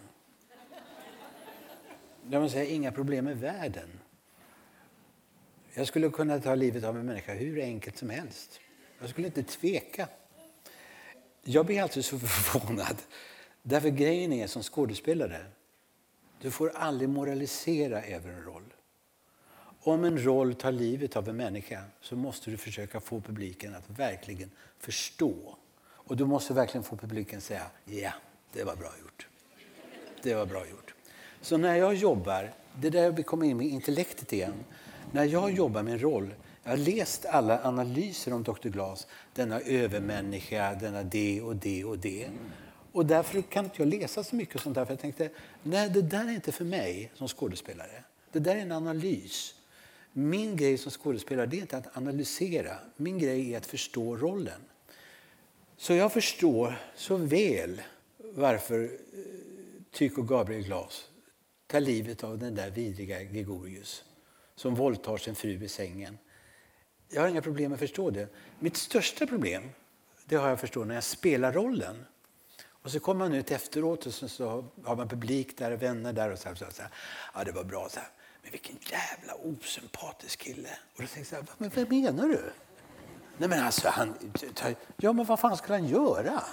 Jag 2.29 2.41
måste 2.41 2.57
säga 2.57 2.69
inga 2.69 2.91
problem 2.91 3.25
med 3.25 3.39
världen. 3.39 3.99
Jag 5.75 5.87
skulle 5.87 6.09
kunna 6.09 6.39
ta 6.39 6.55
livet 6.55 6.83
av 6.83 6.97
en 6.97 7.05
människa 7.05 7.33
hur 7.33 7.61
enkelt 7.61 7.97
som 7.97 8.09
helst. 8.09 8.59
Jag 8.99 9.09
skulle 9.09 9.27
inte 9.27 9.43
tveka. 9.43 10.07
Jag 11.43 11.65
blir 11.65 11.81
alltid 11.81 12.05
så 12.05 12.19
förvånad. 12.19 12.97
Därför 13.61 13.89
grejen 13.89 14.33
är 14.33 14.47
som 14.47 14.63
skådespelare, 14.63 15.45
du 16.41 16.51
får 16.51 16.69
aldrig 16.69 17.09
moralisera 17.09 18.03
över 18.03 18.29
en 18.29 18.43
roll. 18.43 18.73
Om 19.79 20.03
en 20.03 20.23
roll 20.23 20.55
tar 20.55 20.71
livet 20.71 21.15
av 21.15 21.29
en 21.29 21.35
människa 21.35 21.83
så 22.01 22.15
måste 22.15 22.51
du 22.51 22.57
försöka 22.57 22.99
få 22.99 23.21
publiken 23.21 23.75
att 23.75 23.99
verkligen 23.99 24.51
förstå. 24.79 25.57
Och 25.85 26.17
du 26.17 26.25
måste 26.25 26.53
verkligen 26.53 26.83
få 26.83 26.97
publiken 26.97 27.37
att 27.37 27.43
säga 27.43 27.65
ja, 27.85 28.11
det 28.53 28.63
var 28.63 28.75
bra 28.75 28.91
gjort. 29.01 29.27
Det 30.21 30.35
var 30.35 30.45
bra 30.45 30.67
gjort. 30.67 30.93
Så 31.41 31.57
när 31.57 31.75
jag 31.75 31.95
jobbar, 31.95 32.53
det 32.75 32.87
är 32.87 32.91
där 32.91 33.11
vi 33.11 33.23
kommer 33.23 33.45
in 33.45 33.57
med 33.57 33.67
intellektet 33.67 34.33
igen. 34.33 34.53
När 35.11 35.23
jag 35.23 35.51
jobbar 35.51 35.83
med 35.83 35.93
en 35.93 35.99
roll, 35.99 36.33
jag 36.63 36.71
har 36.71 36.77
läst 36.77 37.25
alla 37.25 37.63
analyser 37.63 38.33
om 38.33 38.43
Dr. 38.43 38.69
Glas, 38.69 39.07
denna 39.33 39.59
övermänniska, 39.59 40.73
denna 40.81 41.03
det 41.03 41.41
och 41.41 41.55
det 41.55 41.83
och 41.83 41.97
det. 41.99 42.29
Och 42.91 43.05
därför 43.05 43.41
kan 43.41 43.65
inte 43.65 43.81
jag 43.81 43.87
läsa 43.87 44.23
så 44.23 44.35
mycket 44.35 44.61
sånt 44.61 44.75
där, 44.75 44.85
för 44.85 44.91
jag 44.91 44.99
tänkte, 44.99 45.29
nej 45.63 45.89
det 45.89 46.01
där 46.01 46.25
är 46.25 46.31
inte 46.31 46.51
för 46.51 46.65
mig 46.65 47.11
som 47.15 47.27
skådespelare. 47.27 48.03
Det 48.31 48.39
där 48.39 48.55
är 48.55 48.59
en 48.59 48.71
analys. 48.71 49.55
Min 50.13 50.55
grej 50.55 50.77
som 50.77 50.91
skådespelare 50.91 51.45
det 51.45 51.57
är 51.57 51.61
inte 51.61 51.77
att 51.77 51.97
analysera, 51.97 52.75
min 52.95 53.19
grej 53.19 53.53
är 53.53 53.57
att 53.57 53.65
förstå 53.65 54.17
rollen. 54.17 54.61
Så 55.77 55.93
jag 55.93 56.13
förstår 56.13 56.79
så 56.95 57.15
väl 57.15 57.81
varför 58.19 58.83
eh, 58.83 58.89
Tycho 59.91 60.21
Gabriel 60.21 60.63
Glas 60.63 61.09
tar 61.67 61.79
livet 61.79 62.23
av 62.23 62.37
den 62.37 62.55
där 62.55 62.69
vidriga 62.69 63.23
Gregorius 63.23 64.03
som 64.63 64.75
våldtar 64.75 65.17
sin 65.17 65.35
fru 65.35 65.63
i 65.63 65.69
sängen. 65.69 66.17
Jag 67.09 67.21
har 67.21 67.29
inga 67.29 67.41
problem 67.41 67.71
med 67.71 67.75
att 67.75 67.79
förstå 67.79 68.09
det. 68.09 68.27
Mitt 68.59 68.77
största 68.77 69.27
problem 69.27 69.71
det 70.25 70.35
har 70.35 70.49
jag 70.49 70.59
förstått 70.59 70.87
när 70.87 70.95
jag 70.95 71.03
spelar 71.03 71.51
rollen. 71.53 72.05
Och 72.65 72.91
så 72.91 72.99
kommer 72.99 73.25
man 73.25 73.33
ut 73.33 73.51
efteråt 73.51 74.05
och 74.05 74.13
så, 74.13 74.65
har 74.83 74.95
man 74.95 75.09
publik 75.09 75.57
där, 75.57 75.71
och 75.71 75.81
vänner 75.81 76.13
där 76.13 76.31
och 76.31 76.39
så 76.39 76.47
här, 76.47 76.55
så 76.55 76.65
här, 76.65 76.71
så 76.71 76.81
här. 76.81 76.91
ja 77.33 77.43
det 77.43 77.51
var 77.51 77.63
bra. 77.63 77.89
Så 77.89 77.99
här. 77.99 78.09
Men 78.41 78.51
vilken 78.51 78.75
jävla 78.91 79.33
osympatisk 79.33 80.39
kille. 80.39 80.69
Och 80.95 81.01
då 81.01 81.07
tänker 81.07 81.19
jag, 81.19 81.27
så 81.27 81.35
här, 81.35 81.45
men 81.57 81.71
vad 81.75 81.91
menar 81.91 82.27
du? 82.27 82.41
Nej 83.37 83.49
men 83.49 83.63
alltså, 83.63 83.89
han, 83.89 84.13
ja 84.97 85.13
men 85.13 85.25
vad 85.25 85.39
fan 85.39 85.57
skulle 85.57 85.73
han 85.73 85.87
göra? 85.87 86.43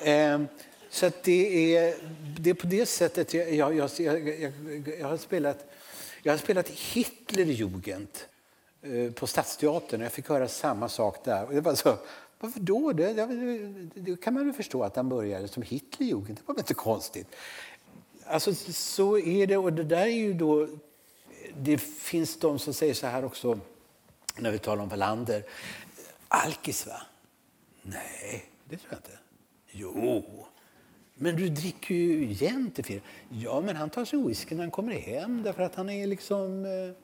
Eh, 0.00 0.42
så 0.90 1.10
det 1.22 1.76
är, 1.76 1.96
det 2.38 2.50
är 2.50 2.54
på 2.54 2.66
det 2.66 2.86
sättet 2.86 3.34
jag, 3.34 3.54
jag, 3.54 3.74
jag, 3.74 3.90
jag, 3.98 4.52
jag 5.00 5.08
har 5.08 5.16
spelat 5.16 5.70
jag 6.26 6.32
har 6.32 6.38
spelat 6.38 6.68
Hitlerjugend 6.68 8.08
eh, 8.82 9.12
på 9.12 9.26
Stadsteatern 9.26 10.00
och 10.00 10.04
jag 10.04 10.12
fick 10.12 10.28
höra 10.28 10.48
samma 10.48 10.88
sak 10.88 11.24
där. 11.24 11.46
Och 11.46 11.54
det 11.54 11.60
var 11.60 11.74
så, 11.74 11.96
varför 12.40 12.60
då? 12.60 12.92
Det, 12.92 13.12
det, 13.12 13.90
det 13.94 14.20
kan 14.20 14.34
man 14.34 14.46
ju 14.46 14.52
förstå 14.52 14.82
att 14.82 14.96
han 14.96 15.08
började 15.08 15.48
som 15.48 15.62
Hitlerjugend. 15.62 16.36
Det 16.36 16.42
var 16.46 16.54
väl 16.54 16.60
inte 16.60 16.74
konstigt. 16.74 17.26
Alltså, 18.26 18.54
så 18.72 19.18
är 19.18 19.46
det. 19.46 19.56
Och 19.56 19.72
det 19.72 19.84
där 19.84 20.06
är 20.06 20.06
ju 20.06 20.34
då... 20.34 20.68
Det 21.56 21.78
finns 21.78 22.36
de 22.36 22.58
som 22.58 22.74
säger 22.74 22.94
så 22.94 23.06
här 23.06 23.24
också, 23.24 23.58
när 24.36 24.50
vi 24.50 24.58
talar 24.58 24.82
om 24.82 24.88
Wallander. 24.88 25.44
Alkis, 26.28 26.86
va? 26.86 27.02
Nej, 27.82 28.44
det 28.64 28.76
tror 28.76 28.88
jag 28.90 28.98
inte. 28.98 29.18
Jo. 29.70 30.46
Men 31.14 31.36
du 31.36 31.48
dricker 31.48 31.94
ju 31.94 32.32
jämt 32.32 32.84
till 32.84 33.00
Ja, 33.28 33.60
men 33.60 33.76
han 33.76 33.90
tar 33.90 34.04
sig 34.04 34.22
whisky 34.26 34.54
när 34.54 34.62
han 34.62 34.70
kommer 34.70 34.92
hem 34.92 35.42
därför 35.42 35.62
att 35.62 35.74
han 35.74 35.90
är 35.90 36.06
liksom... 36.06 36.64
Eh, 36.64 36.96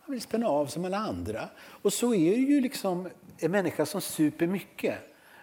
han 0.00 0.12
vill 0.12 0.20
spänna 0.20 0.48
av 0.48 0.66
som 0.66 0.84
alla 0.84 0.96
andra. 0.96 1.48
Och 1.58 1.92
så 1.92 2.14
är 2.14 2.30
det 2.30 2.42
ju 2.42 2.60
liksom 2.60 3.08
en 3.38 3.50
människa 3.50 3.86
som 3.86 4.00
super 4.00 4.46
mycket. 4.46 4.94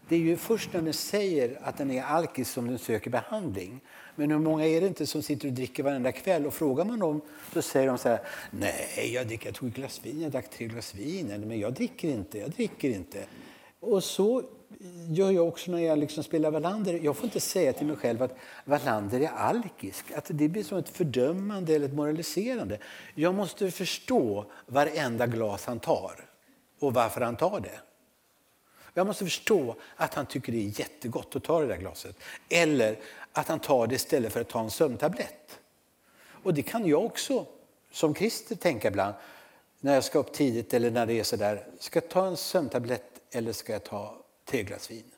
Det 0.07 0.15
är 0.15 0.19
ju 0.19 0.38
först 0.38 0.73
när 0.73 0.82
den 0.82 0.93
säger 0.93 1.59
att 1.63 1.78
den 1.78 1.91
är 1.91 2.03
alkis 2.03 2.49
som 2.49 2.67
den 2.67 2.80
söker 2.80 3.09
behandling. 3.09 3.82
Men 4.15 4.32
hur 4.32 4.39
många 4.39 4.65
är 4.65 4.82
det 4.82 4.88
inte 4.88 5.05
som 5.07 5.21
sitter 5.21 5.47
och 5.47 5.53
dricker 5.53 5.84
varenda 5.84 6.11
kväll? 6.11 6.45
Och 6.45 6.53
frågar 6.53 6.86
man 6.86 6.99
dem 6.99 7.21
så 7.53 7.61
säger 7.61 7.88
de 7.88 7.97
så 7.97 8.09
här, 8.09 8.19
nej, 8.51 9.11
jag, 9.13 9.28
dricker, 9.28 9.45
jag 9.45 9.55
tog 9.55 9.69
ett 9.69 9.76
glas 9.76 10.01
vin, 10.03 10.21
jag 10.21 10.32
drack 10.32 10.49
tre 10.49 10.67
glas 10.67 10.95
vin, 10.95 11.32
eller 11.32 11.45
men 11.45 11.59
jag 11.59 11.73
dricker 11.73 12.07
inte, 12.07 12.38
jag 12.38 12.49
dricker 12.49 12.89
inte. 12.89 13.23
Och 13.86 14.03
så 14.03 14.43
gör 15.09 15.31
jag 15.31 15.47
också 15.47 15.71
när 15.71 15.79
jag 15.79 15.99
liksom 15.99 16.23
spelar 16.23 16.51
Wallander. 16.51 16.99
Jag 17.03 17.17
får 17.17 17.25
inte 17.25 17.39
säga 17.39 17.73
till 17.73 17.88
mig 17.88 17.95
själv 17.95 18.23
att 18.23 18.38
Wallander 18.65 19.19
är 19.19 19.29
alkisk. 19.29 20.11
Att 20.11 20.25
det 20.29 20.47
blir 20.47 20.63
som 20.63 20.77
ett 20.77 20.89
fördömande 20.89 21.75
eller 21.75 21.86
ett 21.86 21.93
moraliserande. 21.93 22.79
Jag 23.15 23.36
måste 23.36 23.71
förstå 23.71 24.45
varenda 24.65 25.27
glas 25.27 25.65
han 25.65 25.79
tar 25.79 26.29
och 26.79 26.93
varför 26.93 27.21
han 27.21 27.36
tar 27.36 27.59
det. 27.59 27.79
Jag 28.93 29.07
måste 29.07 29.23
förstå 29.23 29.75
att 29.95 30.13
han 30.13 30.25
tycker 30.25 30.51
det 30.51 30.57
är 30.57 30.79
jättegott 30.79 31.36
att 31.36 31.43
ta 31.43 31.61
det 31.61 31.67
där 31.67 31.77
glaset. 31.77 32.15
Eller 32.49 32.99
att 33.31 33.47
han 33.47 33.59
tar 33.59 33.88
det 33.88 33.95
istället 33.95 34.33
för 34.33 34.41
att 34.41 34.49
ta 34.49 34.59
en 34.59 34.71
sömntablett. 34.71 35.59
Och 36.43 36.53
det 36.53 36.61
kan 36.61 36.88
jag 36.88 37.05
också 37.05 37.45
som 37.91 38.15
Christer 38.15 38.55
tänka 38.55 38.88
ibland 38.88 39.13
när 39.79 39.93
jag 39.93 40.03
ska 40.03 40.19
upp 40.19 40.33
tidigt 40.33 40.73
eller 40.73 40.91
när 40.91 41.05
det 41.05 41.19
är 41.19 41.23
sådär. 41.23 41.67
Ska 41.79 41.99
jag 41.99 42.09
ta 42.09 42.25
en 42.27 42.38
sömntablett 42.38 43.14
eller 43.36 43.53
ska 43.53 43.73
jag 43.73 43.83
ta 43.83 44.17
tre 44.45 44.63
glas 44.63 44.91
vin? 44.91 45.11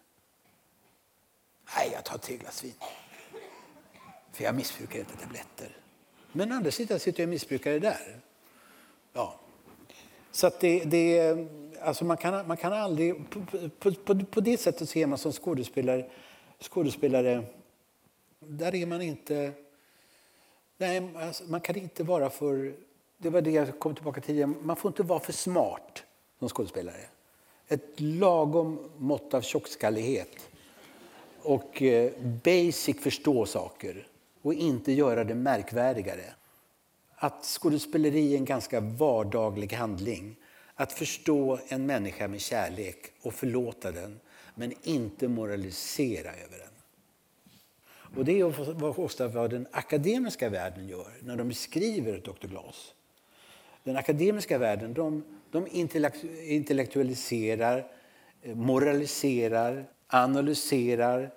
Nej, 1.76 1.90
jag 1.94 2.06
tar 2.06 2.18
tre 2.18 2.38
glas 2.38 2.64
vin. 2.64 2.74
För 4.32 4.44
jag 4.44 4.56
missbrukar 4.56 5.00
inte 5.00 5.18
tabletter. 5.18 5.78
Men 6.32 6.52
andra 6.52 6.72
sidan 6.72 7.00
sitter 7.00 7.24
jag 7.24 7.30
missbrukare. 7.30 7.80
där. 7.80 8.20
Ja. 9.14 9.40
Så 10.32 10.48
att 10.48 10.60
det, 10.60 10.84
det, 10.84 11.36
alltså 11.82 12.06
man, 12.06 12.18
kan, 12.18 12.48
man 12.48 12.58
kan 12.58 12.74
aldrig... 12.74 13.30
På, 13.30 13.46
på, 13.80 13.94
på, 13.94 14.26
på 14.26 14.42
det 14.42 14.58
sättet 14.58 14.90
ser 14.90 15.08
man 15.08 15.18
som 15.18 15.32
skådespelare, 15.32 16.10
skådespelare 16.60 17.44
där 18.40 18.76
är 18.76 18.86
man 18.86 19.02
inte... 19.02 19.52
Nej, 20.78 21.10
alltså 21.16 21.44
man 21.44 21.62
kan 21.62 21.76
inte 21.76 22.04
vara 22.04 22.30
för... 22.30 22.76
Det 23.18 23.30
var 23.30 23.42
det 23.42 23.52
jag 23.52 23.80
kom 23.80 23.96
tillbaka 23.96 24.22
till. 24.22 24.48
Man 24.48 24.76
får 24.76 24.90
inte 24.90 25.04
vara 25.04 25.20
för 25.20 25.34
smart 25.34 26.04
som 26.40 26.50
skådespelare. 26.50 27.06
Ett 27.68 28.00
lagom 28.00 28.90
mått 28.98 29.34
av 29.34 29.42
tjockskallighet 29.42 30.50
och 31.42 31.82
eh, 31.82 32.12
basic 32.44 33.00
förstå 33.00 33.46
saker 33.46 34.08
och 34.42 34.54
inte 34.54 34.92
göra 34.92 35.24
det 35.24 35.36
märkvärdigare. 35.36 36.34
Att 37.16 37.46
skådespeleri 37.46 38.34
är 38.34 38.38
en 38.38 38.46
ganska 38.46 38.80
vardaglig 38.80 39.74
handling. 39.74 40.36
Att 40.76 40.94
förstå 40.94 41.60
en 41.68 41.86
människa 41.86 42.28
med 42.28 42.42
kärlek 42.42 43.12
och 43.22 43.34
förlåta 43.34 43.92
den, 43.92 44.20
men 44.56 44.74
inte 44.84 45.28
moralisera 45.28 46.30
över 46.30 46.58
den. 46.58 46.68
Och 48.18 48.26
Det 48.26 48.40
är 48.40 49.00
ofta 49.00 49.28
vad 49.28 49.50
den 49.50 49.68
akademiska 49.72 50.50
världen 50.50 50.88
gör 50.88 51.12
när 51.22 51.36
de 51.36 51.48
beskriver 51.48 52.18
Dr. 52.18 52.48
Glas. 52.48 52.94
Den 53.84 53.98
akademiska 53.98 54.58
världen 54.58 54.94
de, 54.94 55.24
de 55.52 55.68
intellektualiserar, 56.48 57.92
eh, 58.42 58.56
moraliserar, 58.56 59.86
analyserar, 60.08 61.32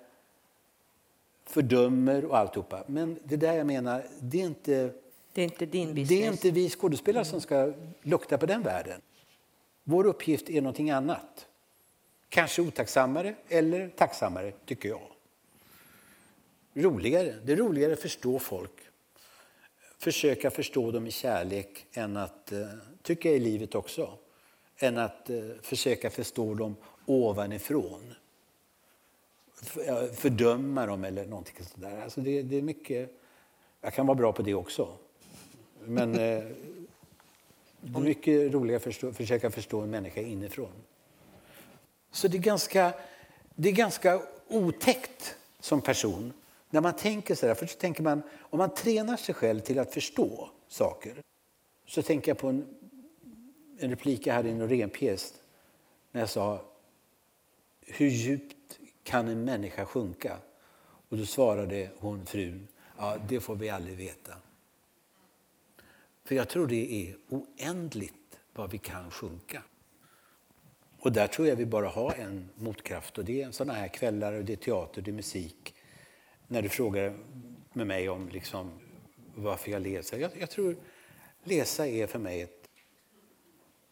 fördömer 1.45 2.25
och 2.25 2.37
alltihopa. 2.37 2.83
Men 2.87 3.19
det 3.23 3.37
där 3.37 3.53
jag 3.53 3.67
menar, 3.67 4.05
det 4.19 4.41
är 4.41 4.45
inte 4.45 4.93
det 5.33 5.41
är 5.41 5.45
inte 5.45 5.65
din 5.65 5.87
business. 5.87 6.09
Det 6.09 6.25
är 6.25 6.31
inte 6.31 6.51
vi 6.51 6.69
skådespelare 6.69 7.25
som 7.25 7.41
ska 7.41 7.73
lukta 8.01 8.37
på 8.37 8.45
den 8.45 8.63
världen. 8.63 9.01
Vår 9.83 10.05
uppgift 10.05 10.49
är 10.49 10.61
någonting 10.61 10.91
annat. 10.91 11.47
Kanske 12.29 12.61
otacksammare 12.61 13.35
eller 13.49 13.89
tacksammare, 13.89 14.51
tycker 14.65 14.89
jag. 14.89 15.01
Roligare. 16.73 17.35
Det 17.43 17.51
är 17.51 17.55
roligare 17.55 17.93
att 17.93 17.99
förstå 17.99 18.39
folk. 18.39 18.71
Försöka 19.97 20.51
förstå 20.51 20.91
dem 20.91 21.07
i 21.07 21.11
kärlek 21.11 21.85
än 21.93 22.17
att, 22.17 22.51
eh, 22.51 22.67
tycker 23.01 23.29
jag 23.29 23.35
i 23.35 23.39
livet 23.39 23.75
också, 23.75 24.17
än 24.77 24.97
att 24.97 25.29
eh, 25.29 25.41
försöka 25.61 26.09
förstå 26.09 26.53
dem 26.53 26.75
ovanifrån. 27.05 28.13
Fördöma 30.13 30.85
dem 30.85 31.03
eller 31.03 31.25
någonting 31.25 31.65
sådär. 31.65 32.01
Alltså 32.01 32.21
det, 32.21 32.41
det 32.41 32.57
är 32.57 32.61
mycket, 32.61 33.09
jag 33.81 33.93
kan 33.93 34.07
vara 34.07 34.15
bra 34.15 34.33
på 34.33 34.41
det 34.41 34.53
också. 34.53 34.87
Men 35.85 36.11
eh, 36.11 36.43
det 37.81 37.97
är 37.97 38.01
mycket 38.01 38.53
roligare 38.53 38.77
att 38.77 38.83
förstå, 38.83 39.13
försöka 39.13 39.51
förstå 39.51 39.81
en 39.81 39.89
människa 39.89 40.21
inifrån. 40.21 40.71
Så 42.11 42.27
det 42.27 42.37
är 42.37 42.41
ganska, 42.41 42.93
det 43.55 43.69
är 43.69 43.73
ganska 43.73 44.21
otäckt 44.47 45.35
som 45.59 45.81
person. 45.81 46.33
När 46.69 46.81
man 46.81 46.95
tänker 46.95 47.35
så 47.35 47.45
där, 47.45 47.55
för 47.55 47.65
så 47.65 47.77
tänker 47.77 48.03
man, 48.03 48.21
om 48.39 48.57
man 48.57 48.73
tränar 48.73 49.17
sig 49.17 49.35
själv 49.35 49.59
till 49.59 49.79
att 49.79 49.93
förstå 49.93 50.49
saker. 50.67 51.15
Så 51.87 52.01
tänker 52.01 52.31
jag 52.31 52.37
på 52.37 52.47
en, 52.47 52.67
en 53.83 53.89
replik 53.89 54.27
jag 54.27 54.33
hade 54.33 54.49
i 54.49 54.51
en 54.51 54.69
renpjäs 54.69 55.33
när 56.11 56.21
jag 56.21 56.29
sa 56.29 56.65
hur 57.81 58.07
djupt 58.07 58.79
kan 59.03 59.27
en 59.27 59.43
människa 59.43 59.85
sjunka? 59.85 60.37
Och 61.09 61.17
då 61.17 61.25
svarade 61.25 61.89
hon 61.97 62.25
frun, 62.25 62.67
ja 62.97 63.17
det 63.29 63.39
får 63.39 63.55
vi 63.55 63.69
aldrig 63.69 63.97
veta. 63.97 64.33
För 66.23 66.35
jag 66.35 66.49
tror 66.49 66.67
det 66.67 67.07
är 67.07 67.17
oändligt 67.29 68.39
vad 68.53 68.71
vi 68.71 68.77
kan 68.77 69.11
sjunka. 69.11 69.63
Och 70.99 71.11
där 71.11 71.27
tror 71.27 71.47
jag 71.47 71.55
vi 71.55 71.65
bara 71.65 71.87
har 71.87 72.13
en 72.13 72.49
motkraft 72.55 73.17
och 73.17 73.25
det 73.25 73.41
är 73.41 73.51
sådana 73.51 73.73
här 73.73 73.87
kvällar, 73.87 74.33
och 74.33 74.45
det 74.45 74.53
är 74.53 74.57
teater, 74.57 75.01
det 75.01 75.11
är 75.11 75.13
musik. 75.13 75.75
När 76.47 76.61
du 76.61 76.69
frågar 76.69 77.17
med 77.73 77.87
mig 77.87 78.09
om 78.09 78.29
liksom 78.29 78.71
varför 79.35 79.71
jag 79.71 79.81
läser. 79.81 80.17
Jag, 80.17 80.31
jag 80.39 80.49
tror 80.49 80.75
läsa 81.43 81.87
är 81.87 82.07
för 82.07 82.19
mig 82.19 82.41
ett, 82.41 82.60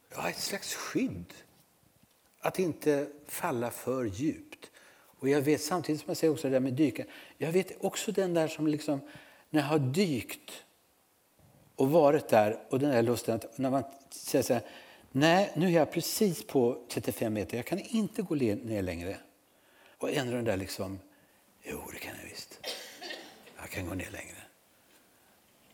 ja, 0.10 0.30
ett 0.30 0.40
slags 0.40 0.76
skydd. 0.76 1.34
Att 2.40 2.60
inte 2.60 3.10
falla 3.28 3.72
för 3.72 4.06
djupt. 4.06 4.72
Och 4.92 5.30
jag 5.30 5.42
vet 5.42 5.62
samtidigt 5.62 6.02
som 6.02 6.10
jag 6.10 6.18
säger 6.18 6.34
också 6.34 6.48
det 6.48 6.54
där 6.56 6.60
med 6.60 6.74
dyka. 6.74 7.06
Jag 7.38 7.52
vet 7.52 7.84
också 7.84 8.12
den 8.12 8.34
där 8.34 8.48
som 8.48 8.68
liksom, 8.68 9.02
när 9.50 9.62
jag 9.62 9.68
har 9.68 9.80
dykt 9.80 10.64
och 11.76 11.92
varit 11.92 12.28
där 12.28 12.64
och 12.70 12.80
den 12.80 12.90
där 12.92 13.02
lusten 13.02 13.36
att 13.36 13.58
när 13.58 13.70
man 13.70 13.84
säger 14.10 14.44
så 14.44 14.54
här, 14.54 14.64
nej 15.12 15.52
nu 15.56 15.66
är 15.68 15.72
jag 15.72 15.92
precis 15.92 16.48
på 16.48 16.86
35 16.90 17.34
meter, 17.34 17.58
jag 17.58 17.66
kan 17.66 17.80
inte 17.80 18.22
gå 18.22 18.36
ner 18.36 18.82
längre. 18.82 19.18
Och 19.98 20.12
ändå 20.12 20.34
den 20.34 20.46
där 20.46 20.58
liksom, 20.58 21.00
jo 21.64 21.82
det 21.94 22.00
kan 22.00 22.14
jag 22.22 22.30
visst. 22.30 22.60
Jag 23.58 23.70
kan 23.70 23.86
gå 23.86 23.94
ner 23.94 24.10
längre. 24.12 24.38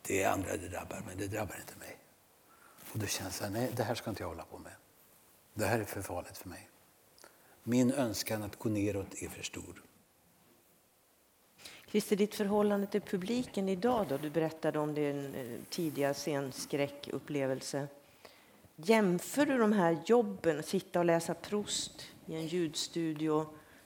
Det 0.02 0.24
är 0.24 0.30
andra 0.30 0.58
det 0.58 0.68
drabbar, 0.68 1.02
men 1.08 1.18
det 1.18 1.28
drabbar 1.28 1.56
inte 1.60 1.80
mig. 1.80 1.98
Och 2.96 3.02
då 3.02 3.08
känns 3.08 3.39
det, 3.39 3.50
nej 3.50 3.72
det 3.76 3.84
här 3.84 3.96
ska 3.96 4.10
inte 4.10 4.24
jag 4.24 4.28
hålla 4.28 4.43
på 4.43 4.58
med. 4.58 4.72
Det 5.54 5.66
här 5.66 5.80
är 5.80 5.84
för 5.84 6.02
farligt 6.02 6.38
för 6.38 6.50
mig. 6.50 6.70
Min 7.64 7.91
önskan 7.91 8.43
att 8.43 8.60
gå 8.60 8.70
neråt 8.70 9.22
är 9.22 9.30
för 9.30 9.43
stor. 9.43 9.84
Christer, 11.88 12.16
ditt 12.16 12.36
förhållande 12.36 12.88
till 12.88 13.02
publiken 13.02 13.70
idag 13.70 14.06
då? 14.10 14.18
Du 14.18 14.30
berättade 14.30 14.80
om 14.80 14.93
din 14.93 15.36
eh, 15.36 15.60
tidiga 15.70 16.14
scenskräckupplevelse. 16.14 17.88
Jämför 18.76 19.46
du 19.46 19.58
de 19.58 19.74
här 19.74 19.98
jobben, 20.06 20.60
att 20.60 20.68
sitta 20.68 21.00
och 21.00 21.06
läsa 21.06 21.34
Proust 21.34 22.08
i 22.26 22.36
en 22.36 22.48
ljudstudio 22.48 23.46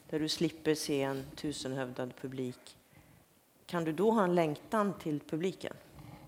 där 0.09 0.19
du 0.19 0.29
slipper 0.29 0.75
se 0.75 1.01
en 1.01 1.25
tusenhövdad 1.35 2.13
publik, 2.21 2.77
kan 3.65 3.83
du 3.83 3.93
då 3.93 4.11
ha 4.11 4.23
en 4.23 4.35
längtan 4.35 4.93
till 4.99 5.19
publiken? 5.19 5.73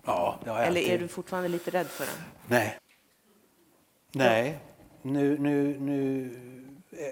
Ja, 0.05 0.39
det 0.43 0.49
har 0.49 0.57
jag 0.57 0.67
Eller 0.67 0.81
är 0.81 0.83
alltid. 0.85 0.99
du 0.99 1.07
fortfarande 1.07 1.49
lite 1.49 1.71
rädd 1.71 1.87
för 1.87 2.05
den? 2.05 2.15
Nej. 2.47 2.77
Nej. 4.11 4.59
Nu, 5.01 5.37
nu, 5.37 5.79
nu, 5.79 6.29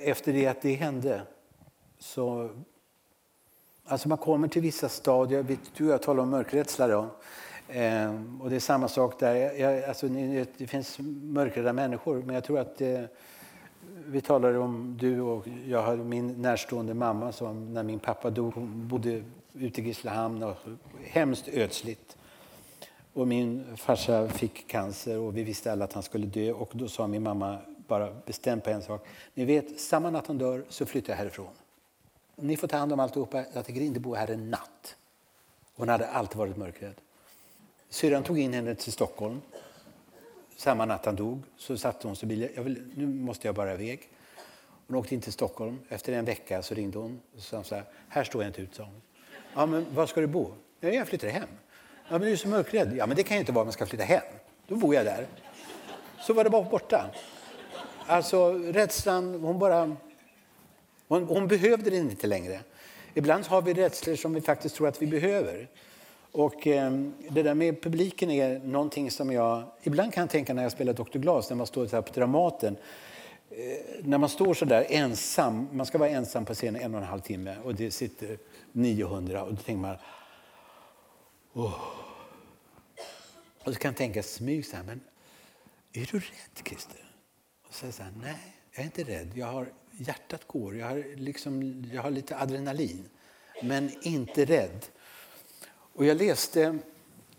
efter 0.03 0.33
det 0.33 0.47
att 0.47 0.61
det 0.61 0.73
hände 0.73 1.21
så... 1.99 2.49
Alltså 3.85 4.09
man 4.09 4.17
kommer 4.17 4.47
till 4.47 4.61
vissa 4.61 4.89
stadier. 4.89 5.43
Vi- 5.43 5.59
Du 5.77 5.85
och 5.87 5.93
jag 5.93 6.01
talar 6.01 6.23
om 6.23 6.29
mörkrädsla 6.29 6.87
då. 6.87 7.07
Eh, 7.67 8.13
och 8.41 8.49
det 8.49 8.55
är 8.55 8.59
samma 8.59 8.87
sak 8.87 9.19
där. 9.19 9.35
Jag, 9.35 9.59
jag, 9.59 9.83
alltså, 9.83 10.07
det 10.57 10.67
finns 10.67 10.97
mörkrädda 11.23 11.73
människor, 11.73 12.23
men 12.25 12.35
jag 12.35 12.43
tror 12.43 12.59
att 12.59 12.81
eh, 12.81 13.01
vi 14.05 14.21
talade 14.21 14.57
om 14.57 14.97
du 14.99 15.21
och 15.21 15.45
jag 15.67 15.83
hade 15.83 16.03
min 16.03 16.41
närstående 16.41 16.93
mamma 16.93 17.31
som 17.31 17.73
när 17.73 17.83
min 17.83 17.99
pappa 17.99 18.29
dog, 18.29 18.53
hon 18.53 18.87
bodde 18.87 19.23
ute 19.53 19.81
i 19.81 19.83
Grisslehamn 19.83 20.43
och 20.43 20.55
hemskt 21.03 21.47
ödsligt. 21.47 22.17
Och 23.13 23.27
min 23.27 23.77
farsa 23.77 24.29
fick 24.29 24.67
cancer 24.67 25.17
och 25.17 25.37
vi 25.37 25.43
visste 25.43 25.71
alla 25.71 25.85
att 25.85 25.93
han 25.93 26.03
skulle 26.03 26.27
dö. 26.27 26.51
Och 26.51 26.69
då 26.73 26.87
sa 26.87 27.07
min 27.07 27.23
mamma 27.23 27.57
bara 27.87 28.13
bestämt 28.25 28.63
på 28.63 28.69
en 28.69 28.81
sak. 28.81 29.07
Ni 29.33 29.45
vet, 29.45 29.79
samma 29.79 30.09
natt 30.09 30.27
han 30.27 30.37
dör 30.37 30.65
så 30.69 30.85
flyttar 30.85 31.13
jag 31.13 31.17
härifrån. 31.17 31.53
Ni 32.35 32.57
får 32.57 32.67
ta 32.67 32.77
hand 32.77 32.93
om 32.93 32.99
alltihopa. 32.99 33.45
Jag 33.53 33.65
tänker 33.65 33.81
inte 33.81 33.99
bo 33.99 34.15
här 34.15 34.31
en 34.31 34.49
natt. 34.49 34.95
Hon 35.75 35.89
hade 35.89 36.07
alltid 36.07 36.37
varit 36.37 36.57
mörkrädd. 36.57 36.95
Syrran 37.89 38.23
tog 38.23 38.39
in 38.39 38.53
henne 38.53 38.75
till 38.75 38.91
Stockholm. 38.91 39.41
Samma 40.57 40.85
natt 40.85 41.05
han 41.05 41.15
dog 41.15 41.41
så 41.57 41.77
satte 41.77 42.07
hon 42.07 42.15
sig 42.15 42.25
i 42.25 42.29
bilen. 42.29 42.91
Nu 42.95 43.07
måste 43.07 43.47
jag 43.47 43.55
bara 43.55 43.73
iväg. 43.73 44.09
Hon 44.87 44.95
åkte 44.97 45.15
in 45.15 45.21
till 45.21 45.33
Stockholm. 45.33 45.79
Efter 45.89 46.13
en 46.13 46.25
vecka 46.25 46.61
så 46.61 46.75
ringde 46.75 46.99
hon 46.99 47.19
och 47.35 47.41
sa 47.41 47.63
så 47.63 47.75
här. 47.75 47.83
Här 48.09 48.23
står 48.23 48.43
jag 48.43 48.49
inte 48.49 48.61
ut, 48.61 48.75
sa 48.75 48.83
hon. 48.83 49.01
Ja, 49.53 49.65
men 49.65 49.95
var 49.95 50.05
ska 50.05 50.21
du 50.21 50.27
bo? 50.27 50.53
Jag 50.79 51.07
flyttar 51.07 51.27
hem. 51.27 51.49
Ja, 52.11 52.17
men 52.17 52.21
du 52.21 52.31
är 52.31 52.35
så 52.35 52.47
mörkrädd. 52.47 52.97
Ja, 52.97 53.05
men 53.05 53.17
det 53.17 53.23
kan 53.23 53.37
ju 53.37 53.39
inte 53.39 53.51
vara 53.51 53.61
om 53.61 53.67
man 53.67 53.73
ska 53.73 53.85
flytta 53.85 54.03
hem. 54.03 54.21
Då 54.67 54.75
bor 54.75 54.95
jag 54.95 55.05
där. 55.05 55.27
Så 56.21 56.33
var 56.33 56.43
det 56.43 56.49
bara 56.49 56.63
borta. 56.63 57.05
Alltså 58.05 58.51
rädslan, 58.53 59.39
hon 59.41 59.59
bara... 59.59 59.95
Hon, 61.07 61.23
hon 61.23 61.47
behövde 61.47 61.89
den 61.89 61.99
inte 61.99 62.27
längre. 62.27 62.59
Ibland 63.13 63.45
har 63.45 63.61
vi 63.61 63.73
rädslor 63.73 64.15
som 64.15 64.33
vi 64.33 64.41
faktiskt 64.41 64.75
tror 64.75 64.87
att 64.87 65.01
vi 65.01 65.07
behöver. 65.07 65.67
Och 66.31 66.67
eh, 66.67 66.91
det 67.29 67.43
där 67.43 67.53
med 67.53 67.81
publiken 67.81 68.31
är 68.31 68.59
någonting 68.59 69.11
som 69.11 69.31
jag 69.31 69.63
ibland 69.83 70.13
kan 70.13 70.27
tänka 70.27 70.53
när 70.53 70.63
jag 70.63 70.71
spelar 70.71 70.93
Dr. 70.93 71.19
Glas, 71.19 71.49
när 71.49 71.57
man 71.57 71.67
står 71.67 71.87
så 71.87 71.95
här 71.95 72.01
på 72.01 72.13
Dramaten. 72.13 72.77
Eh, 73.49 73.55
när 74.03 74.17
man 74.17 74.29
står 74.29 74.53
så 74.53 74.65
där 74.65 74.85
ensam, 74.89 75.67
man 75.71 75.85
ska 75.85 75.97
vara 75.97 76.09
ensam 76.09 76.45
på 76.45 76.53
scenen 76.53 76.81
en 76.81 76.95
och 76.95 77.01
en 77.01 77.07
halv 77.07 77.21
timme 77.21 77.55
och 77.63 77.75
det 77.75 77.91
sitter 77.91 78.37
900 78.71 79.43
och 79.43 79.53
då 79.53 79.61
tänker 79.61 79.81
man 79.81 79.95
Oh. 81.53 81.98
Och 83.63 83.73
så 83.73 83.79
kan 83.79 83.93
tänka 83.93 84.23
smyg 84.23 84.65
så 84.65 84.75
här, 84.75 84.83
men 84.83 85.01
är 85.93 86.09
du 86.11 86.19
rädd 86.19 86.65
Christer? 86.65 87.11
Och 87.67 87.73
så 87.73 87.79
säger 87.79 87.93
så 87.93 88.03
här, 88.03 88.13
nej, 88.21 88.55
jag 88.71 88.81
är 88.81 88.85
inte 88.85 89.03
rädd. 89.03 89.31
Jag 89.35 89.47
har, 89.47 89.73
hjärtat 89.91 90.47
går, 90.47 90.77
jag 90.77 90.87
har, 90.87 91.15
liksom, 91.15 91.83
jag 91.93 92.01
har 92.01 92.11
lite 92.11 92.37
adrenalin, 92.37 93.09
men 93.63 93.91
inte 94.01 94.45
rädd. 94.45 94.85
Och 95.71 96.05
jag 96.05 96.17
läste 96.17 96.79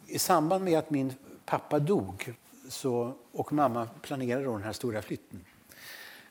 i 0.06 0.18
samband 0.18 0.64
med 0.64 0.78
att 0.78 0.90
min 0.90 1.14
pappa 1.44 1.78
dog 1.78 2.34
så, 2.68 3.14
och 3.32 3.52
mamma 3.52 3.88
planerade 4.02 4.44
då 4.44 4.52
den 4.52 4.62
här 4.62 4.72
stora 4.72 5.02
flytten 5.02 5.44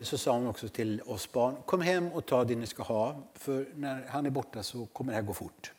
så 0.01 0.17
sa 0.17 0.33
hon 0.33 0.47
också 0.47 0.69
till 0.69 1.01
oss 1.01 1.31
barn, 1.31 1.55
kom 1.65 1.81
hem 1.81 2.11
och 2.11 2.25
ta 2.25 2.43
det 2.43 2.55
ni 2.55 2.67
ska 2.67 2.83
ha, 2.83 3.23
för 3.33 3.67
när 3.75 4.07
han 4.07 4.25
är 4.25 4.29
borta 4.29 4.63
så 4.63 4.85
kommer 4.85 5.11
det 5.11 5.15
här 5.15 5.23
gå 5.23 5.33
fort. 5.33 5.71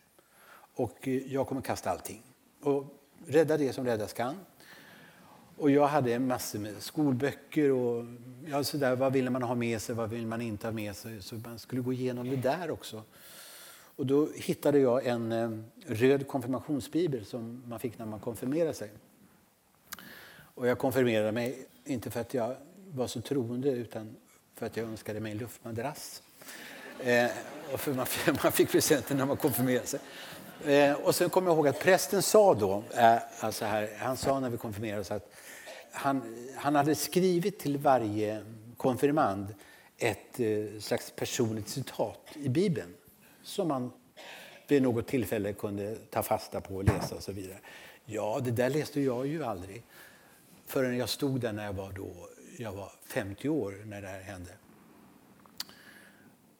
Och 0.74 1.08
eh, 1.08 1.32
jag 1.32 1.46
kommer 1.48 1.62
kasta 1.62 1.90
allting. 1.90 2.22
Och 2.62 2.99
rädda 3.26 3.56
det 3.56 3.72
som 3.72 3.86
räddas 3.86 4.12
kan. 4.12 4.36
Och 5.56 5.70
jag 5.70 5.86
hade 5.86 6.18
massor 6.18 6.58
med 6.58 6.82
skolböcker 6.82 7.70
och 7.70 8.04
ja, 8.46 8.64
så 8.64 8.76
där, 8.76 8.96
vad 8.96 9.12
vill 9.12 9.30
man 9.30 9.42
ha 9.42 9.54
med 9.54 9.82
sig, 9.82 9.94
vad 9.94 10.10
vill 10.10 10.26
man 10.26 10.40
inte 10.40 10.66
ha 10.66 10.72
med 10.72 10.96
sig. 10.96 11.22
Så 11.22 11.34
man 11.34 11.58
skulle 11.58 11.82
gå 11.82 11.92
igenom 11.92 12.30
det 12.30 12.36
där 12.36 12.70
också. 12.70 13.02
Och 13.96 14.06
då 14.06 14.28
hittade 14.34 14.78
jag 14.78 15.06
en 15.06 15.32
eh, 15.32 15.50
röd 15.86 16.26
konfirmationsbibel 16.26 17.24
som 17.24 17.62
man 17.66 17.80
fick 17.80 17.98
när 17.98 18.06
man 18.06 18.20
konfirmerade 18.20 18.74
sig. 18.74 18.90
Och 20.54 20.66
jag 20.66 20.78
konfirmerade 20.78 21.32
mig, 21.32 21.66
inte 21.84 22.10
för 22.10 22.20
att 22.20 22.34
jag 22.34 22.56
var 22.90 23.06
så 23.06 23.20
troende 23.20 23.70
utan 23.70 24.16
för 24.54 24.66
att 24.66 24.76
jag 24.76 24.86
önskade 24.86 25.20
mig 25.20 25.32
en 25.32 25.38
luftmadrass. 25.38 26.22
Eh, 27.00 27.30
och 27.72 27.80
för 27.80 27.94
man, 27.94 28.06
man 28.42 28.52
fick 28.52 28.70
presenten 28.70 29.16
när 29.16 29.26
man 29.26 29.36
konfirmerade 29.36 29.86
sig. 29.86 30.00
Eh, 30.64 30.92
och 30.92 31.14
sen 31.14 31.30
kommer 31.30 31.48
jag 31.48 31.56
ihåg 31.56 31.68
att 31.68 31.80
prästen 31.80 32.22
sa 32.22 32.54
då, 32.54 32.82
eh, 32.94 33.16
alltså 33.40 33.64
här, 33.64 33.90
han 33.98 34.16
sa 34.16 34.40
när 34.40 34.50
vi 34.50 34.56
konfirmerade 34.56 35.00
oss 35.00 35.10
att 35.10 35.32
han, 35.92 36.46
han 36.56 36.74
hade 36.74 36.94
skrivit 36.94 37.58
till 37.58 37.78
varje 37.78 38.42
konfirmand 38.76 39.54
ett 39.98 40.40
eh, 40.40 40.80
slags 40.80 41.10
personligt 41.10 41.68
citat 41.68 42.20
i 42.34 42.48
Bibeln 42.48 42.94
som 43.42 43.68
man 43.68 43.92
vid 44.68 44.82
något 44.82 45.06
tillfälle 45.06 45.52
kunde 45.52 45.96
ta 45.96 46.22
fasta 46.22 46.60
på 46.60 46.74
och 46.74 46.84
läsa 46.84 47.14
och 47.14 47.22
så 47.22 47.32
vidare. 47.32 47.58
Ja, 48.04 48.40
det 48.44 48.50
där 48.50 48.70
läste 48.70 49.00
jag 49.00 49.26
ju 49.26 49.44
aldrig 49.44 49.82
förrän 50.66 50.96
jag 50.96 51.08
stod 51.08 51.40
där 51.40 51.52
när 51.52 51.64
jag 51.64 51.72
var, 51.72 51.92
då, 51.92 52.10
jag 52.58 52.72
var 52.72 52.92
50 53.06 53.48
år 53.48 53.82
när 53.84 54.02
det 54.02 54.08
här 54.08 54.20
hände. 54.20 54.50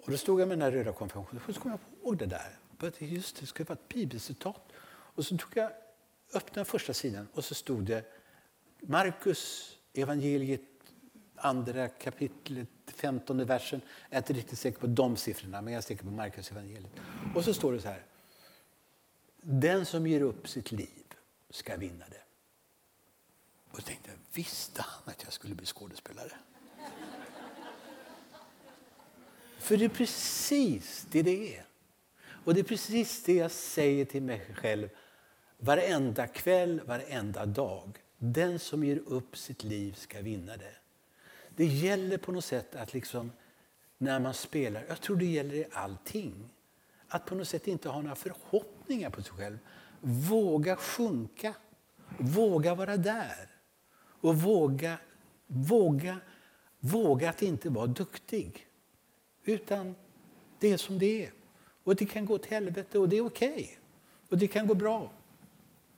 Och 0.05 0.11
då 0.11 0.17
stod 0.17 0.41
jag 0.41 0.49
med 0.49 0.59
den 0.59 0.63
här 0.63 0.79
röda 0.79 0.93
konfirmationen 0.93 1.43
och 1.49 1.55
så 1.55 1.61
kom 1.61 1.71
jag 1.71 1.81
ihåg 2.03 2.17
det 2.17 2.27
där. 2.27 2.60
Just 2.99 3.37
det, 3.37 3.41
det 3.41 3.47
ska 3.47 3.65
vara 3.65 3.79
ett 3.79 3.89
bibelcitat. 3.89 4.73
Och 4.89 5.27
så 5.27 5.37
tog 5.37 5.51
jag, 5.55 5.71
öppnade 6.35 6.65
första 6.65 6.95
sidan 6.95 7.29
och 7.33 7.45
så 7.45 7.55
stod 7.55 7.85
det 7.85 8.05
Markus 8.81 9.77
evangeliet, 9.93 10.61
andra 11.37 11.89
kapitlet, 11.89 12.69
femtonde 12.87 13.45
versen. 13.45 13.81
Jag 14.09 14.17
är 14.17 14.19
inte 14.19 14.33
riktigt 14.33 14.59
säker 14.59 14.79
på 14.79 14.87
de 14.87 15.17
siffrorna, 15.17 15.63
men 15.63 15.73
jag 15.73 15.79
är 15.79 15.83
säker 15.83 16.05
på 16.05 16.11
Markus 16.11 16.51
evangeliet. 16.51 16.93
Och 17.35 17.45
så 17.45 17.55
står 17.55 17.73
det 17.73 17.81
så 17.81 17.89
här. 17.89 18.05
Den 19.43 19.87
som 19.87 20.07
ger 20.07 20.21
upp 20.21 20.49
sitt 20.49 20.73
liv 20.73 21.05
ska 21.51 21.77
vinna 21.77 22.05
det. 22.09 22.23
Och 23.71 23.77
så 23.77 23.83
tänkte, 23.83 24.11
jag, 24.11 24.19
visste 24.33 24.83
han 24.83 25.03
att 25.05 25.23
jag 25.25 25.33
skulle 25.33 25.55
bli 25.55 25.67
skådespelare? 25.67 26.33
För 29.59 29.77
det 29.77 29.85
är 29.85 29.89
precis 29.89 31.07
det 31.11 31.23
det 31.23 31.57
är. 31.57 31.70
Och 32.45 32.55
det 32.55 32.61
är 32.61 32.65
precis 32.65 33.23
det 33.23 33.35
jag 33.35 33.51
säger 33.51 34.05
till 34.05 34.23
mig 34.23 34.55
själv 34.55 34.89
varenda 35.59 36.27
kväll, 36.27 36.81
varenda 36.87 37.47
dag. 37.47 37.99
Den 38.19 38.59
som 38.59 38.85
ger 38.85 39.03
upp 39.07 39.37
sitt 39.37 39.65
liv 39.65 39.93
ska 39.93 40.21
vinna 40.21 40.57
det. 40.57 40.75
Det 41.57 41.65
gäller 41.65 42.19
på 42.19 42.33
något 42.33 42.45
sätt 42.45 42.77
att 42.77 42.95
liksom, 42.95 43.33
när 43.99 44.21
man 44.21 44.35
spelar, 44.35 44.85
jag 44.89 45.01
tror 45.01 45.17
det 45.17 45.25
gäller 45.25 45.55
i 45.55 45.67
allting, 45.73 46.51
att 47.09 47.27
på 47.27 47.35
något 47.35 47.49
sätt 47.49 47.69
inte 47.69 47.89
ha 47.89 48.03
några 48.03 48.17
förhoppningar 48.17 49.11
på 49.11 49.23
sig 49.23 49.33
själv. 49.33 49.59
Våga 50.01 50.77
sjunka, 50.77 51.55
våga 52.19 52.75
vara 52.75 52.97
där 52.97 53.51
och 54.21 54.37
våga, 54.37 54.99
våga, 55.47 56.21
våga 56.79 57.31
att 57.31 57.43
inte 57.43 57.71
vara 57.71 57.87
duktig. 57.87 58.67
Utan 59.45 59.95
det 60.59 60.73
är 60.73 60.77
som 60.77 60.99
det 60.99 61.25
är. 61.25 61.40
Och 61.85 61.97
det 61.97 62.07
kan 62.07 62.27
gå 62.27 62.39
till 62.39 62.51
helvete 62.51 62.99
och 62.99 63.09
det 63.09 63.17
är 63.17 63.27
okej. 63.27 63.53
Okay. 63.53 63.69
Och 64.29 64.39
det 64.39 64.49
kan 64.49 64.67
gå 64.67 64.75
bra. 64.75 65.11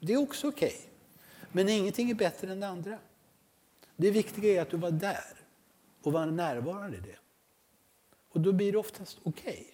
Det 0.00 0.12
är 0.12 0.16
också 0.16 0.48
okej. 0.48 0.68
Okay. 0.68 0.86
Men 1.52 1.68
ingenting 1.68 2.10
är 2.10 2.14
bättre 2.14 2.52
än 2.52 2.60
det 2.60 2.68
andra. 2.68 2.98
Det 3.96 4.10
viktiga 4.10 4.52
är 4.52 4.62
att 4.62 4.70
du 4.70 4.76
var 4.76 4.90
där 4.90 5.36
och 6.02 6.12
var 6.12 6.26
närvarande 6.26 6.96
i 6.96 7.00
det. 7.00 7.18
Och 8.28 8.40
då 8.40 8.52
blir 8.52 8.72
det 8.72 8.78
oftast 8.78 9.18
okej. 9.22 9.52
Okay. 9.52 9.64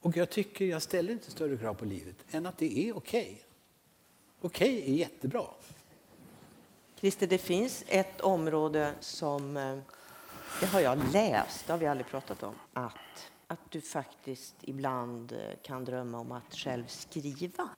Och 0.00 0.16
jag 0.16 0.30
tycker, 0.30 0.64
jag 0.64 0.82
ställer 0.82 1.12
inte 1.12 1.30
större 1.30 1.56
krav 1.56 1.74
på 1.74 1.84
livet 1.84 2.16
än 2.30 2.46
att 2.46 2.58
det 2.58 2.78
är 2.78 2.96
okej. 2.96 3.44
Okej 4.40 4.82
är 4.90 4.94
jättebra. 4.94 5.44
Christer, 7.00 7.26
det 7.26 7.38
finns 7.38 7.84
ett 7.88 8.20
område 8.20 8.94
som, 9.00 9.56
eh, 9.56 9.78
det 10.60 10.66
har 10.66 10.80
jag 10.80 11.12
läst, 11.12 11.66
det 11.66 11.72
har 11.72 11.78
vi 11.78 11.86
aldrig 11.86 12.06
pratat 12.06 12.42
om, 12.42 12.54
att, 12.72 13.30
att 13.48 13.70
du 13.70 13.80
faktiskt 13.80 14.54
ibland 14.60 15.32
eh, 15.32 15.38
kan 15.62 15.84
drömma 15.84 16.18
om 16.18 16.32
att 16.32 16.54
själv 16.54 16.86
skriva. 16.86 17.68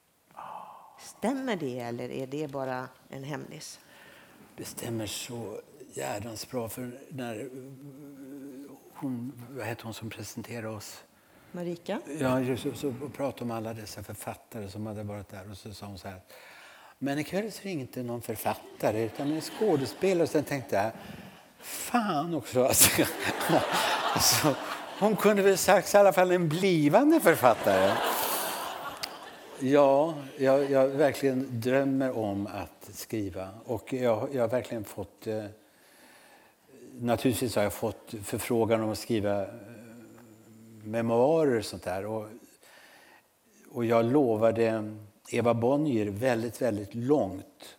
Stämmer 0.98 1.56
det 1.56 1.78
eller 1.78 2.10
är 2.10 2.26
det 2.26 2.50
bara 2.50 2.88
en 3.08 3.24
hemlis? 3.24 3.80
Det 4.56 4.64
stämmer 4.64 5.06
så 5.06 5.60
jädrans 5.92 6.50
bra 6.50 6.68
för 6.68 7.00
när 7.08 7.50
hon, 8.94 9.32
vad 9.50 9.66
heter 9.66 9.84
hon 9.84 9.94
som 9.94 10.10
presenterade 10.10 10.68
oss? 10.68 11.04
Marika? 11.52 12.00
Ja, 12.20 12.40
just, 12.40 12.62
så, 12.62 12.74
så 12.74 12.92
pratade 13.16 13.44
om 13.44 13.50
alla 13.50 13.74
dessa 13.74 14.02
författare 14.02 14.68
som 14.68 14.86
hade 14.86 15.02
varit 15.02 15.28
där 15.28 15.50
och 15.50 15.56
så 15.56 15.74
sa 15.74 15.86
hon 15.86 15.98
så 15.98 16.08
här 16.08 16.20
Men 16.98 17.18
ikväll 17.18 17.52
så 17.52 17.62
ringde 17.62 18.02
någon 18.02 18.22
författare 18.22 19.04
utan 19.04 19.32
en 19.32 19.40
skådespelare. 19.40 20.26
Sen 20.26 20.44
tänkte 20.44 20.76
jag, 20.76 20.92
fan 21.60 22.34
också. 22.34 22.64
Alltså, 22.64 23.02
alltså, 24.14 24.56
hon 25.01 25.16
kunde 25.16 25.42
väl 25.42 25.59
sagt 25.59 25.94
i 25.94 25.96
alla 25.96 26.12
fall 26.12 26.30
en 26.30 26.48
blivande 26.48 27.20
författare. 27.20 27.96
Ja, 29.61 30.14
jag, 30.36 30.70
jag 30.70 30.88
verkligen 30.88 31.61
drömmer 31.61 32.18
om 32.18 32.46
att 32.46 32.90
skriva. 32.92 33.48
Och 33.64 33.92
jag, 33.92 34.28
jag 34.32 34.42
har 34.42 34.48
verkligen 34.48 34.84
fått... 34.84 35.26
Eh, 35.26 35.44
naturligtvis 36.98 37.57
har 37.57 37.62
jag 37.62 37.72
fått 37.72 38.14
förfrågan 38.24 38.82
om 38.82 38.90
att 38.90 38.98
skriva 38.98 39.42
eh, 39.42 39.48
memoarer 40.84 41.59
och 41.59 41.64
sånt 41.64 41.82
där. 41.82 42.07
Och, 42.07 42.26
och 43.70 43.84
jag 43.84 44.05
lovade 44.05 44.96
Eva 45.30 45.55
Bonnier 45.55 46.07
väldigt, 46.07 46.62
väldigt 46.62 46.94
långt. 46.94 47.76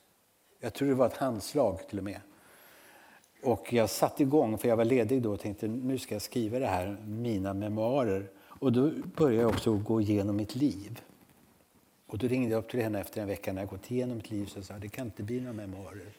Jag 0.60 0.74
tror 0.74 0.88
det 0.88 0.96
var 0.96 1.08
ett 1.08 1.18
handslag 1.18 1.80
till 1.90 1.98
och 1.98 2.04
med. 2.04 2.20
Och 3.44 3.74
jag 3.74 3.90
satte 3.90 4.24
igång, 4.24 4.58
för 4.58 4.68
jag 4.68 4.78
var 4.78 4.86
ledig 4.86 5.22
då 5.22 5.34
och 5.34 5.40
tänkte 5.40 5.68
nu 5.68 5.98
ska 5.98 6.16
jag 6.16 6.22
skriva 6.22 6.60
det 6.60 6.68
här, 6.68 6.98
mina 7.08 7.54
memoarer. 7.54 8.30
Och 8.40 8.72
då 8.72 8.92
började 9.16 9.42
jag 9.42 9.50
också 9.50 9.78
gå 9.78 10.02
igenom 10.02 10.36
mitt 10.36 10.56
liv. 10.56 11.02
Och 12.08 12.18
då 12.18 12.28
ringde 12.28 12.52
jag 12.52 12.60
upp 12.60 12.70
till 12.70 12.82
henne 12.82 13.00
efter 13.00 13.22
en 13.22 13.28
vecka 13.28 13.54
när 13.54 13.62
jag 13.62 13.70
gått 13.70 13.92
igenom 13.92 14.18
mitt 14.18 14.32
liv 14.32 14.54
och 14.58 14.66
sa 14.66 14.74
det 14.74 14.90
kan 14.90 15.06
inte 15.06 15.24
bli 15.24 15.40
några 15.40 15.54
memoarer. 15.54 16.14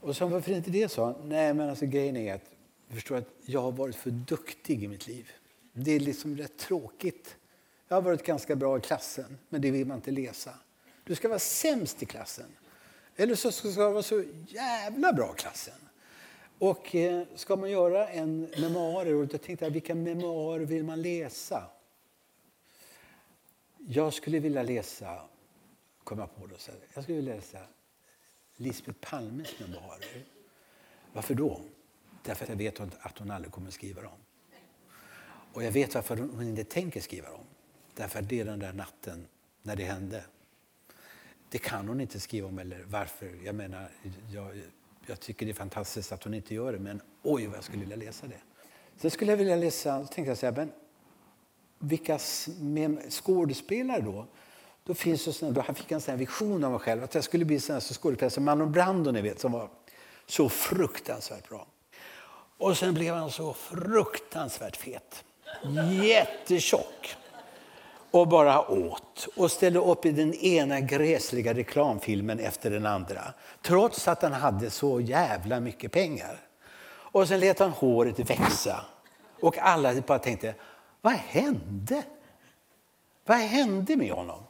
Och 0.00 0.16
så 0.16 0.26
varför 0.26 0.52
inte 0.52 0.70
det? 0.70 0.88
sa 0.88 1.14
Nej, 1.24 1.54
men 1.54 1.68
alltså 1.68 1.86
grejen 1.86 2.16
är 2.16 2.34
att 2.34 2.50
jag 2.86 2.94
förstår 2.94 3.16
att 3.16 3.28
jag 3.46 3.60
har 3.60 3.72
varit 3.72 3.96
för 3.96 4.10
duktig 4.10 4.84
i 4.84 4.88
mitt 4.88 5.06
liv. 5.06 5.30
Det 5.72 5.90
är 5.90 6.00
liksom 6.00 6.36
rätt 6.36 6.58
tråkigt. 6.58 7.36
Jag 7.88 7.96
har 7.96 8.02
varit 8.02 8.26
ganska 8.26 8.56
bra 8.56 8.78
i 8.78 8.80
klassen, 8.80 9.38
men 9.48 9.60
det 9.60 9.70
vill 9.70 9.86
man 9.86 9.96
inte 9.96 10.10
läsa. 10.10 10.54
Du 11.04 11.14
ska 11.14 11.28
vara 11.28 11.38
sämst 11.38 12.02
i 12.02 12.06
klassen. 12.06 12.46
Eller 13.16 13.34
så 13.34 13.52
ska 13.52 13.68
det 13.68 13.74
vara 13.74 14.02
så 14.02 14.24
jävla 14.46 15.12
bra 15.12 15.34
i 15.34 15.40
klassen. 15.40 15.74
Och 16.58 16.94
eh, 16.94 17.26
ska 17.34 17.56
man 17.56 17.70
göra 17.70 18.08
en 18.08 18.40
memoarer, 18.40 19.14
och 19.14 19.32
jag 19.32 19.42
tänkte 19.42 19.70
vilka 19.70 19.94
memoarer 19.94 20.64
vill 20.64 20.84
man 20.84 21.02
läsa? 21.02 21.64
Jag 23.78 24.14
skulle 24.14 24.38
vilja 24.38 24.62
läsa, 24.62 25.22
kom 26.04 26.18
jag 26.18 26.36
på 26.36 26.46
då, 26.46 26.56
jag 26.94 27.04
skulle 27.04 27.16
vilja 27.16 27.34
läsa 27.34 27.58
Lisbeth 28.56 28.98
Palmes 29.00 29.60
memoarer. 29.60 30.24
Varför 31.12 31.34
då? 31.34 31.60
Därför 32.22 32.44
att 32.44 32.48
jag 32.48 32.56
vet 32.56 32.80
att 32.80 33.18
hon 33.18 33.30
aldrig 33.30 33.52
kommer 33.52 33.68
att 33.68 33.74
skriva 33.74 34.02
dem. 34.02 34.18
Och 35.52 35.64
jag 35.64 35.72
vet 35.72 35.94
varför 35.94 36.16
hon 36.16 36.48
inte 36.48 36.64
tänker 36.64 37.00
skriva 37.00 37.30
dem. 37.30 37.44
Därför 37.94 38.18
att 38.18 38.28
det 38.28 38.40
är 38.40 38.44
den 38.44 38.58
där 38.58 38.72
natten 38.72 39.26
när 39.62 39.76
det 39.76 39.84
hände. 39.84 40.24
Det 41.52 41.58
kan 41.58 41.88
hon 41.88 42.00
inte 42.00 42.20
skriva 42.20 42.48
om 42.48 42.58
eller 42.58 42.84
varför. 42.86 43.30
Jag 43.44 43.54
menar, 43.54 43.88
jag, 44.30 44.62
jag 45.06 45.20
tycker 45.20 45.46
det 45.46 45.52
är 45.52 45.54
fantastiskt 45.54 46.12
att 46.12 46.24
hon 46.24 46.34
inte 46.34 46.54
gör 46.54 46.72
det, 46.72 46.78
men 46.78 47.00
oj 47.22 47.46
vad 47.46 47.56
jag 47.56 47.64
skulle 47.64 47.80
vilja 47.80 47.96
läsa 47.96 48.26
det. 48.26 48.40
Sen 48.96 49.10
skulle 49.10 49.32
jag 49.32 49.36
vilja 49.36 49.56
läsa, 49.56 49.98
tänkte 49.98 50.30
jag 50.30 50.38
så 50.38 50.46
här, 50.46 50.52
men 50.52 50.72
vilka 51.78 52.18
skådespelare 53.10 54.00
då? 54.00 54.26
Då, 54.84 54.94
finns 54.94 55.24
det 55.24 55.32
såna, 55.32 55.52
då 55.52 55.62
fick 55.62 55.90
jag 55.90 55.92
en 55.92 56.00
sån 56.00 56.16
vision 56.16 56.64
av 56.64 56.70
mig 56.70 56.80
själv 56.80 57.04
att 57.04 57.14
jag 57.14 57.24
skulle 57.24 57.44
bli 57.44 57.60
sån 57.60 57.80
skådespelare 57.80 58.30
som 58.30 58.44
Marlon 58.44 58.72
Brando 58.72 59.10
ni 59.10 59.22
vet, 59.22 59.40
som 59.40 59.52
var 59.52 59.70
så 60.26 60.48
fruktansvärt 60.48 61.48
bra. 61.48 61.66
Och 62.58 62.76
sen 62.76 62.94
blev 62.94 63.14
han 63.14 63.30
så 63.30 63.54
fruktansvärt 63.54 64.76
fet. 64.76 65.24
Jättetjock. 66.02 67.16
Och 68.12 68.28
bara 68.28 68.70
åt 68.70 69.28
och 69.36 69.50
ställde 69.50 69.78
upp 69.78 70.06
i 70.06 70.10
den 70.10 70.34
ena 70.34 70.80
gräsliga 70.80 71.54
reklamfilmen 71.54 72.38
efter 72.38 72.70
den 72.70 72.86
andra. 72.86 73.22
Trots 73.62 74.08
att 74.08 74.22
han 74.22 74.32
hade 74.32 74.70
så 74.70 75.00
jävla 75.00 75.60
mycket 75.60 75.92
pengar. 75.92 76.40
Och 76.88 77.28
sen 77.28 77.40
lät 77.40 77.58
han 77.58 77.70
håret 77.70 78.30
växa. 78.30 78.84
Och 79.40 79.58
alla 79.58 79.94
bara 80.06 80.18
tänkte, 80.18 80.54
vad 81.00 81.12
hände? 81.12 82.02
Vad 83.26 83.38
hände 83.38 83.96
med 83.96 84.12
honom? 84.12 84.42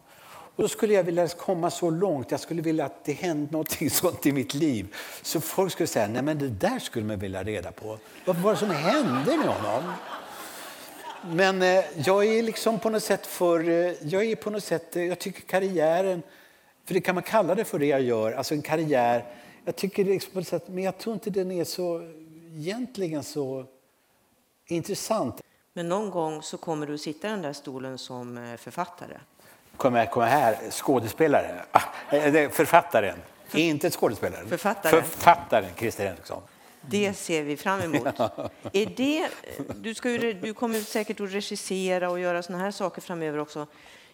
Och 0.57 0.63
då 0.63 0.69
skulle 0.69 0.95
jag 0.95 1.05
vilja 1.05 1.29
komma 1.29 1.71
så 1.71 1.91
långt, 1.91 2.31
jag 2.31 2.41
skulle 2.41 2.63
vilja 2.63 2.85
att 2.85 3.05
det 3.05 3.13
hände 3.13 3.53
något 3.53 3.79
sånt 3.93 4.27
i 4.27 4.33
mitt 4.33 4.55
liv. 4.55 4.95
Så 5.23 5.41
folk 5.41 5.73
skulle 5.73 5.87
säga, 5.87 6.09
nej 6.09 6.23
men 6.23 6.39
det 6.39 6.49
där 6.49 6.79
skulle 6.79 7.07
man 7.07 7.19
vilja 7.19 7.43
reda 7.43 7.73
på. 7.73 7.99
Vad 8.25 8.37
var 8.37 8.53
det 8.53 8.59
som 8.59 8.71
hände 8.71 9.37
med 9.37 9.49
honom? 9.49 9.93
Men 11.31 11.63
eh, 11.63 11.85
jag 11.97 12.25
är 12.25 12.43
liksom 12.43 12.79
på 12.79 12.91
något 12.91 13.03
sätt 13.03 13.27
för, 13.27 13.69
eh, 13.69 13.93
jag 14.03 14.25
är 14.25 14.37
på 14.37 14.51
något 14.51 14.65
sätt, 14.65 14.97
eh, 14.97 15.05
jag 15.05 15.19
tycker 15.19 15.41
karriären, 15.43 16.23
för 16.85 16.95
det 16.95 17.01
kan 17.01 17.15
man 17.15 17.25
kalla 17.25 17.55
det 17.55 17.65
för 17.65 17.79
det 17.79 17.87
jag 17.87 18.03
gör, 18.03 18.33
alltså 18.33 18.55
en 18.55 18.63
karriär. 18.63 19.25
Jag 19.65 19.77
tycker 19.77 20.05
liksom 20.05 20.33
på 20.33 20.39
något 20.39 20.49
sätt, 20.49 20.69
men 20.69 20.85
jag 20.85 20.99
tror 20.99 21.15
inte 21.15 21.31
den 21.31 21.51
är 21.51 21.65
så, 21.65 22.03
egentligen 22.55 23.23
så 23.23 23.65
intressant. 24.67 25.41
Men 25.73 25.89
någon 25.89 26.11
gång 26.11 26.43
så 26.43 26.57
kommer 26.57 26.87
du 26.87 26.99
sitta 26.99 27.29
i 27.29 27.31
den 27.31 27.43
där 27.43 27.53
stolen 27.53 27.99
som 27.99 28.57
författare. 28.59 29.17
Kommer 29.77 30.09
jag 30.15 30.23
här, 30.23 30.71
skådespelare, 30.71 31.65
ah, 31.73 31.81
författaren, 32.51 33.19
För, 33.47 33.59
inte 33.59 33.91
skådespelaren. 33.91 34.49
Författaren. 34.49 35.03
Författaren 35.03 35.71
Christer 35.77 36.07
Henriksson. 36.07 36.43
Det 36.91 37.15
ser 37.15 37.43
vi 37.43 37.57
fram 37.57 37.81
emot. 37.81 38.07
Är 38.73 38.97
det, 38.97 39.29
du, 39.77 39.95
ska 39.95 40.11
ju, 40.11 40.33
du 40.33 40.55
kommer 40.55 40.81
säkert 40.81 41.21
att 41.21 41.33
regissera 41.33 42.11
och 42.11 42.21
göra 42.21 42.43
såna 42.43 42.59
här 42.59 42.71
saker 42.71 43.03
framöver 43.03 43.39
också. 43.39 43.67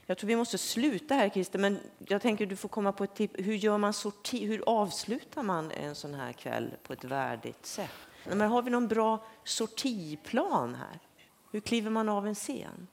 Jag 0.06 0.18
tror 0.18 0.28
vi 0.28 0.36
måste 0.36 0.58
sluta 0.58 1.14
här, 1.14 1.28
Christer, 1.28 1.58
men 1.58 1.78
jag 1.98 2.22
tänker 2.22 2.46
du 2.46 2.56
får 2.56 2.68
komma 2.68 2.92
på 2.92 3.04
ett 3.04 3.14
tips. 3.14 3.34
Hur, 3.38 3.54
gör 3.54 3.78
man 3.78 3.92
sorti, 3.92 4.46
hur 4.46 4.62
avslutar 4.66 5.42
man 5.42 5.70
en 5.70 5.94
sån 5.94 6.14
här 6.14 6.32
kväll 6.32 6.74
på 6.82 6.92
ett 6.92 7.04
värdigt 7.04 7.66
sätt? 7.66 7.90
Men 8.24 8.40
har 8.40 8.62
vi 8.62 8.70
någon 8.70 8.88
bra 8.88 9.26
sortiplan 9.44 10.74
här? 10.74 10.98
Hur 11.52 11.60
kliver 11.60 11.90
man 11.90 12.08
av 12.08 12.26
en 12.26 12.34
scen? 12.34 12.86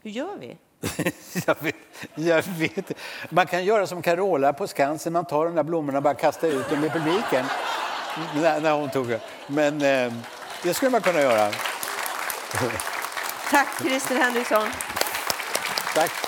Hur 0.00 0.10
gör 0.10 0.38
vi? 0.38 0.58
jag, 1.46 1.56
vet, 1.60 1.74
jag 2.14 2.42
vet 2.42 2.92
Man 3.28 3.46
kan 3.46 3.64
göra 3.64 3.86
som 3.86 4.02
Carola 4.02 4.52
på 4.52 4.66
Skansen, 4.66 5.12
man 5.12 5.24
tar 5.24 5.44
de 5.44 5.54
där 5.54 5.62
blommorna 5.62 5.98
och 5.98 6.04
bara 6.04 6.14
kastar 6.14 6.48
ut 6.48 6.70
dem 6.70 6.84
i 6.84 6.90
publiken. 6.90 7.44
När, 8.34 8.60
när 8.60 8.72
hon 8.72 8.90
tog 8.90 9.08
det. 9.08 9.20
Men 9.46 9.82
eh, 9.82 10.12
det 10.62 10.74
skulle 10.74 10.90
man 10.90 11.00
kunna 11.00 11.20
göra. 11.20 11.50
Tack 13.50 13.68
Christer 13.82 14.16
Henriksson. 14.16 14.68
Tack. 15.94 16.27